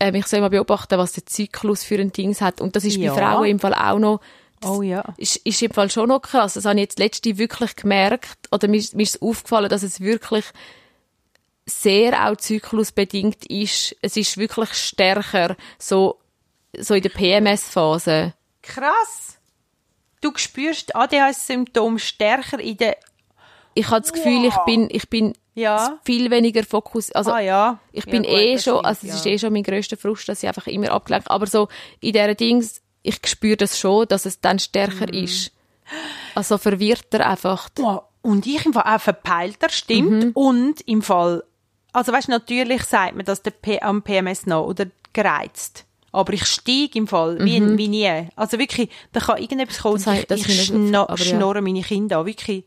ähm, 0.00 0.14
ich 0.14 0.26
soll 0.26 0.40
mal 0.40 0.50
beobachten, 0.50 0.98
was 0.98 1.12
der 1.12 1.26
Zyklus 1.26 1.82
für 1.82 1.96
ein 1.98 2.12
Dings 2.12 2.40
hat. 2.40 2.60
Und 2.60 2.76
das 2.76 2.84
ist 2.84 3.00
bei 3.00 3.10
Frauen 3.10 3.46
im 3.46 3.58
Fall 3.58 3.74
auch 3.74 3.98
noch, 3.98 4.20
Oh 4.64 4.82
ja. 4.82 5.04
ist, 5.16 5.36
ist 5.36 5.62
im 5.62 5.70
Fall 5.70 5.90
schon 5.90 6.08
noch 6.08 6.20
krass. 6.20 6.54
Das 6.54 6.64
habe 6.64 6.76
ich 6.76 6.82
jetzt 6.82 6.98
letzte 6.98 7.38
wirklich 7.38 7.76
gemerkt, 7.76 8.38
oder 8.52 8.68
mir, 8.68 8.78
ist- 8.78 8.94
mir 8.94 9.02
ist 9.04 9.20
aufgefallen, 9.22 9.68
dass 9.68 9.82
es 9.82 10.00
wirklich 10.00 10.44
sehr 11.66 12.28
auch 12.28 12.36
zyklusbedingt 12.36 13.46
ist. 13.46 13.94
Es 14.00 14.16
ist 14.16 14.38
wirklich 14.38 14.72
stärker, 14.74 15.56
so, 15.78 16.18
so 16.78 16.94
in 16.94 17.02
der 17.02 17.10
PMS-Phase. 17.10 18.34
Krass. 18.62 19.38
Du 20.20 20.32
spürst 20.36 20.96
ADHS-Symptome 20.96 21.98
stärker 21.98 22.58
in 22.58 22.76
der... 22.78 22.96
Ich 23.74 23.88
habe 23.90 24.00
das 24.00 24.12
Gefühl, 24.12 24.44
ich 24.46 24.56
bin, 24.66 24.88
ich 24.90 25.08
bin 25.08 25.34
Ja. 25.54 26.00
viel 26.04 26.30
weniger 26.30 26.64
fokussiert. 26.64 27.14
Also, 27.14 27.30
ah 27.32 27.38
ja. 27.38 27.78
ich 27.92 28.04
Ja, 28.06 28.10
bin 28.10 28.22
gut, 28.22 28.32
eh 28.32 28.58
schon, 28.58 28.84
also 28.84 29.06
es 29.06 29.12
ja. 29.12 29.14
ist 29.14 29.26
eh 29.26 29.38
schon 29.38 29.52
mein 29.52 29.62
grösster 29.62 29.96
Frust, 29.96 30.28
dass 30.28 30.42
ich 30.42 30.48
einfach 30.48 30.66
immer 30.66 30.90
abgelenkt 30.90 31.30
Aber 31.30 31.46
so 31.46 31.68
in 32.00 32.12
diesen 32.12 32.36
Dings, 32.36 32.80
ich 33.02 33.20
spüre 33.26 33.56
das 33.56 33.78
schon, 33.78 34.06
dass 34.08 34.26
es 34.26 34.40
dann 34.40 34.58
stärker 34.58 35.06
Mhm. 35.06 35.24
ist. 35.24 35.52
Also 36.34 36.58
verwirrter 36.58 37.26
einfach. 37.26 37.68
Oh, 37.80 38.00
und 38.22 38.46
ich 38.46 38.64
im 38.66 38.72
Fall 38.72 38.94
auch 38.96 39.00
verpeilter, 39.00 39.68
stimmt. 39.70 40.24
Mhm. 40.24 40.30
Und 40.34 40.80
im 40.82 41.02
Fall, 41.02 41.42
also 41.92 42.12
weißt 42.12 42.28
natürlich 42.28 42.82
sagt 42.84 43.16
man, 43.16 43.24
dass 43.24 43.42
der 43.42 43.52
P 43.52 43.80
am 43.80 44.02
PMS 44.02 44.46
noch 44.46 44.66
oder 44.66 44.86
gereizt. 45.12 45.84
Aber 46.12 46.32
ich 46.32 46.44
steige 46.46 46.98
im 46.98 47.06
Fall 47.06 47.38
wie, 47.44 47.60
wie 47.78 47.88
nie. 47.88 48.28
Also 48.34 48.58
wirklich, 48.58 48.90
da 49.12 49.20
kann 49.20 49.38
irgendetwas 49.38 49.78
kommen. 49.80 49.94
Mhm. 49.94 49.98
Das 49.98 50.06
und 50.06 50.12
habe- 50.12 50.20
ich, 50.20 50.26
das 50.26 50.40
ich 50.46 50.64
schno 50.66 51.06
ja. 51.08 51.16
schnorre 51.16 51.62
meine 51.62 51.82
Kinder 51.82 52.18
an. 52.18 52.26
Wirklich. 52.26 52.64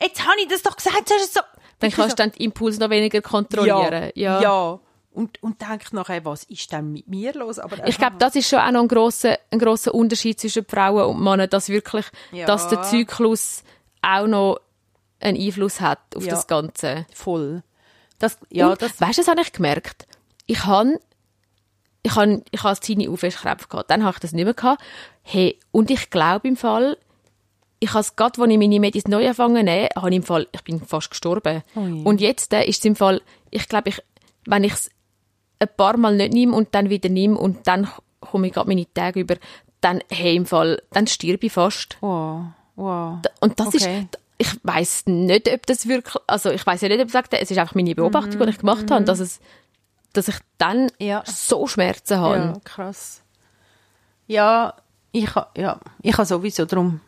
Jetzt 0.00 0.24
habe 0.26 0.40
ich 0.40 0.48
das 0.48 0.62
doch 0.62 0.76
gesagt. 0.76 1.10
Das 1.10 1.20
ist 1.22 1.34
so, 1.34 1.40
Dann 1.80 1.90
kannst 1.90 2.12
du 2.18 2.22
dann 2.22 2.30
den 2.32 2.40
Impuls 2.42 2.78
noch 2.78 2.90
weniger 2.90 3.20
kontrollieren. 3.22 4.10
Ja. 4.14 4.40
ja. 4.40 4.80
Und, 5.14 5.42
und 5.42 5.60
denk 5.60 5.92
nachher, 5.92 6.24
was 6.24 6.42
ist 6.44 6.72
denn 6.72 6.92
mit 6.92 7.06
mir 7.08 7.32
los? 7.34 7.58
Aber 7.60 7.86
Ich 7.86 7.96
glaube, 7.98 8.16
das 8.18 8.34
ist 8.34 8.48
schon 8.48 8.58
auch 8.58 8.70
noch 8.72 8.82
ein 8.82 8.88
grosser, 8.88 9.38
ein 9.50 9.58
grosser 9.60 9.94
Unterschied 9.94 10.40
zwischen 10.40 10.64
Frauen 10.66 11.04
und 11.14 11.22
Männern, 11.22 11.48
dass 11.48 11.68
wirklich, 11.68 12.06
Ja. 12.32 12.46
dass 12.46 12.68
der 12.68 12.82
Zyklus 12.82 13.62
auch 14.02 14.26
noch 14.26 14.58
einen 15.20 15.40
Einfluss 15.40 15.80
hat 15.80 16.00
auf 16.16 16.24
Ja. 16.24 16.30
das 16.32 16.46
Ganze. 16.46 17.06
voll. 17.14 17.62
Das, 18.18 18.38
ja, 18.50 18.70
und, 18.70 18.82
das, 18.82 19.00
weißt 19.00 19.18
du, 19.18 19.22
das 19.22 19.28
habe 19.28 19.40
ich 19.42 19.52
gemerkt. 19.52 20.06
Ich 20.46 20.64
habe 20.66 20.98
ich 22.02 22.14
habe 22.16 22.42
ich 22.50 22.60
habe 22.60 22.68
als 22.70 22.80
Teenie 22.80 23.08
Aufwärtskrämpfe 23.08 23.68
gehabt. 23.68 23.90
Dann 23.90 24.02
habe 24.04 24.14
ich 24.16 24.20
das 24.20 24.32
nicht 24.32 24.44
mehr 24.44 24.52
gehabt. 24.54 24.82
Hey, 25.22 25.58
und 25.72 25.90
ich 25.90 26.10
glaube 26.10 26.46
im 26.48 26.56
Fall, 26.56 26.98
ich 27.80 27.90
habe 27.90 28.00
es 28.00 28.14
gerade, 28.16 28.40
als 28.40 28.50
ich 28.50 28.58
meine 28.58 28.80
Medis 28.80 29.06
neu 29.08 29.22
angefangen 29.24 29.68
habe, 29.68 29.88
ich 30.10 30.16
im 30.16 30.22
Fall, 30.22 30.46
ich 30.52 30.62
bin 30.64 30.80
fast 30.84 31.10
gestorben. 31.10 31.62
Ui. 31.76 32.02
Und 32.04 32.20
jetzt 32.20 32.52
äh, 32.52 32.64
ist 32.64 32.78
es 32.80 32.84
im 32.84 32.96
Fall, 32.96 33.20
ich 33.50 33.68
glaube, 33.68 33.88
ich, 33.90 34.02
wenn 34.46 34.64
ich 34.64 34.72
es 34.72 34.90
ein 35.58 35.68
paar 35.76 35.96
Mal 35.96 36.16
nicht 36.16 36.32
nehme 36.34 36.54
und 36.56 36.74
dann 36.74 36.90
wieder 36.90 37.08
nehme 37.08 37.36
und 37.38 37.66
dann 37.66 37.88
komme 38.20 38.46
ich 38.48 38.52
gerade 38.52 38.68
meine 38.68 38.86
Tage 38.94 39.20
über, 39.20 39.36
dann, 39.80 40.00
hey, 40.10 40.34
im 40.36 40.46
Fall, 40.46 40.82
dann 40.92 41.06
stirbe 41.06 41.46
ich 41.46 41.52
fast. 41.52 41.96
wow, 42.00 42.44
wow. 42.76 43.18
Und 43.40 43.60
das 43.60 43.68
Okay. 43.68 44.00
ist, 44.10 44.18
ich 44.38 44.58
weiß 44.64 45.04
nicht, 45.06 45.48
ob 45.52 45.66
das 45.66 45.86
wirklich, 45.86 46.14
also 46.26 46.50
ich 46.50 46.66
weiß 46.66 46.80
ja 46.80 46.88
nicht, 46.88 47.00
ob 47.00 47.06
ich 47.06 47.12
sagte, 47.12 47.38
es 47.40 47.50
ist 47.50 47.58
einfach 47.58 47.74
meine 47.74 47.94
Beobachtung, 47.94 48.40
die 48.40 48.48
ich 48.50 48.58
gemacht 48.58 48.90
habe, 48.90 49.04
dass 49.04 49.20
es, 49.20 49.40
dass 50.12 50.28
ich 50.28 50.36
dann 50.58 50.84
Mhm. 50.84 50.88
Ja. 50.98 51.22
so 51.26 51.66
Schmerzen 51.66 52.18
habe. 52.18 52.36
Ja, 52.36 52.52
krass. 52.64 53.22
Ja, 54.26 54.74
ich 55.12 55.28
ja, 55.56 55.78
ich 56.02 56.12
habe 56.14 56.26
sowieso 56.26 56.64
drum 56.64 57.00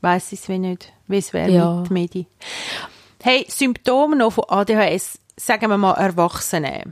weiß 0.00 0.32
ich 0.32 0.40
es 0.40 0.48
wie 0.48 0.58
nicht, 0.58 0.92
wie 1.08 1.18
es 1.18 1.32
wäre 1.32 1.50
Ja. 1.50 1.74
mit 1.80 1.90
Medi. 1.90 2.26
Hey, 3.22 3.44
Symptome 3.48 4.16
noch 4.16 4.30
von 4.32 4.44
ADHS, 4.48 5.18
sagen 5.36 5.68
wir 5.70 5.76
mal 5.76 5.94
Erwachsene. 5.94 6.84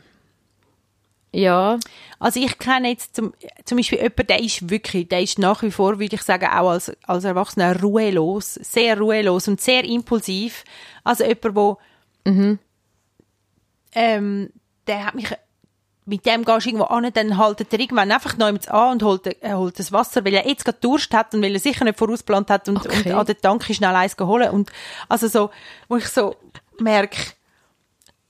Ja, 1.33 1.79
Also 2.19 2.41
ich 2.41 2.59
kenne 2.59 2.89
jetzt 2.91 3.15
zum, 3.17 3.35
zum 3.65 3.77
Beispiel 3.77 3.99
jemanden, 3.99 4.27
der 4.27 4.41
ist 4.41 4.71
wirklich, 4.71 5.09
der 5.09 5.21
ist 5.21 5.39
nach 5.39 5.63
wie 5.63 5.71
vor, 5.71 5.99
würde 5.99 6.15
ich 6.15 6.23
sagen, 6.23 6.47
auch 6.47 6.71
als, 6.71 6.91
als 7.07 7.25
Erwachsener 7.25 7.79
ruhelos, 7.83 8.55
sehr 8.55 8.99
ruhelos 8.99 9.47
und 9.49 9.61
sehr 9.61 9.85
impulsiv. 9.85 10.65
Also 11.05 11.25
jemand, 11.25 11.55
wo 11.57 11.79
ähm, 13.95 14.51
der 14.87 15.07
hat 15.07 15.15
mich 15.15 15.29
mit 16.09 16.25
dem 16.25 16.45
gehst 16.45 16.65
du 16.65 16.69
irgendwo 16.71 16.85
an, 16.87 17.11
dann 17.13 17.37
haltet 17.37 17.73
er 17.73 17.81
irgendwann 17.81 18.13
einfach 18.13 18.33
jemand 18.39 18.71
an 18.71 18.93
und 18.93 19.03
holt, 19.03 19.27
äh, 19.27 19.53
holt 19.55 19.77
das 19.79 19.91
Wasser, 19.91 20.25
weil 20.25 20.35
er 20.35 20.47
jetzt 20.47 20.65
gerade 20.65 20.79
Durst 20.81 21.13
hat 21.13 21.35
und 21.35 21.43
weil 21.43 21.53
er 21.53 21.59
sicher 21.59 21.85
nicht 21.85 21.99
vorausplant 21.99 22.49
hat 22.49 22.69
und, 22.69 22.77
Okay. 22.79 23.11
und 23.13 23.19
an 23.19 23.27
der 23.27 23.37
Tanke 23.41 23.75
schnell 23.75 23.95
eins 23.95 24.17
geholt 24.17 24.51
und 24.53 24.71
also 25.09 25.27
so, 25.27 25.51
wo 25.89 25.97
ich 25.97 26.07
so 26.07 26.37
merke, 26.79 27.19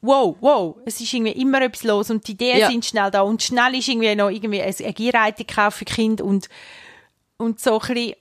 wow, 0.06 0.36
wow, 0.40 0.76
es 0.86 1.00
ist 1.00 1.12
irgendwie 1.12 1.32
immer 1.32 1.60
etwas 1.62 1.82
los 1.84 2.10
und 2.10 2.26
die 2.28 2.32
Ideen 2.32 2.58
Ja. 2.58 2.70
sind 2.70 2.84
schnell 2.84 3.10
da 3.10 3.22
und 3.22 3.42
schnell 3.42 3.74
ist 3.74 3.88
irgendwie 3.88 4.14
noch 4.14 4.30
irgendwie 4.30 4.62
ein, 4.62 4.74
ein 4.78 4.94
Gierreite 4.94 5.44
gekauft 5.44 5.78
für 5.78 5.84
Kind 5.84 6.20
und, 6.20 6.48
und 7.36 7.60
so 7.60 7.80
ein 7.80 7.86
bisschen, 7.94 8.14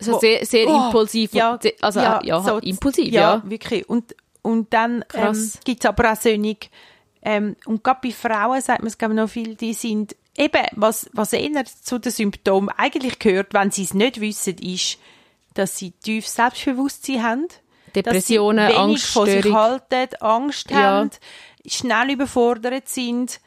so 0.00 0.18
sehr, 0.18 0.44
sehr 0.44 0.66
Oh, 0.68 0.86
impulsiv. 0.86 1.32
ja, 1.32 1.58
also, 1.80 2.00
ja, 2.00 2.20
ja, 2.24 2.40
so- 2.42 2.58
impulsiv, 2.58 3.12
ja. 3.12 3.42
wirklich. 3.46 3.88
Und, 3.88 4.14
und 4.42 4.72
dann 4.74 5.04
ähm, 5.14 5.50
gibt 5.64 5.84
es 5.84 5.88
aber 5.88 6.12
auch 6.12 6.16
solche, 6.16 6.56
ähm, 7.22 7.56
und 7.66 7.82
gerade 7.82 8.00
bei 8.02 8.10
Frauen 8.12 8.60
sagt 8.60 8.80
man 8.80 8.88
es 8.88 8.98
glaube 8.98 9.14
ich, 9.14 9.20
noch 9.20 9.28
viel, 9.30 9.54
die 9.56 9.72
sind 9.74 10.14
eben, 10.36 10.62
was, 10.72 11.08
was 11.12 11.32
eher 11.32 11.64
zu 11.64 11.98
den 11.98 12.12
Symptomen 12.12 12.68
eigentlich 12.76 13.18
gehört, 13.18 13.54
wenn 13.54 13.70
sie 13.70 13.84
es 13.84 13.94
nicht 13.94 14.20
wissen, 14.20 14.58
ist, 14.58 14.98
dass 15.54 15.78
sie 15.78 15.92
tief 15.92 16.28
Selbstbewusstsein 16.28 17.22
haben. 17.22 17.48
Depressionen, 18.02 18.68
dass 18.68 18.74
von 18.74 18.82
Angststörung. 19.28 19.54
halten, 19.54 20.14
Angst 20.20 20.70
Ja. 20.70 20.76
haben, 20.76 21.10
schnell 21.66 22.10
überfordert 22.10 22.88
sind. 22.88 23.40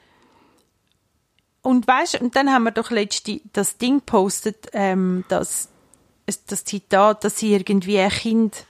Und 1.61 1.87
weißt, 1.87 2.21
und 2.21 2.35
dann 2.35 2.51
haben 2.51 2.63
wir 2.63 2.71
doch 2.71 2.89
letzte 2.89 3.41
das 3.53 3.77
Ding 3.77 4.01
postet, 4.01 4.67
ähm, 4.73 5.25
das, 5.27 5.69
das 6.47 6.63
Zitat, 6.63 7.23
dass 7.23 7.37
sie 7.37 7.53
irgendwie 7.53 7.99
ein 7.99 8.09
Kind, 8.09 8.65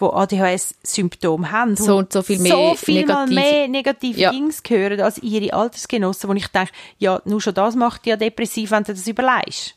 wo 0.00 0.10
ADHS-Symptome 0.10 1.50
haben, 1.52 1.76
So 1.76 1.96
und 1.96 2.12
so 2.12 2.22
viel 2.22 2.38
mehr 2.40 2.52
so 2.52 2.74
viel 2.74 3.00
negative- 3.04 3.34
mehr 3.34 3.68
negative 3.68 4.20
Ja. 4.20 4.30
Dings 4.30 4.62
hören 4.68 5.00
als 5.00 5.18
ihre 5.18 5.52
Altersgenossen, 5.52 6.28
wo 6.28 6.34
ich 6.34 6.46
denke, 6.48 6.72
ja, 6.98 7.20
nur 7.24 7.40
schon 7.40 7.54
das 7.54 7.74
macht 7.76 8.06
ja 8.06 8.16
depressiv, 8.16 8.70
wenn 8.72 8.84
du 8.84 8.94
das 8.94 9.06
überlegst. 9.06 9.74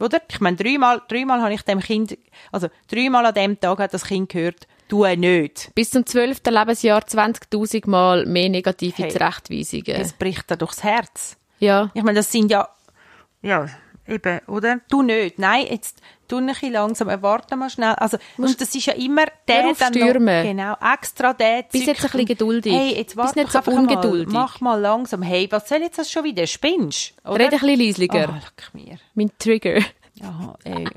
Oder? 0.00 0.20
Ich 0.28 0.40
meine, 0.40 0.56
dreimal, 0.56 1.02
dreimal 1.08 1.40
habe 1.42 1.54
ich 1.54 1.62
dem 1.62 1.80
Kind, 1.80 2.18
also 2.52 2.68
dreimal 2.90 3.24
an 3.26 3.34
dem 3.34 3.58
Tag 3.60 3.78
hat 3.78 3.94
das 3.94 4.04
Kind 4.04 4.28
gehört, 4.30 4.66
du 4.88 5.04
nicht. 5.06 5.70
Bis 5.74 5.90
zum 5.90 6.04
12. 6.04 6.40
Lebensjahr 6.48 7.02
20.000 7.02 7.88
Mal 7.88 8.26
mehr 8.26 8.48
negative 8.48 9.02
Hey. 9.04 9.10
Zurechtweisungen. 9.10 10.00
Es 10.00 10.12
bricht 10.12 10.50
dir 10.50 10.56
durchs 10.56 10.82
Herz. 10.82 11.36
ja. 11.58 11.90
Ich 11.94 12.02
meine, 12.02 12.18
das 12.18 12.30
sind 12.32 12.50
ja, 12.50 12.68
ja, 13.42 13.66
eben, 14.06 14.40
oder? 14.46 14.80
Du 14.88 15.02
nicht. 15.02 15.38
Nein, 15.38 15.66
jetzt 15.70 16.00
tu 16.28 16.36
ein 16.38 16.46
bisschen 16.46 16.72
langsam, 16.72 17.08
warte 17.22 17.56
mal 17.56 17.70
schnell. 17.70 17.94
Also, 17.94 18.18
und 18.36 18.60
das 18.60 18.74
ist 18.74 18.86
ja 18.86 18.94
immer 18.94 19.24
der 19.48 19.74
dann 19.74 19.92
stürmen. 19.94 20.24
noch, 20.24 20.76
genau, 20.78 20.92
extra 20.94 21.32
der 21.32 21.62
Bist 21.64 21.86
jetzt 21.86 22.04
ein 22.04 22.10
bisschen 22.10 22.26
geduldig. 22.26 22.72
Hey, 22.72 22.88
jetzt 22.96 23.06
Bist 23.08 23.16
warte 23.16 23.38
nicht 23.40 23.54
doch 23.54 23.64
so 23.64 23.70
ungeduldig. 23.70 24.28
Mal, 24.28 24.40
mach 24.40 24.60
mal 24.60 24.80
langsam. 24.80 25.22
Hey, 25.22 25.46
was 25.50 25.68
soll 25.68 25.80
jetzt 25.82 25.98
das 25.98 26.10
schon 26.10 26.24
wieder? 26.24 26.46
Spinnst? 26.46 27.14
Oder? 27.24 27.40
Red 27.46 27.52
ein 27.54 27.58
bisschen 27.60 27.80
leisliger. 27.80 28.28
Oh, 28.30 28.34
leck 28.34 28.70
mir. 28.72 28.98
Mein 29.14 29.30
Trigger. 29.38 29.80
Aha, 30.22 30.56
ey. 30.64 30.88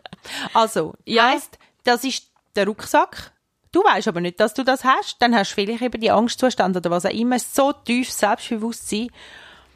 Also, 0.54 0.93
Ja. 1.06 1.30
heisst, 1.30 1.58
das 1.84 2.04
ist 2.04 2.28
der 2.56 2.67
Rucksack. 2.67 3.32
Du 3.72 3.84
weißt 3.84 4.08
aber 4.08 4.22
nicht, 4.22 4.39
dass 4.39 4.54
du 4.54 4.63
das 4.63 4.84
hast. 4.84 5.17
Dann 5.22 5.36
hast 5.36 5.52
du 5.52 5.56
vielleicht 5.56 5.82
eben 5.82 6.00
die 6.00 6.10
Angstzustand 6.12 6.76
oder 6.78 6.89
was 6.89 7.06
auch 7.06 7.12
immer. 7.12 7.38
So 7.38 7.74
tief 7.74 8.12
Selbstbewusstsein. 8.12 9.10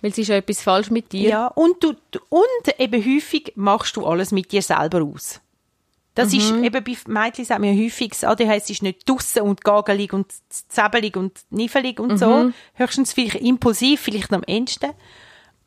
Weil 0.01 0.11
es 0.11 0.17
ist 0.17 0.27
ja 0.29 0.35
etwas 0.35 0.61
falsch 0.61 0.89
mit 0.89 1.11
dir. 1.11 1.29
Ja, 1.29 1.47
und, 1.47 1.83
du, 1.83 1.93
und 2.29 2.79
eben 2.79 3.03
häufig 3.05 3.53
machst 3.55 3.95
du 3.95 4.05
alles 4.05 4.31
mit 4.31 4.51
dir 4.51 4.61
selber 4.61 5.03
aus. 5.03 5.39
Das 6.15 6.33
ist 6.33 6.51
Mhm. 6.51 6.63
eben 6.65 6.83
bei 6.83 6.97
Mädchen 7.07 7.45
sagt 7.45 7.61
man 7.61 7.77
häufig, 7.77 8.09
das 8.09 8.23
ADHS 8.25 8.69
ist 8.69 8.83
nicht 8.83 9.07
draussen 9.07 9.43
und 9.43 9.63
gagelig 9.63 10.11
und 10.11 10.33
zäbelig 10.49 11.15
und 11.15 11.39
niffelig 11.51 11.99
und 12.01 12.13
Mhm. 12.13 12.17
so. 12.17 12.51
Höchstens 12.73 13.13
vielleicht 13.13 13.35
impulsiv, 13.35 14.01
vielleicht 14.01 14.33
am 14.33 14.43
ehesten. 14.45 14.91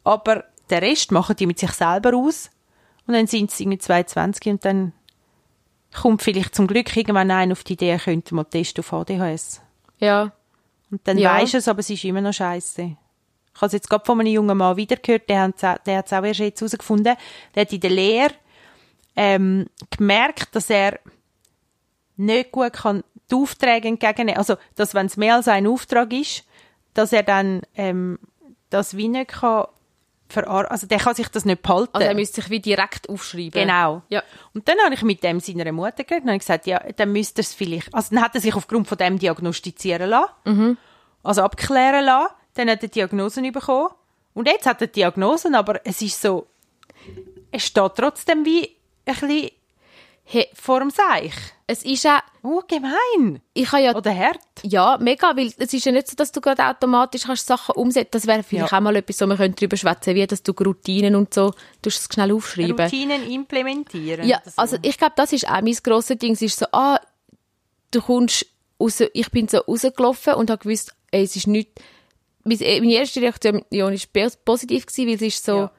Aber 0.02 0.44
der 0.68 0.82
Rest 0.82 1.12
machen 1.12 1.36
die 1.36 1.46
mit 1.46 1.58
sich 1.58 1.70
selber 1.70 2.14
aus. 2.14 2.50
Und 3.06 3.14
dann 3.14 3.26
sind 3.26 3.50
sie 3.52 3.62
irgendwie 3.62 3.78
22 3.78 4.52
und 4.52 4.64
dann 4.64 4.92
kommt 5.94 6.22
vielleicht 6.22 6.54
zum 6.54 6.66
Glück 6.66 6.94
irgendwann 6.96 7.30
ein 7.30 7.52
auf 7.52 7.64
die 7.64 7.74
Idee, 7.74 7.96
könnte 8.02 8.34
mal 8.34 8.44
testen 8.44 8.82
auf 8.84 8.92
ADHS. 8.92 9.62
Ja. 9.98 10.32
Und 10.90 11.00
dann 11.04 11.16
Ja. 11.18 11.34
weisst 11.38 11.54
du 11.54 11.58
es, 11.58 11.68
aber 11.68 11.78
es 11.80 11.88
ist 11.88 12.04
immer 12.04 12.20
noch 12.20 12.32
scheiße. 12.34 12.96
Ich 13.54 13.60
habe 13.60 13.66
es 13.68 13.72
jetzt 13.72 13.88
gerade 13.88 14.04
von 14.04 14.18
einem 14.20 14.32
jungen 14.32 14.56
Mann 14.58 14.76
wieder 14.76 14.96
gehört, 14.96 15.28
der 15.28 15.42
hat 15.42 15.54
es 15.86 16.12
auch 16.12 16.24
erst 16.24 16.40
jetzt 16.40 16.60
herausgefunden. 16.60 17.16
Der 17.54 17.60
hat 17.60 17.72
in 17.72 17.80
der 17.80 17.90
Lehre 17.90 18.34
ähm, 19.16 19.66
gemerkt, 19.96 20.56
dass 20.56 20.68
er 20.70 20.98
nicht 22.16 22.52
gut 22.52 22.72
kann 22.72 23.04
die 23.30 23.34
Aufträge 23.36 23.88
entgegennehmen. 23.88 24.38
Also, 24.38 24.56
dass 24.74 24.94
wenn 24.94 25.06
es 25.06 25.16
mehr 25.16 25.36
als 25.36 25.48
ein 25.48 25.66
Auftrag 25.66 26.12
ist, 26.12 26.44
dass 26.94 27.12
er 27.12 27.22
dann 27.22 27.62
ähm, 27.74 28.18
das 28.70 28.96
wie 28.96 29.08
nicht 29.08 29.28
kann 29.30 29.66
verarbeiten. 30.28 30.70
Also, 30.72 30.86
der 30.86 30.98
kann 30.98 31.14
sich 31.14 31.28
das 31.28 31.44
nicht 31.44 31.62
behalten. 31.62 31.90
Also 31.94 32.06
er 32.06 32.14
müsste 32.14 32.40
sich 32.40 32.50
wie 32.50 32.60
direkt 32.60 33.08
aufschreiben. 33.08 33.52
Genau. 33.52 34.02
Ja. 34.08 34.22
Und 34.52 34.68
dann 34.68 34.78
habe 34.84 34.94
ich 34.94 35.02
mit 35.02 35.22
dem 35.22 35.40
seiner 35.40 35.70
Mutter 35.72 36.04
geredet 36.04 36.24
und 36.24 36.30
habe 36.30 36.38
gesagt, 36.38 36.66
ja, 36.66 36.80
dann 36.96 37.12
müsste 37.12 37.40
er 37.40 37.44
es 37.44 37.54
vielleicht, 37.54 37.94
also 37.94 38.14
dann 38.14 38.24
hat 38.24 38.34
er 38.34 38.40
sich 38.40 38.54
aufgrund 38.54 38.88
von 38.88 38.98
dem 38.98 39.18
diagnostizieren 39.18 40.10
lassen, 40.10 40.32
Mhm. 40.44 40.78
also 41.22 41.42
abklären 41.42 42.04
lassen, 42.04 42.34
dann 42.54 42.70
hat 42.70 42.82
er 42.82 42.88
Diagnosen 42.88 43.50
bekommen 43.52 43.88
und 44.34 44.48
jetzt 44.48 44.66
hat 44.66 44.80
er 44.80 44.86
Diagnosen, 44.88 45.54
aber 45.54 45.80
es 45.84 46.00
ist 46.02 46.20
so, 46.20 46.46
es 47.50 47.64
steht 47.66 47.92
trotzdem 47.96 48.44
wie 48.44 48.70
ein 49.06 49.14
bisschen 49.14 49.50
Hey, 50.26 50.48
vor 50.54 50.78
dem 50.80 50.88
Seich. 50.88 51.34
es 51.66 51.84
ist 51.84 52.06
auch, 52.06 52.20
Oh, 52.42 52.62
gemein. 52.66 53.42
ich 53.52 53.70
habe 53.70 53.82
ja 53.82 53.94
Oder 53.94 54.16
hart. 54.16 54.38
Ja, 54.62 54.96
mega, 54.98 55.36
weil 55.36 55.52
es 55.58 55.74
ist 55.74 55.84
ja 55.84 55.92
nicht 55.92 56.08
so, 56.08 56.16
dass 56.16 56.32
du 56.32 56.40
gerade 56.40 56.64
automatisch 56.64 57.24
kannst 57.24 57.46
Sachen 57.46 57.74
umsetzen 57.74 58.08
Das 58.12 58.26
wäre 58.26 58.42
vielleicht 58.42 58.72
Ja. 58.72 58.78
auch 58.78 58.82
mal 58.82 58.96
etwas, 58.96 59.20
wo 59.20 59.26
wir 59.26 59.36
können 59.36 59.54
darüber 59.54 59.76
schwätzen 59.76 60.14
wie 60.14 60.26
dass 60.26 60.42
du 60.42 60.52
Routinen 60.52 61.14
und 61.14 61.34
so, 61.34 61.50
du 61.82 61.88
es 61.90 62.08
schnell 62.10 62.32
aufschreiben. 62.32 62.80
Routinen 62.80 63.30
implementieren. 63.30 64.26
Ja, 64.26 64.40
so. 64.46 64.52
also 64.56 64.78
ich 64.80 64.96
glaube, 64.96 65.12
das 65.16 65.30
ist 65.34 65.46
auch 65.46 65.60
mein 65.60 65.76
grosses 65.82 66.16
Ding. 66.16 66.32
Es 66.32 66.40
ist 66.40 66.58
so, 66.58 66.64
ah, 66.72 66.98
du 67.90 68.00
kommst 68.00 68.46
raus, 68.80 69.00
ich 69.12 69.30
bin 69.30 69.46
so 69.46 69.58
rausgelaufen 69.58 70.34
und 70.34 70.48
habe 70.50 70.62
gewusst, 70.62 70.94
ey, 71.10 71.24
es 71.24 71.36
ist 71.36 71.46
nicht, 71.48 71.68
meine 72.44 72.80
meine 72.80 72.92
erste 72.94 73.20
Reaktion 73.20 73.64
war 73.70 73.90
pos- 73.90 74.36
positiv, 74.44 74.86
gewesen, 74.86 75.06
weil 75.08 75.14
es 75.14 75.22
ist 75.22 75.44
so, 75.44 75.56
Ja. 75.56 75.70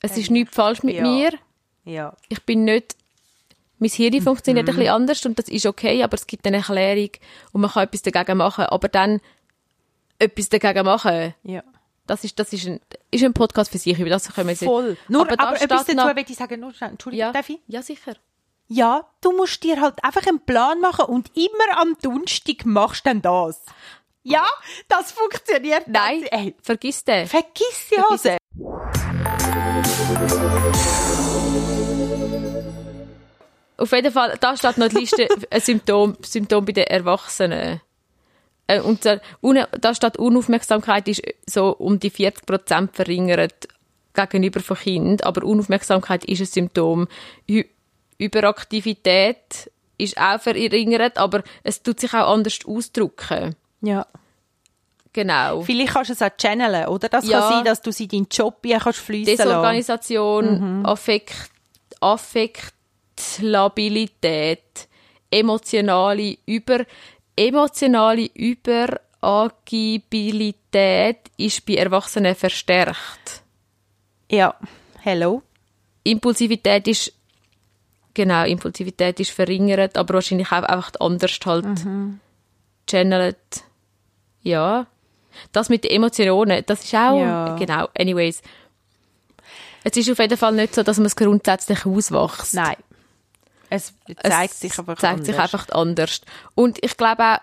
es 0.00 0.16
ist 0.16 0.30
nichts 0.30 0.54
falsch 0.54 0.82
mit 0.82 0.96
Ja. 0.96 1.02
mir. 1.02 1.30
Ja. 1.84 2.16
Ich 2.28 2.42
bin 2.44 2.64
nicht, 2.64 2.96
mein 3.78 3.90
Hirn 3.90 4.14
Mhm. 4.14 4.22
funktioniert 4.22 4.68
ein 4.68 4.74
bisschen 4.76 4.92
anders 4.92 5.24
und 5.26 5.38
das 5.38 5.48
ist 5.48 5.66
okay, 5.66 6.02
aber 6.02 6.14
es 6.14 6.26
gibt 6.26 6.46
eine 6.46 6.58
Erklärung 6.58 7.10
und 7.52 7.60
man 7.62 7.70
kann 7.70 7.84
etwas 7.84 8.02
dagegen 8.02 8.36
machen. 8.38 8.64
Aber 8.66 8.88
dann 8.88 9.20
etwas 10.18 10.48
dagegen 10.48 10.84
machen, 10.84 11.34
Ja. 11.42 11.62
das 12.06 12.22
ist, 12.24 12.38
das 12.38 12.52
ist 12.52 12.66
ein, 12.66 12.80
ist 13.10 13.24
ein 13.24 13.32
Podcast 13.32 13.70
für 13.72 13.78
sich, 13.78 13.98
über 13.98 14.10
das 14.10 14.32
können 14.32 14.46
wir 14.48 14.52
jetzt 14.52 14.64
Voll. 14.64 14.96
Nur, 15.08 15.22
aber, 15.22 15.36
da 15.36 15.52
etwas 15.54 15.84
dazu 15.86 15.94
noch- 15.96 16.16
ich 16.16 16.36
sagen, 16.36 16.60
nur, 16.60 16.72
Entschuldigung, 16.80 17.26
ja, 17.26 17.32
darf 17.32 17.48
ich? 17.48 17.58
ja, 17.66 17.82
sicher. 17.82 18.14
Ja, 18.68 19.06
du 19.20 19.32
musst 19.32 19.62
dir 19.64 19.80
halt 19.80 20.02
einfach 20.02 20.26
einen 20.26 20.40
Plan 20.40 20.80
machen 20.80 21.04
und 21.06 21.30
immer 21.36 21.78
am 21.80 21.96
Donnerstag 22.00 22.64
machst 22.64 23.04
du 23.04 23.10
dann 23.10 23.20
das. 23.20 23.62
Ja, 24.24 24.46
das 24.88 25.12
funktioniert. 25.12 25.88
Nein, 25.88 26.22
Das, 26.30 26.40
ey, 26.40 26.54
vergiss 26.62 27.04
den. 27.04 27.26
vergiss 27.26 27.88
die 27.90 28.00
Hose. 28.02 28.36
Auf 33.78 33.90
jeden 33.90 34.12
Fall, 34.12 34.36
da 34.40 34.56
steht 34.56 34.78
noch 34.78 34.88
die 34.88 34.96
Liste 34.98 35.26
ein 35.50 35.60
Symptom, 35.60 36.16
Symptom 36.22 36.64
bei 36.64 36.72
den 36.72 36.84
Erwachsenen. 36.84 37.80
Äh, 38.68 38.80
Und 38.80 39.04
da 39.04 39.94
steht 39.94 40.18
Unaufmerksamkeit 40.18 41.08
ist 41.08 41.22
so 41.48 41.76
um 41.76 41.98
die 41.98 42.10
40% 42.10 42.90
verringert 42.92 43.66
gegenüber 44.14 44.60
von 44.60 44.76
Kind, 44.76 45.24
aber 45.24 45.44
Unaufmerksamkeit 45.44 46.24
ist 46.26 46.40
ein 46.40 46.46
Symptom. 46.46 47.08
Hy 47.48 47.66
Überaktivität 48.18 49.72
ist 49.98 50.16
auch 50.16 50.40
verringert, 50.40 51.18
aber 51.18 51.42
es 51.64 51.82
tut 51.82 51.98
sich 51.98 52.14
auch 52.14 52.32
anders 52.32 52.60
ausdrücken. 52.64 53.56
Ja. 53.82 54.06
Genau. 55.12 55.60
Vielleicht 55.62 55.92
kannst 55.92 56.08
du 56.08 56.14
es 56.14 56.22
auch 56.22 56.30
channeln, 56.38 56.86
oder? 56.86 57.08
Das 57.10 57.26
Ja. 57.26 57.40
kann 57.40 57.52
sein, 57.52 57.64
dass 57.64 57.82
du 57.82 57.92
sie 57.92 58.04
in 58.04 58.08
deinen 58.08 58.28
Job 58.30 58.60
hier 58.64 58.78
kannst. 58.78 59.06
Desorganisation, 59.08 60.86
Affekt, 60.86 61.50
Affektlabilität, 62.00 64.88
emotionale 65.30 66.38
Über, 66.46 66.86
emotionale 67.36 68.30
Überagibilität 68.34 71.18
ist 71.36 71.66
bei 71.66 71.74
Erwachsenen 71.74 72.34
verstärkt. 72.34 73.42
Ja. 74.30 74.54
Hello. 75.00 75.42
Impulsivität 76.04 76.88
ist 76.88 77.12
genau, 78.14 78.44
Impulsivität 78.44 79.20
ist 79.20 79.32
verringert, 79.32 79.98
aber 79.98 80.14
wahrscheinlich 80.14 80.48
auch 80.48 80.62
einfach 80.62 80.90
anders 81.00 81.38
halt 81.44 81.66
channelt. 82.88 83.36
Ja. 84.42 84.86
Das 85.52 85.68
mit 85.68 85.84
den 85.84 85.90
Emotionen, 85.92 86.62
das 86.66 86.84
ist 86.84 86.94
auch, 86.94 87.18
Ja. 87.18 87.56
genau, 87.56 87.88
anyways. 87.98 88.42
Es 89.84 89.96
ist 89.96 90.10
auf 90.10 90.18
jeden 90.18 90.36
Fall 90.36 90.52
nicht 90.52 90.74
so, 90.74 90.82
dass 90.82 90.98
man 90.98 91.06
es 91.06 91.16
grundsätzlich 91.16 91.86
auswächst. 91.86 92.54
Nein. 92.54 92.76
Es 93.70 93.94
Es 94.06 94.30
zeigt 94.30 94.54
sich 94.54 94.78
einfach 94.78 94.98
zeigt 94.98 95.24
sich 95.24 95.34
anders. 95.34 95.54
einfach 95.54 95.68
anders. 95.74 96.20
Und 96.54 96.78
ich 96.84 96.96
glaube 96.96 97.22
auch, 97.24 97.38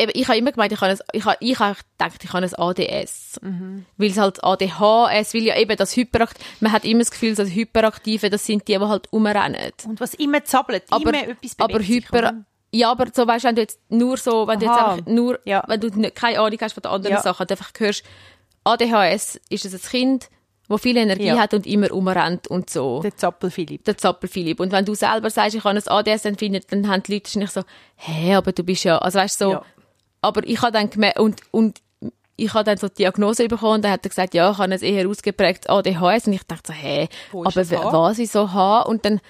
ich 0.00 0.28
habe 0.28 0.38
immer 0.38 0.52
gemeint, 0.52 0.72
ich 0.72 0.80
habe, 0.80 0.92
ein, 0.92 0.98
ich 1.12 1.24
habe, 1.24 1.36
ich 1.40 1.58
habe 1.58 1.76
gedacht, 1.98 2.22
ich 2.24 2.32
habe 2.32 2.46
ein 2.46 2.54
ADS. 2.54 3.40
Mhm. 3.42 3.84
Weil 3.96 4.10
es 4.10 4.16
halt 4.16 4.42
ADHS, 4.44 5.34
weil 5.34 5.42
ja 5.42 5.56
eben 5.56 5.76
das 5.76 5.96
Hyperakt, 5.96 6.38
man 6.60 6.70
hat 6.72 6.84
immer 6.84 7.00
das 7.00 7.10
Gefühl, 7.10 7.34
dass 7.34 7.50
Hyperaktive, 7.50 8.30
das 8.30 8.46
sind 8.46 8.66
die, 8.68 8.78
die 8.78 8.80
halt 8.80 9.12
rumrennen. 9.12 9.72
Und 9.86 10.00
was 10.00 10.14
immer 10.14 10.44
zappelt, 10.44 10.84
Aber, 10.90 11.02
immer 11.12 11.28
etwas 11.28 11.54
bewegt 11.56 11.60
aber 11.60 11.78
sich, 11.80 11.88
Hyper? 11.88 12.44
Ja, 12.72 12.90
aber 12.90 13.06
so 13.14 13.26
weißt 13.26 13.44
wenn 13.44 13.54
du 13.56 13.62
jetzt 13.62 13.80
nur 13.88 14.16
so, 14.16 14.46
wenn 14.46 14.58
du 14.58 14.66
jetzt 14.66 14.76
einfach 14.78 15.06
nur, 15.06 15.38
Ja. 15.44 15.64
wenn 15.68 15.80
du 15.80 15.88
nicht, 15.88 16.14
keine 16.14 16.40
Ahnung 16.40 16.58
hast 16.60 16.72
von 16.74 16.82
den 16.82 16.90
anderen 16.92 17.16
Ja. 17.16 17.22
Sachen, 17.22 17.46
du 17.46 17.54
einfach 17.54 17.70
hörst, 17.78 18.02
ADHS 18.64 19.40
ist 19.48 19.64
es 19.64 19.74
ein 19.74 19.80
Kind, 19.90 20.28
das 20.68 20.80
viel 20.82 20.96
Energie 20.98 21.26
Ja. 21.28 21.38
hat 21.38 21.54
und 21.54 21.66
immer 21.66 21.88
rumrennt 21.88 22.46
und 22.48 22.68
so 22.68 23.00
Der 23.00 23.16
Zappel-Philipp. 23.16 23.84
der 23.84 23.96
Zappel-Philipp. 23.96 24.60
Und 24.60 24.70
wenn 24.72 24.84
du 24.84 24.94
selber 24.94 25.30
sagst, 25.30 25.54
ich 25.54 25.64
habe 25.64 25.78
ein 25.78 25.88
ADS, 25.88 26.22
dann, 26.22 26.36
finden, 26.36 26.60
dann 26.68 26.88
haben 26.88 27.02
die 27.02 27.14
Leute 27.14 27.38
nicht 27.38 27.52
so, 27.52 27.62
hä, 27.96 28.34
aber 28.34 28.52
du 28.52 28.62
bist 28.62 28.84
ja, 28.84 28.98
also 28.98 29.18
weißt 29.18 29.40
du, 29.40 29.44
so, 29.44 29.50
Ja. 29.52 29.62
aber 30.20 30.46
ich 30.46 30.60
habe 30.60 30.72
dann 30.72 30.90
gemerkt, 30.90 31.18
und, 31.20 31.40
und 31.52 31.80
ich 32.36 32.52
habe 32.52 32.64
dann 32.64 32.76
so 32.76 32.88
die 32.88 32.96
Diagnose 32.96 33.48
bekommen 33.48 33.76
und 33.76 33.84
dann 33.84 33.92
hat 33.92 34.04
er 34.04 34.10
gesagt, 34.10 34.34
ja, 34.34 34.50
ich 34.50 34.58
habe 34.58 34.72
ein 34.72 34.80
eher 34.82 35.08
ausgeprägt 35.08 35.70
ADHS 35.70 36.26
und 36.26 36.34
ich 36.34 36.42
dachte 36.44 36.72
so, 36.72 36.78
hä, 36.78 37.04
ist 37.04 37.34
aber 37.34 37.92
was 38.02 38.18
ich 38.18 38.30
so 38.30 38.52
habe 38.52 38.88
und 38.90 39.04
dann 39.06 39.20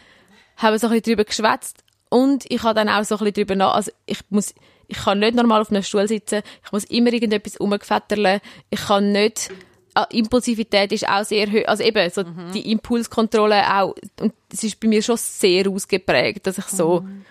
haben 0.57 0.73
wir 0.75 0.79
so 0.81 0.89
ein 0.89 0.91
bisschen 0.95 1.05
drüber 1.15 1.25
geschwätzt 1.25 1.85
und 2.11 2.45
ich 2.51 2.63
habe 2.63 2.75
dann 2.75 2.89
auch 2.89 3.05
so 3.05 3.17
ein 3.17 3.19
bisschen 3.19 3.35
drüber 3.35 3.57
nach, 3.57 3.75
also 3.75 3.91
ich 4.07 4.19
muss, 4.31 4.55
ich 4.87 4.97
kann 4.99 5.19
nicht 5.19 5.35
normal 5.35 5.61
auf 5.61 5.71
einem 5.71 5.83
Stuhl 5.83 6.07
sitzen, 6.09 6.43
ich 6.65 6.73
muss 6.73 6.85
immer 6.85 7.13
irgendetwas 7.13 7.57
umgefetterle, 7.57 8.41
ich 8.71 8.81
kann 8.81 9.13
nicht, 9.13 9.51
Ah, 9.95 10.07
Impulsivität 10.13 10.93
ist 10.93 11.09
auch 11.09 11.25
sehr 11.25 11.51
hoch, 11.51 11.67
also 11.67 11.83
eben 11.83 12.09
so 12.11 12.23
Mhm. 12.23 12.53
die 12.55 12.71
Impulskontrolle 12.71 13.63
auch, 13.81 13.95
und 14.21 14.33
es 14.53 14.63
ist 14.63 14.79
bei 14.79 14.87
mir 14.87 15.03
schon 15.03 15.17
sehr 15.17 15.69
ausgeprägt, 15.69 16.47
dass 16.47 16.59
ich 16.59 16.67
so, 16.67 17.01
Mhm. 17.01 17.25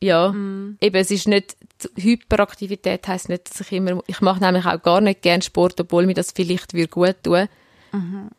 ja, 0.00 0.28
eben, 0.80 0.96
es 0.96 1.10
ist 1.12 1.28
nicht, 1.28 1.56
Hyperaktivität 1.96 3.06
heisst 3.06 3.28
nicht, 3.28 3.48
dass 3.48 3.60
ich 3.60 3.70
immer, 3.72 4.00
ich 4.08 4.20
mache 4.22 4.40
nämlich 4.40 4.64
auch 4.66 4.82
gar 4.82 5.00
nicht 5.00 5.22
gern 5.22 5.42
Sport, 5.42 5.80
obwohl 5.80 6.06
mir 6.06 6.14
das 6.14 6.32
vielleicht 6.32 6.74
würde 6.74 6.88
gut 6.88 7.16
tun. 7.22 7.48
Mhm. 7.92 8.30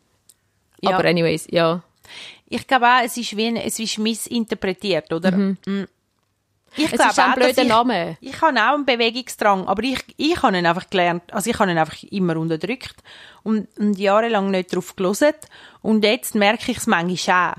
Ja. 0.82 0.98
Aber 0.98 1.08
anyways, 1.08 1.48
ja. 1.50 1.82
Ich 2.56 2.68
glaube 2.68 2.86
auch, 2.86 3.02
es 3.04 3.18
ist 3.18 3.36
wie 3.36 3.48
ein, 3.48 3.56
es 3.58 3.80
ist 3.80 3.98
missinterpretiert, 3.98 5.12
oder? 5.12 5.32
Mm. 5.32 5.58
Ich 6.78 6.86
Es 6.86 6.92
glaube 6.94 7.12
ist 7.12 7.20
ein 7.20 7.32
auch, 7.32 7.36
blöder 7.36 7.62
ich, 7.62 7.68
Name. 7.70 8.18
Ich 8.20 8.42
habe 8.42 8.58
auch 8.60 8.74
einen 8.74 8.86
Bewegungsdrang, 8.86 9.68
aber 9.68 9.84
ich, 9.84 10.04
ich 10.18 10.42
habe 10.42 10.58
ihn 10.58 10.66
einfach 10.66 10.90
gelernt, 10.90 11.24
also 11.34 11.50
ich 11.50 11.58
habe 11.58 11.72
ihn 11.72 11.78
einfach 11.78 12.04
immer 12.04 12.36
unterdrückt 12.38 12.96
und, 13.44 13.68
und 13.78 13.98
jahrelang 13.98 14.52
nicht 14.52 14.76
drauf 14.76 14.96
gelesen 14.96 15.34
und 15.82 16.04
jetzt 16.04 16.36
merke 16.36 16.72
ich 16.72 16.78
es 16.78 16.88
manchmal 16.88 17.52
auch. 17.52 17.56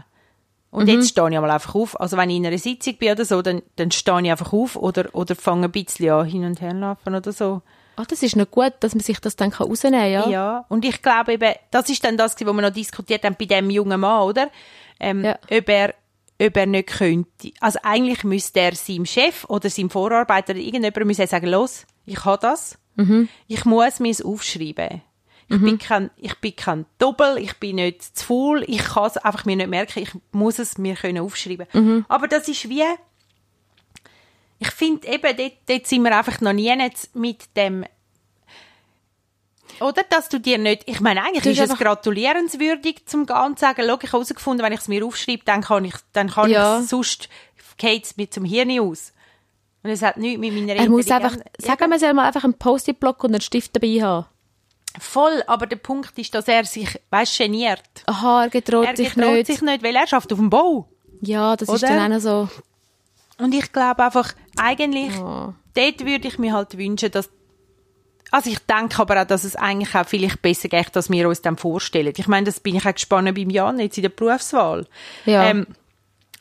Und 0.71 0.85
Mhm. 0.85 0.91
jetzt 0.91 1.09
stehe 1.09 1.31
ich 1.31 1.37
einmal 1.37 1.51
einfach 1.53 1.75
auf. 1.75 1.99
Also 1.99 2.19
wenn 2.19 2.29
ich 2.29 2.37
in 2.37 2.47
einer 2.47 2.59
Sitzung 2.59 2.97
bin 2.97 3.13
oder 3.13 3.25
so, 3.25 3.41
dann, 3.41 3.63
dann 3.77 3.91
stehe 3.91 4.21
ich 4.23 4.31
einfach 4.31 4.53
auf 4.53 4.77
oder, 4.77 5.09
oder 5.15 5.35
fange 5.35 5.67
ein 5.69 5.73
bisschen 5.73 6.11
an 6.11 6.27
hin 6.27 6.45
und 6.45 6.61
her 6.61 6.75
laufen 6.75 7.15
oder 7.15 7.33
so. 7.33 7.63
Ah, 7.99 8.05
das 8.07 8.23
ist 8.23 8.37
noch 8.37 8.51
gut, 8.51 8.75
dass 8.81 8.95
man 8.95 9.01
sich 9.03 9.19
das 9.21 9.37
dann 9.37 9.51
kann 9.51 9.69
rausnehmen 9.69 9.99
kann, 9.99 10.11
ja. 10.11 10.29
Ja, 10.29 10.65
und 10.69 10.85
ich 10.85 11.01
glaube 11.01 11.33
eben, 11.33 11.55
das 11.71 11.89
ist 11.89 12.05
dann 12.05 12.19
das, 12.19 12.35
was 12.35 12.41
wir 12.43 12.53
noch 12.53 12.69
diskutiert 12.71 13.25
haben 13.25 13.37
bei 13.39 13.47
dem 13.47 13.71
jungen 13.71 13.99
Mann, 13.99 14.21
oder? 14.25 14.51
Ähm, 15.01 15.25
Ja. 15.25 15.39
ob, 15.51 15.69
er, 15.69 15.95
ob 16.41 16.57
er 16.57 16.67
nicht 16.67 16.89
könnte. 16.89 17.51
Also 17.61 17.79
eigentlich 17.83 18.25
müsste 18.25 18.61
er 18.61 18.75
seinem 18.75 19.07
Chef 19.07 19.45
oder 19.45 19.69
seinem 19.71 19.91
Vorarbeiter 19.91 20.53
oder 20.53 20.61
irgendjemand 20.61 21.07
müssen 21.07 21.27
sagen, 21.27 21.47
los, 21.49 21.87
ich 22.07 22.25
habe 22.25 22.39
das. 22.41 22.79
Ich 23.47 23.65
muss 23.67 24.01
mir 24.01 24.11
es 24.11 24.23
aufschreiben. 24.23 25.03
Ich, 25.49 25.61
bin 25.61 25.79
kein, 25.79 26.11
ich 26.17 26.35
bin 26.41 26.57
kein 26.57 26.87
Doppel, 26.99 27.39
ich 27.39 27.55
bin 27.59 27.77
nicht 27.77 28.17
zu 28.17 28.25
faul, 28.25 28.65
ich 28.67 28.83
kann 28.83 29.07
es 29.07 29.17
einfach 29.19 29.45
mir 29.45 29.55
nicht 29.55 29.69
merken, 29.69 30.01
ich 30.03 30.11
muss 30.33 30.59
es 30.59 30.77
mir 30.79 30.95
können 30.97 31.19
aufschreiben. 31.19 31.67
Aber 32.09 32.27
das 32.27 32.49
ist 32.49 32.69
wie, 32.69 32.83
ich 34.59 34.71
finde 34.71 35.07
eben, 35.09 35.37
dort, 35.37 35.53
dort 35.67 35.87
sind 35.87 36.03
wir 36.03 36.17
einfach 36.17 36.41
noch 36.41 36.53
nie 36.55 36.75
mit 37.15 37.55
dem 37.57 37.85
Oder, 39.81 40.03
dass 40.09 40.29
du 40.29 40.39
dir 40.41 40.59
nicht, 40.59 40.83
ich 40.87 41.01
meine, 41.01 41.23
eigentlich 41.23 41.59
ist 41.59 41.71
es 41.73 41.79
gratulierenswürdig 41.79 43.07
zum 43.07 43.23
und 43.23 43.59
sagen, 43.59 43.83
schau, 43.87 43.95
ich 43.95 44.03
habe 44.05 44.13
herausgefunden, 44.13 44.65
wenn 44.65 44.73
ich 44.73 44.81
es 44.81 44.89
mir 44.89 45.05
aufschreibe, 45.05 45.43
dann 45.45 45.63
kann 45.63 45.85
ich, 45.85 45.95
dann 46.13 46.31
kann 46.31 46.51
Ja. 46.51 46.81
ich 46.81 46.89
sonst 46.89 47.29
geht 47.77 48.05
es 48.05 48.17
mir 48.17 48.31
zum 48.31 48.45
Hirn 48.45 48.79
aus. 48.81 49.13
Und 49.83 49.91
es 49.91 50.03
hat 50.03 50.17
nichts 50.17 50.41
mit 50.41 50.53
meiner 50.55 50.75
Er 50.77 50.89
muss 50.89 51.11
einfach, 51.11 51.37
sagen 51.59 51.91
wir, 51.91 51.99
soll 51.99 52.15
mal 52.15 52.27
einfach 52.27 52.45
einen 52.45 52.55
Post-it-Block 52.55 53.23
und 53.25 53.35
einen 53.35 53.41
Stift 53.41 53.77
dabei 53.77 54.03
haben. 54.03 54.27
Voll, 54.99 55.43
aber 55.47 55.67
der 55.67 55.77
Punkt 55.77 56.19
ist, 56.19 56.35
dass 56.35 56.49
er 56.49 56.65
sich, 56.65 56.99
weißt, 57.11 57.39
geniert. 57.39 57.83
Aha, 58.07 58.45
er 58.45 58.51
getraut 58.51 58.87
Er 58.87 58.97
sich 58.97 59.15
getraut 59.15 59.35
nicht. 59.35 59.47
sich 59.47 59.61
nicht, 59.63 59.83
weil 59.83 59.95
er 59.95 60.07
schafft 60.07 60.33
auf 60.33 60.39
dem 60.39 60.49
Bau. 60.51 60.89
Ja, 61.21 61.55
das 61.55 61.69
ist 61.69 61.83
Oder? 61.85 61.89
dann 61.97 62.13
auch 62.15 62.19
so. 62.21 62.49
Und 63.39 63.55
ich 63.55 63.71
glaube 63.73 64.03
einfach, 64.03 64.33
eigentlich, 64.57 65.15
Oh. 65.19 65.53
dort 65.75 66.01
würde 66.07 66.29
ich 66.29 66.39
mir 66.39 66.55
halt 66.55 66.79
wünschen, 66.79 67.11
dass 67.11 67.29
also 68.31 68.51
ich 68.51 68.59
denke 68.61 69.01
aber 69.01 69.23
auch, 69.23 69.27
dass 69.27 69.45
es 69.45 69.57
eigentlich 69.57 69.95
auch 69.95 70.07
vielleicht 70.07 70.43
besser 70.43 70.69
geht, 70.69 70.95
dass 70.95 71.11
wir 71.11 71.29
uns 71.29 71.43
dann 71.43 71.57
vorstellen. 71.57 72.13
Ich 72.17 72.29
meine, 72.29 72.47
das 72.47 72.61
bin 72.61 72.77
ich 72.77 72.87
auch 72.87 72.93
gespannt 72.93 73.35
beim 73.35 73.51
Jan 73.51 73.79
jetzt 73.79 73.99
in 73.99 74.03
der 74.03 74.09
Berufswahl. 74.11 74.87
Ja. 75.25 75.45
Ähm, 75.45 75.67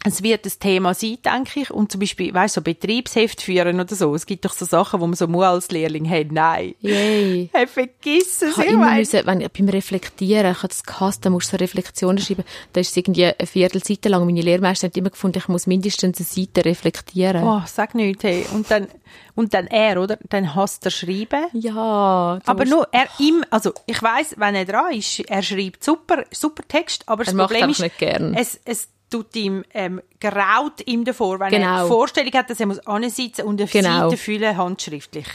es 0.06 0.24
wird 0.24 0.46
ein 0.46 0.52
Thema 0.60 0.94
sein, 0.94 1.18
denke 1.24 1.62
ich. 1.62 1.72
Und 1.72 1.92
zum 1.92 2.00
Beispiel, 2.00 2.34
weißt 2.34 2.56
du, 2.56 2.60
so 2.60 2.64
Betriebsheft 2.64 3.42
führen 3.42 3.80
oder 3.80 3.96
so. 3.96 4.14
Es 4.16 4.26
gibt 4.26 4.46
doch 4.46 4.54
so 4.54 4.66
Sachen, 4.66 5.00
wo 5.00 5.08
man 5.08 5.16
so 5.16 5.28
muss 5.28 5.44
als 5.44 5.72
Lehrling 5.72 6.10
hat. 6.10 6.32
Nein. 6.32 6.76
Yay. 6.82 7.50
Hey, 7.54 7.68
vergiss 7.68 8.42
es. 8.42 8.52
Ich 8.52 8.58
habe 8.58 8.68
Ich 8.68 8.74
immer 8.74 8.94
müssen, 8.96 9.26
wenn 9.26 9.42
ich 9.42 9.52
beim 9.52 9.70
Reflektieren, 9.70 10.52
ich 10.52 10.58
habe 10.58 10.68
das 10.68 10.84
gehasst, 10.84 11.26
da 11.26 11.30
musst 11.30 11.52
du 11.52 11.58
so 11.58 11.64
Reflexionen 11.64 12.20
schreiben. 12.20 12.44
Da 12.74 12.82
ist 12.82 12.92
es 12.92 12.98
irgendwie 12.98 13.26
eine 13.26 13.48
Viertelseite 13.48 14.10
lang. 14.10 14.26
Meine 14.26 14.42
Lehrmeister 14.42 14.88
hat 14.88 14.98
immer 14.98 15.10
gefunden, 15.10 15.40
ich 15.40 15.48
muss 15.48 15.68
mindestens 15.68 16.18
eine 16.20 16.26
Seite 16.26 16.66
reflektieren. 16.66 17.44
oh, 17.44 17.62
sag 17.66 17.96
nicht, 17.96 18.24
hey. 18.24 18.46
Und 18.54 18.70
dann, 18.70 18.88
und 19.36 19.54
dann 19.54 19.68
er, 19.68 20.02
oder? 20.02 20.18
Dann 20.30 20.56
hasst 20.56 20.86
er 20.86 20.92
schreiben. 20.92 21.46
Ja. 21.54 22.40
Aber 22.46 22.66
nur, 22.66 22.88
er 22.92 23.08
ihm, 23.20 23.44
also 23.50 23.74
ich 23.86 24.02
weiß, 24.02 24.36
wenn 24.38 24.56
er 24.56 24.66
dran 24.66 24.94
ist, 24.94 25.20
er 25.22 25.42
schreibt 25.42 25.84
super, 25.84 26.24
super 26.32 26.64
Text, 26.68 27.04
aber 27.08 27.24
das 27.24 27.36
Problem 27.36 27.70
ist, 27.70 27.80
nicht 27.80 27.98
gern. 27.98 28.34
es, 28.34 28.60
es 28.66 28.90
tut 29.24 29.36
ihm, 29.36 29.64
ähm, 29.74 30.02
graut 30.20 30.86
ihm 30.86 31.06
davor, 31.06 31.40
wenn 31.40 31.54
er 31.54 31.60
Genau. 31.60 31.84
die 31.84 31.88
Vorstellung 31.88 32.34
hat, 32.34 32.50
dass 32.50 32.60
er 32.60 32.66
muss 32.66 32.80
ansitzen 32.86 33.46
und 33.46 33.62
eine 33.62 33.70
Genau. 33.70 34.10
Seite 34.10 34.18
füllen, 34.18 34.58
handschriftlich. 34.58 35.28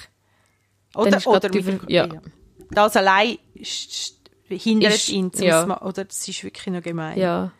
Oder, 0.95 1.27
oder 1.27 1.49
mit, 1.55 1.89
ja. 1.91 2.09
Das 2.71 2.97
allein 2.97 3.39
hindert 4.49 4.95
Ist- 4.95 5.09
ihn 5.09 5.33
zum 5.33 5.47
ja. 5.47 5.81
Oder 5.83 6.05
das 6.05 6.27
ist 6.29 6.45
wirklich 6.45 6.67
noch 6.67 6.83
gemein. 6.83 7.19
Ja. 7.19 7.53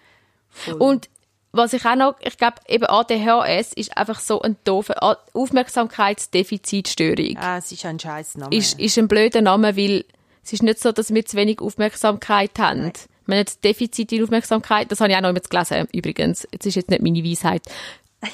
Voll. 0.49 0.75
Und 0.75 1.09
was 1.53 1.73
ich 1.73 1.85
auch 1.85 1.97
noch, 1.97 2.15
ich 2.21 2.37
glaube, 2.37 2.57
eben 2.69 2.85
ADHS 2.87 3.73
ist 3.73 3.97
einfach 3.97 4.21
so 4.21 4.41
ein 4.43 4.57
doofer 4.65 5.17
Aufmerksamkeitsdefizitstörung. 5.33 7.37
ah, 7.39 7.59
es 7.59 7.73
ist 7.73 7.85
ein 7.85 7.99
scheiß 7.99 8.37
Name. 8.37 8.55
Ist, 8.55 8.79
ist 8.79 8.99
ein 8.99 9.09
blöder 9.09 9.41
Name, 9.43 9.77
weil 9.77 10.05
es 10.45 10.53
ist 10.53 10.63
nicht 10.63 10.79
so, 10.81 10.93
dass 10.93 11.13
wir 11.13 11.25
zu 11.25 11.37
wenig 11.37 11.61
Aufmerksamkeit 11.61 12.59
haben. 12.59 12.85
Wir 12.85 12.93
haben 13.33 13.45
das 13.45 13.61
Defizit 13.61 14.13
in 14.13 14.23
Aufmerksamkeit, 14.23 14.91
das 14.91 15.01
habe 15.01 15.11
ich 15.11 15.17
auch 15.17 15.21
noch 15.23 15.31
immer 15.31 15.41
gelesen, 15.41 15.87
übrigens. 15.93 16.47
Jetzt 16.53 16.67
ist 16.67 16.75
jetzt 16.77 16.91
nicht 16.91 17.03
meine 17.03 17.25
Weisheit. 17.25 17.63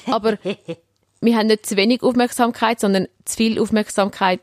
Aber 0.07 0.37
wir 1.21 1.35
haben 1.37 1.47
nicht 1.47 1.65
zu 1.65 1.75
wenig 1.77 2.03
Aufmerksamkeit, 2.03 2.79
sondern 2.79 3.07
zu 3.25 3.37
viel 3.37 3.59
Aufmerksamkeit 3.59 4.41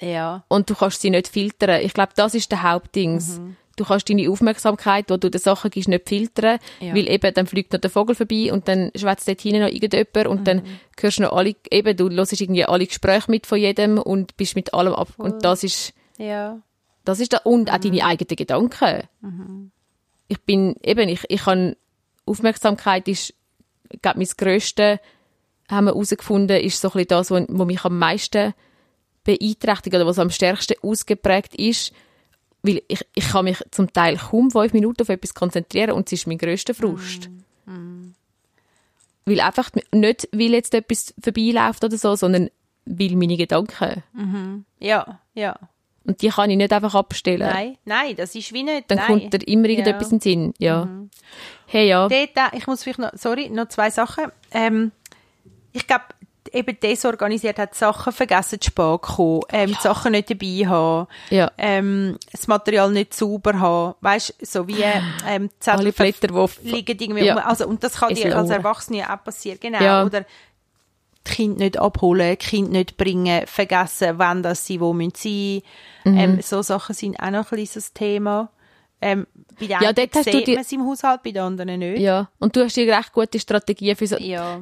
ja. 0.00 0.44
und 0.48 0.68
du 0.70 0.74
kannst 0.74 1.00
sie 1.00 1.10
nicht 1.10 1.28
filtern. 1.28 1.80
Ich 1.82 1.94
glaube, 1.94 2.12
das 2.16 2.34
ist 2.34 2.50
der 2.52 2.62
Hauptdings. 2.62 3.38
Mhm. 3.38 3.56
Du 3.76 3.84
kannst 3.84 4.08
deine 4.08 4.30
Aufmerksamkeit, 4.30 5.10
die 5.10 5.20
du 5.20 5.30
den 5.30 5.38
Sachen 5.40 5.70
gibst, 5.70 5.88
nicht 5.90 6.08
filtern, 6.08 6.58
Ja. 6.80 6.94
weil 6.94 7.10
eben 7.10 7.34
dann 7.34 7.46
fliegt 7.46 7.74
noch 7.74 7.80
der 7.80 7.90
Vogel 7.90 8.14
vorbei 8.14 8.50
und 8.50 8.68
dann 8.68 8.90
schwätzt 8.96 9.28
dort 9.28 9.40
hinten 9.42 9.60
noch 9.60 9.68
irgendjemand 9.68 10.26
und 10.28 10.40
Mhm. 10.40 10.44
dann 10.44 10.62
hörst 10.98 11.18
du 11.18 11.22
noch 11.24 11.32
alle, 11.32 11.54
eben, 11.70 11.94
du 11.94 12.08
hörst 12.10 12.40
irgendwie 12.40 12.64
alle 12.64 12.86
Gespräche 12.86 13.30
mit 13.30 13.46
von 13.46 13.58
jedem 13.58 13.98
und 13.98 14.34
bist 14.38 14.56
mit 14.56 14.72
allem 14.72 14.94
ab. 14.94 15.08
Und 15.18 15.44
das 15.44 15.62
ist, 15.62 15.92
Ja. 16.16 16.58
das 17.04 17.20
ist 17.20 17.34
da, 17.34 17.38
und 17.44 17.68
Mhm. 17.68 17.74
auch 17.74 17.78
deine 17.78 18.04
eigenen 18.06 18.36
Gedanken. 18.36 19.02
Ich 20.28 20.40
bin, 20.42 20.76
eben, 20.82 21.08
ich, 21.08 21.22
ich 21.28 21.42
kann, 21.42 21.76
Aufmerksamkeit 22.24 23.06
ist, 23.08 23.34
glaube 24.02 24.18
mein 24.18 24.28
grösste, 24.36 25.00
haben 25.70 25.86
wir 25.86 25.92
herausgefunden, 25.92 26.60
ist 26.60 26.80
so 26.80 26.88
ein 26.88 26.92
bisschen 26.92 27.08
das, 27.08 27.30
was 27.30 27.66
mich 27.66 27.84
am 27.84 27.98
meisten 27.98 28.54
beeinträchtigt 29.24 29.94
oder 29.94 30.06
was 30.06 30.18
am 30.18 30.30
stärksten 30.30 30.76
ausgeprägt 30.82 31.54
ist. 31.56 31.92
Weil 32.62 32.82
ich, 32.88 33.04
ich 33.14 33.28
kann 33.28 33.44
mich 33.44 33.58
zum 33.70 33.92
Teil 33.92 34.16
kaum 34.16 34.50
fünf 34.50 34.72
Minuten 34.72 35.02
auf 35.02 35.08
etwas 35.08 35.34
konzentrieren 35.34 35.92
und 35.92 36.06
es 36.06 36.12
ist 36.14 36.26
mein 36.26 36.38
grösster 36.38 36.74
Frust. 36.74 37.28
Weil 39.24 39.40
einfach 39.40 39.70
nicht, 39.92 40.28
weil 40.32 40.52
jetzt 40.52 40.74
etwas 40.74 41.14
vorbeiläuft 41.20 41.84
oder 41.84 41.98
so, 41.98 42.14
sondern 42.16 42.48
weil 42.84 43.16
meine 43.16 43.36
Gedanken. 43.36 44.02
Ja, 44.78 45.20
ja. 45.34 45.58
Und 46.06 46.22
die 46.22 46.28
kann 46.28 46.50
ich 46.50 46.56
nicht 46.56 46.72
einfach 46.72 46.94
abstellen. 46.94 47.48
Nein, 47.48 47.78
nein, 47.84 48.14
das 48.16 48.34
ist 48.34 48.52
wie 48.52 48.62
nicht. 48.62 48.90
Dann 48.90 48.98
nein. 48.98 49.06
kommt 49.06 49.32
dir 49.32 49.48
immer 49.48 49.68
irgendetwas 49.68 50.12
in 50.12 50.18
den 50.18 50.20
Sinn. 50.20 50.54
Ja. 50.58 50.88
Hey, 51.66 51.88
ja. 51.88 52.08
Dort, 52.08 52.52
ich 52.52 52.66
muss 52.66 52.84
vielleicht 52.84 53.00
noch, 53.00 53.10
sorry, 53.14 53.48
noch 53.50 53.68
zwei 53.68 53.90
Sachen. 53.90 54.26
Ähm, 54.52 54.92
ich 55.72 55.86
glaube, 55.86 56.04
eben 56.52 56.78
desorganisiert 56.80 57.58
hat 57.58 57.74
Sachen 57.74 58.12
vergessen 58.12 58.60
zu 58.60 58.68
spät 58.68 59.02
kommen, 59.02 59.40
ähm, 59.50 59.70
die 59.70 59.82
Sachen 59.82 60.12
nicht 60.12 60.30
dabei 60.30 60.66
haben, 60.66 61.08
Ja. 61.30 61.50
ähm, 61.58 62.18
das 62.30 62.46
Material 62.46 62.90
nicht 62.92 63.14
sauber 63.14 63.58
haben, 63.58 63.94
weißt 64.00 64.34
so 64.46 64.66
wie 64.68 64.80
ähm, 65.28 65.50
Zettel 65.60 65.80
Alle 65.80 65.92
Blätter, 65.92 66.48
liegen 66.62 66.98
irgendwie 67.00 67.24
Ja. 67.26 67.34
um. 67.34 67.40
Also, 67.40 67.66
und 67.66 67.82
das 67.82 67.94
kann 67.96 68.12
Es 68.12 68.20
dir 68.20 68.36
als. 68.36 68.48
Erwachsene 68.50 69.12
auch 69.12 69.22
passieren, 69.22 69.58
genau. 69.60 69.82
Ja. 69.82 70.04
Oder 70.04 70.24
die 71.26 71.32
Kinder 71.34 71.58
nicht 71.64 71.78
abholen, 71.78 72.30
die 72.40 72.46
Kinder 72.46 72.70
nicht 72.72 72.96
bringen, 72.96 73.46
vergessen, 73.46 74.14
wann 74.18 74.42
das 74.42 74.64
sie 74.66 74.80
wo 74.80 74.92
müssen 74.92 75.12
sein. 75.14 75.62
Mhm. 76.04 76.18
Ähm, 76.18 76.38
so 76.42 76.62
Sachen 76.62 76.94
sind 76.94 77.18
auch 77.20 77.30
noch 77.30 77.50
ein 77.52 77.56
kleines 77.56 77.92
Thema. 77.92 78.50
Ähm, 79.00 79.26
bei 79.58 79.66
den 79.66 79.80
Ja, 79.82 79.92
dort 79.92 80.14
hast 80.14 80.26
du 80.32 80.42
die- 80.42 80.52
man 80.52 80.62
es 80.62 80.72
im 80.72 80.86
Haushalt, 80.86 81.22
bei 81.22 81.30
den 81.32 81.42
anderen 81.42 81.78
nicht. 81.80 81.98
Ja. 82.00 82.28
Und 82.38 82.56
du 82.56 82.64
hast 82.64 82.76
dir 82.76 82.86
recht 82.96 83.12
gute 83.12 83.38
Strategien 83.38 83.94
für 83.96 84.06
so. 84.06 84.16
Ja. 84.16 84.60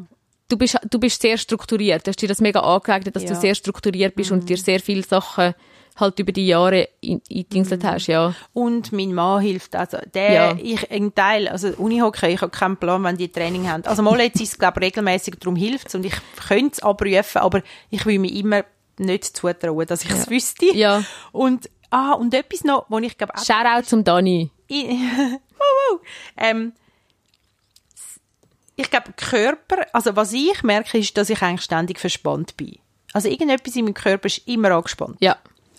Du 0.48 0.56
bist, 0.58 0.78
du 0.90 0.98
bist 0.98 1.22
sehr 1.22 1.38
strukturiert. 1.38 2.06
Du 2.06 2.10
hast 2.10 2.20
dir 2.20 2.28
das 2.28 2.40
mega 2.40 2.60
angeeignet, 2.60 3.14
dass 3.14 3.22
Ja. 3.22 3.30
Mhm. 3.30 3.34
du 3.34 3.40
sehr 3.40 3.54
strukturiert 3.54 4.14
bist 4.14 4.32
und 4.32 4.48
dir 4.48 4.56
sehr 4.56 4.80
viele 4.80 5.02
Sachen 5.02 5.54
halt 5.96 6.18
über 6.18 6.32
die 6.32 6.46
Jahre 6.46 6.88
in- 7.00 7.22
eingedingselt 7.30 7.82
Mhm. 7.82 7.86
hast, 7.86 8.06
ja. 8.08 8.34
Und 8.52 8.92
mein 8.92 9.14
Mann 9.14 9.40
hilft. 9.42 9.76
Also, 9.76 9.98
der, 10.12 10.32
Ja. 10.32 10.56
ich, 10.60 10.90
ein 10.90 11.14
Teil, 11.14 11.46
also 11.48 11.68
Unihockey, 11.68 12.28
ich 12.34 12.40
habe 12.40 12.50
keinen 12.50 12.76
Plan, 12.76 13.02
wenn 13.04 13.16
die 13.16 13.30
Training 13.30 13.68
haben. 13.70 13.84
Also 13.86 14.02
mal 14.02 14.20
jetzt 14.20 14.40
ist 14.40 14.52
es, 14.54 14.58
glaube 14.58 14.80
ich, 14.80 14.86
regelmäßig, 14.86 15.36
darum 15.38 15.54
hilft 15.56 15.94
und 15.94 16.04
ich 16.04 16.14
könnte 16.48 16.72
es 16.72 16.82
abrufen, 16.82 17.40
aber 17.40 17.62
ich 17.90 18.04
will 18.06 18.18
mir 18.18 18.32
immer 18.32 18.64
nicht 18.98 19.36
zutrauen, 19.36 19.86
dass 19.86 20.04
ich 20.04 20.10
es 20.10 20.28
wüsste. 20.30 20.66
Ja. 20.74 21.02
Und, 21.32 21.70
ah, 21.90 22.12
und 22.12 22.34
etwas 22.34 22.64
noch, 22.64 22.86
wo 22.88 22.98
ich 22.98 23.16
glaube 23.16 23.34
auch 23.36 23.44
Shoutout 23.44 23.86
zum 23.86 24.02
Dani. 24.04 24.50
Ich, 24.66 24.86
Wuhu. 24.88 26.00
ähm, 26.38 26.72
ich 28.76 28.90
glaube, 28.90 29.12
Körper, 29.16 29.86
also 29.92 30.16
was 30.16 30.32
ich 30.32 30.62
merke, 30.62 30.98
ist, 30.98 31.16
dass 31.16 31.30
ich 31.30 31.40
eigentlich 31.42 31.62
ständig 31.62 32.00
verspannt 32.00 32.56
bin. 32.56 32.78
Also 33.12 33.28
irgendetwas 33.28 33.76
in 33.76 33.84
meinem 33.84 33.94
Körper 33.94 34.26
ist 34.26 34.46
immer 34.48 34.72
angespannt. 34.72 35.16
Ja. 35.20 35.36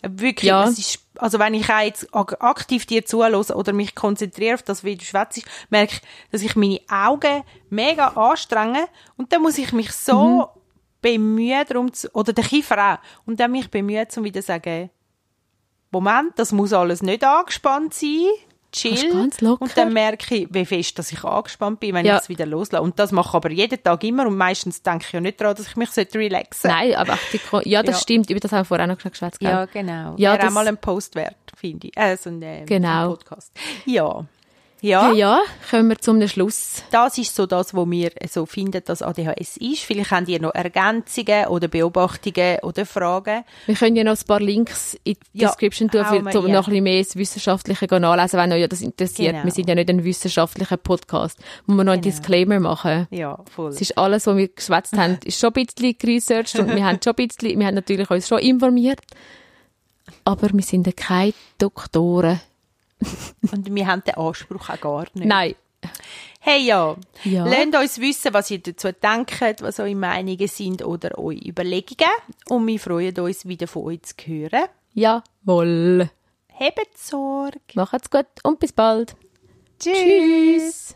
Wirklich, 0.08 0.50
Ja. 0.50 0.66
es 0.68 0.78
ist, 0.78 1.00
also 1.18 1.40
wenn 1.40 1.54
ich 1.54 1.70
auch 1.72 1.80
jetzt 1.80 2.14
ak- 2.14 2.42
aktiv 2.44 2.86
dir 2.86 3.06
zuhöre 3.06 3.38
oder 3.56 3.74
mich 3.74 3.96
konzentriere 3.96 4.56
auf 4.56 4.64
das, 4.64 4.84
wie 4.84 4.96
du 4.96 5.04
schwätzt, 5.04 5.42
merke 5.70 5.96
ich, 5.96 6.02
dass 6.32 6.42
ich 6.42 6.56
meine 6.56 6.80
Augen 6.90 7.44
mega 7.70 8.10
anstrenge 8.10 8.88
und 9.18 9.32
dann 9.34 9.42
muss 9.42 9.58
ich 9.58 9.72
mich 9.74 9.92
so 9.92 10.50
Mhm. 10.54 10.62
bemühen, 11.02 11.66
darum 11.68 11.94
zu, 11.94 12.10
oder 12.14 12.34
der 12.34 12.44
Kiefer 12.44 12.94
auch, 12.96 12.98
und 13.28 13.40
dann 13.40 13.52
mich 13.52 13.70
bemühen, 13.72 14.08
um 14.16 14.24
wieder 14.24 14.42
zu 14.42 14.48
sagen, 14.48 14.90
Moment, 15.92 16.34
das 16.38 16.52
muss 16.52 16.74
alles 16.74 17.02
nicht 17.02 17.24
angespannt 17.24 17.94
sein, 17.94 18.26
chill. 18.76 19.30
Und 19.60 19.78
dann 19.78 19.94
merke 19.94 20.36
ich, 20.36 20.48
wie 20.54 20.66
fest, 20.66 20.98
dass 21.00 21.12
ich 21.12 21.24
angespannt 21.24 21.80
bin, 21.80 21.94
wenn 21.96 22.06
Ja. 22.06 22.16
ich 22.18 22.24
es 22.24 22.30
wieder 22.30 22.46
loslasse. 22.46 22.82
Und 22.84 23.00
das 23.00 23.12
mache 23.12 23.30
ich 23.30 23.34
aber 23.36 23.52
jeden 23.52 23.82
Tag 23.82 24.04
immer 24.04 24.28
und 24.28 24.38
meistens 24.38 24.82
denke 24.84 25.06
ich 25.08 25.12
ja 25.14 25.22
nicht 25.22 25.40
daran, 25.42 25.56
dass 25.56 25.68
ich 25.68 25.76
mich 25.76 25.90
relaxen 26.16 26.70
sollte. 26.70 26.78
Nein, 26.78 26.96
aber 26.96 27.18
die 27.34 27.40
Ko- 27.40 27.62
ja, 27.64 27.82
das 27.84 27.96
Ja. 27.96 28.02
stimmt. 28.02 28.30
Über 28.30 28.40
das 28.40 28.52
haben 28.52 28.60
wir 28.62 28.66
vorher 28.66 28.86
auch 28.86 28.90
noch 28.90 28.98
gell? 29.40 29.50
Ja, 29.50 29.66
genau. 29.66 30.14
Ja, 30.18 30.32
Wäre 30.32 30.38
das- 30.40 30.48
auch 30.50 30.54
mal 30.54 30.68
ein 30.68 30.78
Post 30.78 31.16
wert, 31.16 31.36
finde 31.56 31.88
ich. 31.88 31.98
Äh, 31.98 32.18
so 32.18 32.30
ein, 32.30 32.42
äh, 32.42 32.64
Genau. 32.66 33.10
Podcast. 33.10 33.52
Ja. 33.86 34.26
Ja, 34.86 35.12
Ja, 35.12 35.14
ja, 35.14 35.40
kommen 35.72 35.90
wir 35.90 35.98
zum 35.98 36.28
Schluss. 36.28 36.84
das 36.92 37.18
ist 37.18 37.36
so 37.36 37.46
das, 37.48 37.74
was 37.74 37.90
wir 37.90 38.12
so 38.30 38.46
finden, 38.46 38.82
dass 38.86 39.02
ADHS 39.02 39.58
ist. 39.58 39.82
Vielleicht 39.82 40.12
habt 40.12 40.28
ihr 40.28 40.40
noch 40.40 40.54
Ergänzungen 40.54 41.48
oder 41.48 41.68
Beobachtungen 41.68 42.60
oder 42.62 42.86
Fragen. 42.86 43.44
Wir 43.66 43.76
können 43.76 43.96
ja 43.96 44.04
noch 44.04 44.12
ein 44.18 44.28
paar 44.28 44.40
Links 44.40 44.96
in 45.04 45.16
die 45.34 45.40
Ja, 45.42 45.48
Description 45.50 45.90
tun, 45.90 46.06
für, 46.06 46.24
wir 46.24 46.32
so 46.32 46.42
rein. 46.42 46.52
noch 46.52 46.68
ein 46.68 46.70
bisschen 46.72 46.84
mehr 46.84 47.04
das 47.04 47.16
Wissenschaftliche 47.16 48.00
nachlesen, 48.00 48.40
wenn 48.40 48.52
euch 48.54 48.62
ja 48.62 48.68
das 48.68 48.82
interessiert. 48.82 49.32
Genau. 49.34 49.44
Wir 49.46 49.52
sind 49.52 49.68
ja 49.70 49.76
nicht 49.76 49.90
ein 49.90 50.04
wissenschaftlicher 50.04 50.78
Podcast. 50.78 51.40
Muss 51.66 51.78
man 51.78 51.86
noch 51.88 51.94
einen 51.94 52.02
Genau. 52.04 52.16
Disclaimer 52.16 52.60
machen. 52.60 53.08
Ja, 53.10 53.40
voll. 53.56 53.72
Es 53.72 53.82
ist 53.82 53.98
alles, 53.98 54.28
was 54.28 54.38
wir 54.38 54.48
geschwätzt 54.50 54.96
haben, 54.96 55.18
ist 55.26 55.40
schon 55.40 55.52
ein 55.56 55.66
bisschen 55.66 55.96
geresearched 55.98 56.60
und 56.60 56.76
wir 56.76 56.86
haben 56.86 57.00
schon 57.04 57.14
ein 57.18 57.28
bisschen, 57.28 57.60
wir 57.60 57.66
haben 57.66 57.76
natürlich 57.76 58.10
uns 58.12 58.28
schon 58.28 58.40
informiert. 58.40 59.00
Aber 60.24 60.50
wir 60.54 60.62
sind 60.64 60.86
ja 60.86 60.94
keine 60.96 61.34
Doktoren. 61.58 62.40
Und 63.52 63.74
wir 63.74 63.88
haben 63.88 64.04
den 64.04 64.16
Anspruch 64.16 64.70
auch 64.70 64.82
gar 64.82 65.06
nicht. 65.14 65.26
Nein. 65.26 65.56
Hey 66.40 66.64
ja, 66.64 66.96
ja. 67.24 67.46
lasst 67.46 67.76
uns 67.76 68.00
wissen, 68.02 68.34
was 68.34 68.52
ihr 68.52 68.60
dazu 68.60 68.92
denkt, 68.92 69.62
was 69.62 69.80
eure 69.80 69.96
Meinungen 69.96 70.48
sind 70.48 70.84
oder 70.84 71.18
eure 71.18 71.36
Überlegungen. 71.36 72.12
Und 72.50 72.68
wir 72.68 72.80
freuen 72.80 73.20
uns, 73.20 73.48
wieder 73.48 73.68
von 73.68 73.84
euch 73.86 74.04
zu 74.04 74.16
hören. 74.26 74.66
Jawohl. 74.94 76.10
Hebt 76.48 76.98
Sorge. 76.98 77.60
Macht's 77.74 78.10
gut 78.10 78.28
und 78.44 78.60
bis 78.60 78.72
bald. 78.72 79.16
Tschüss. 79.80 80.96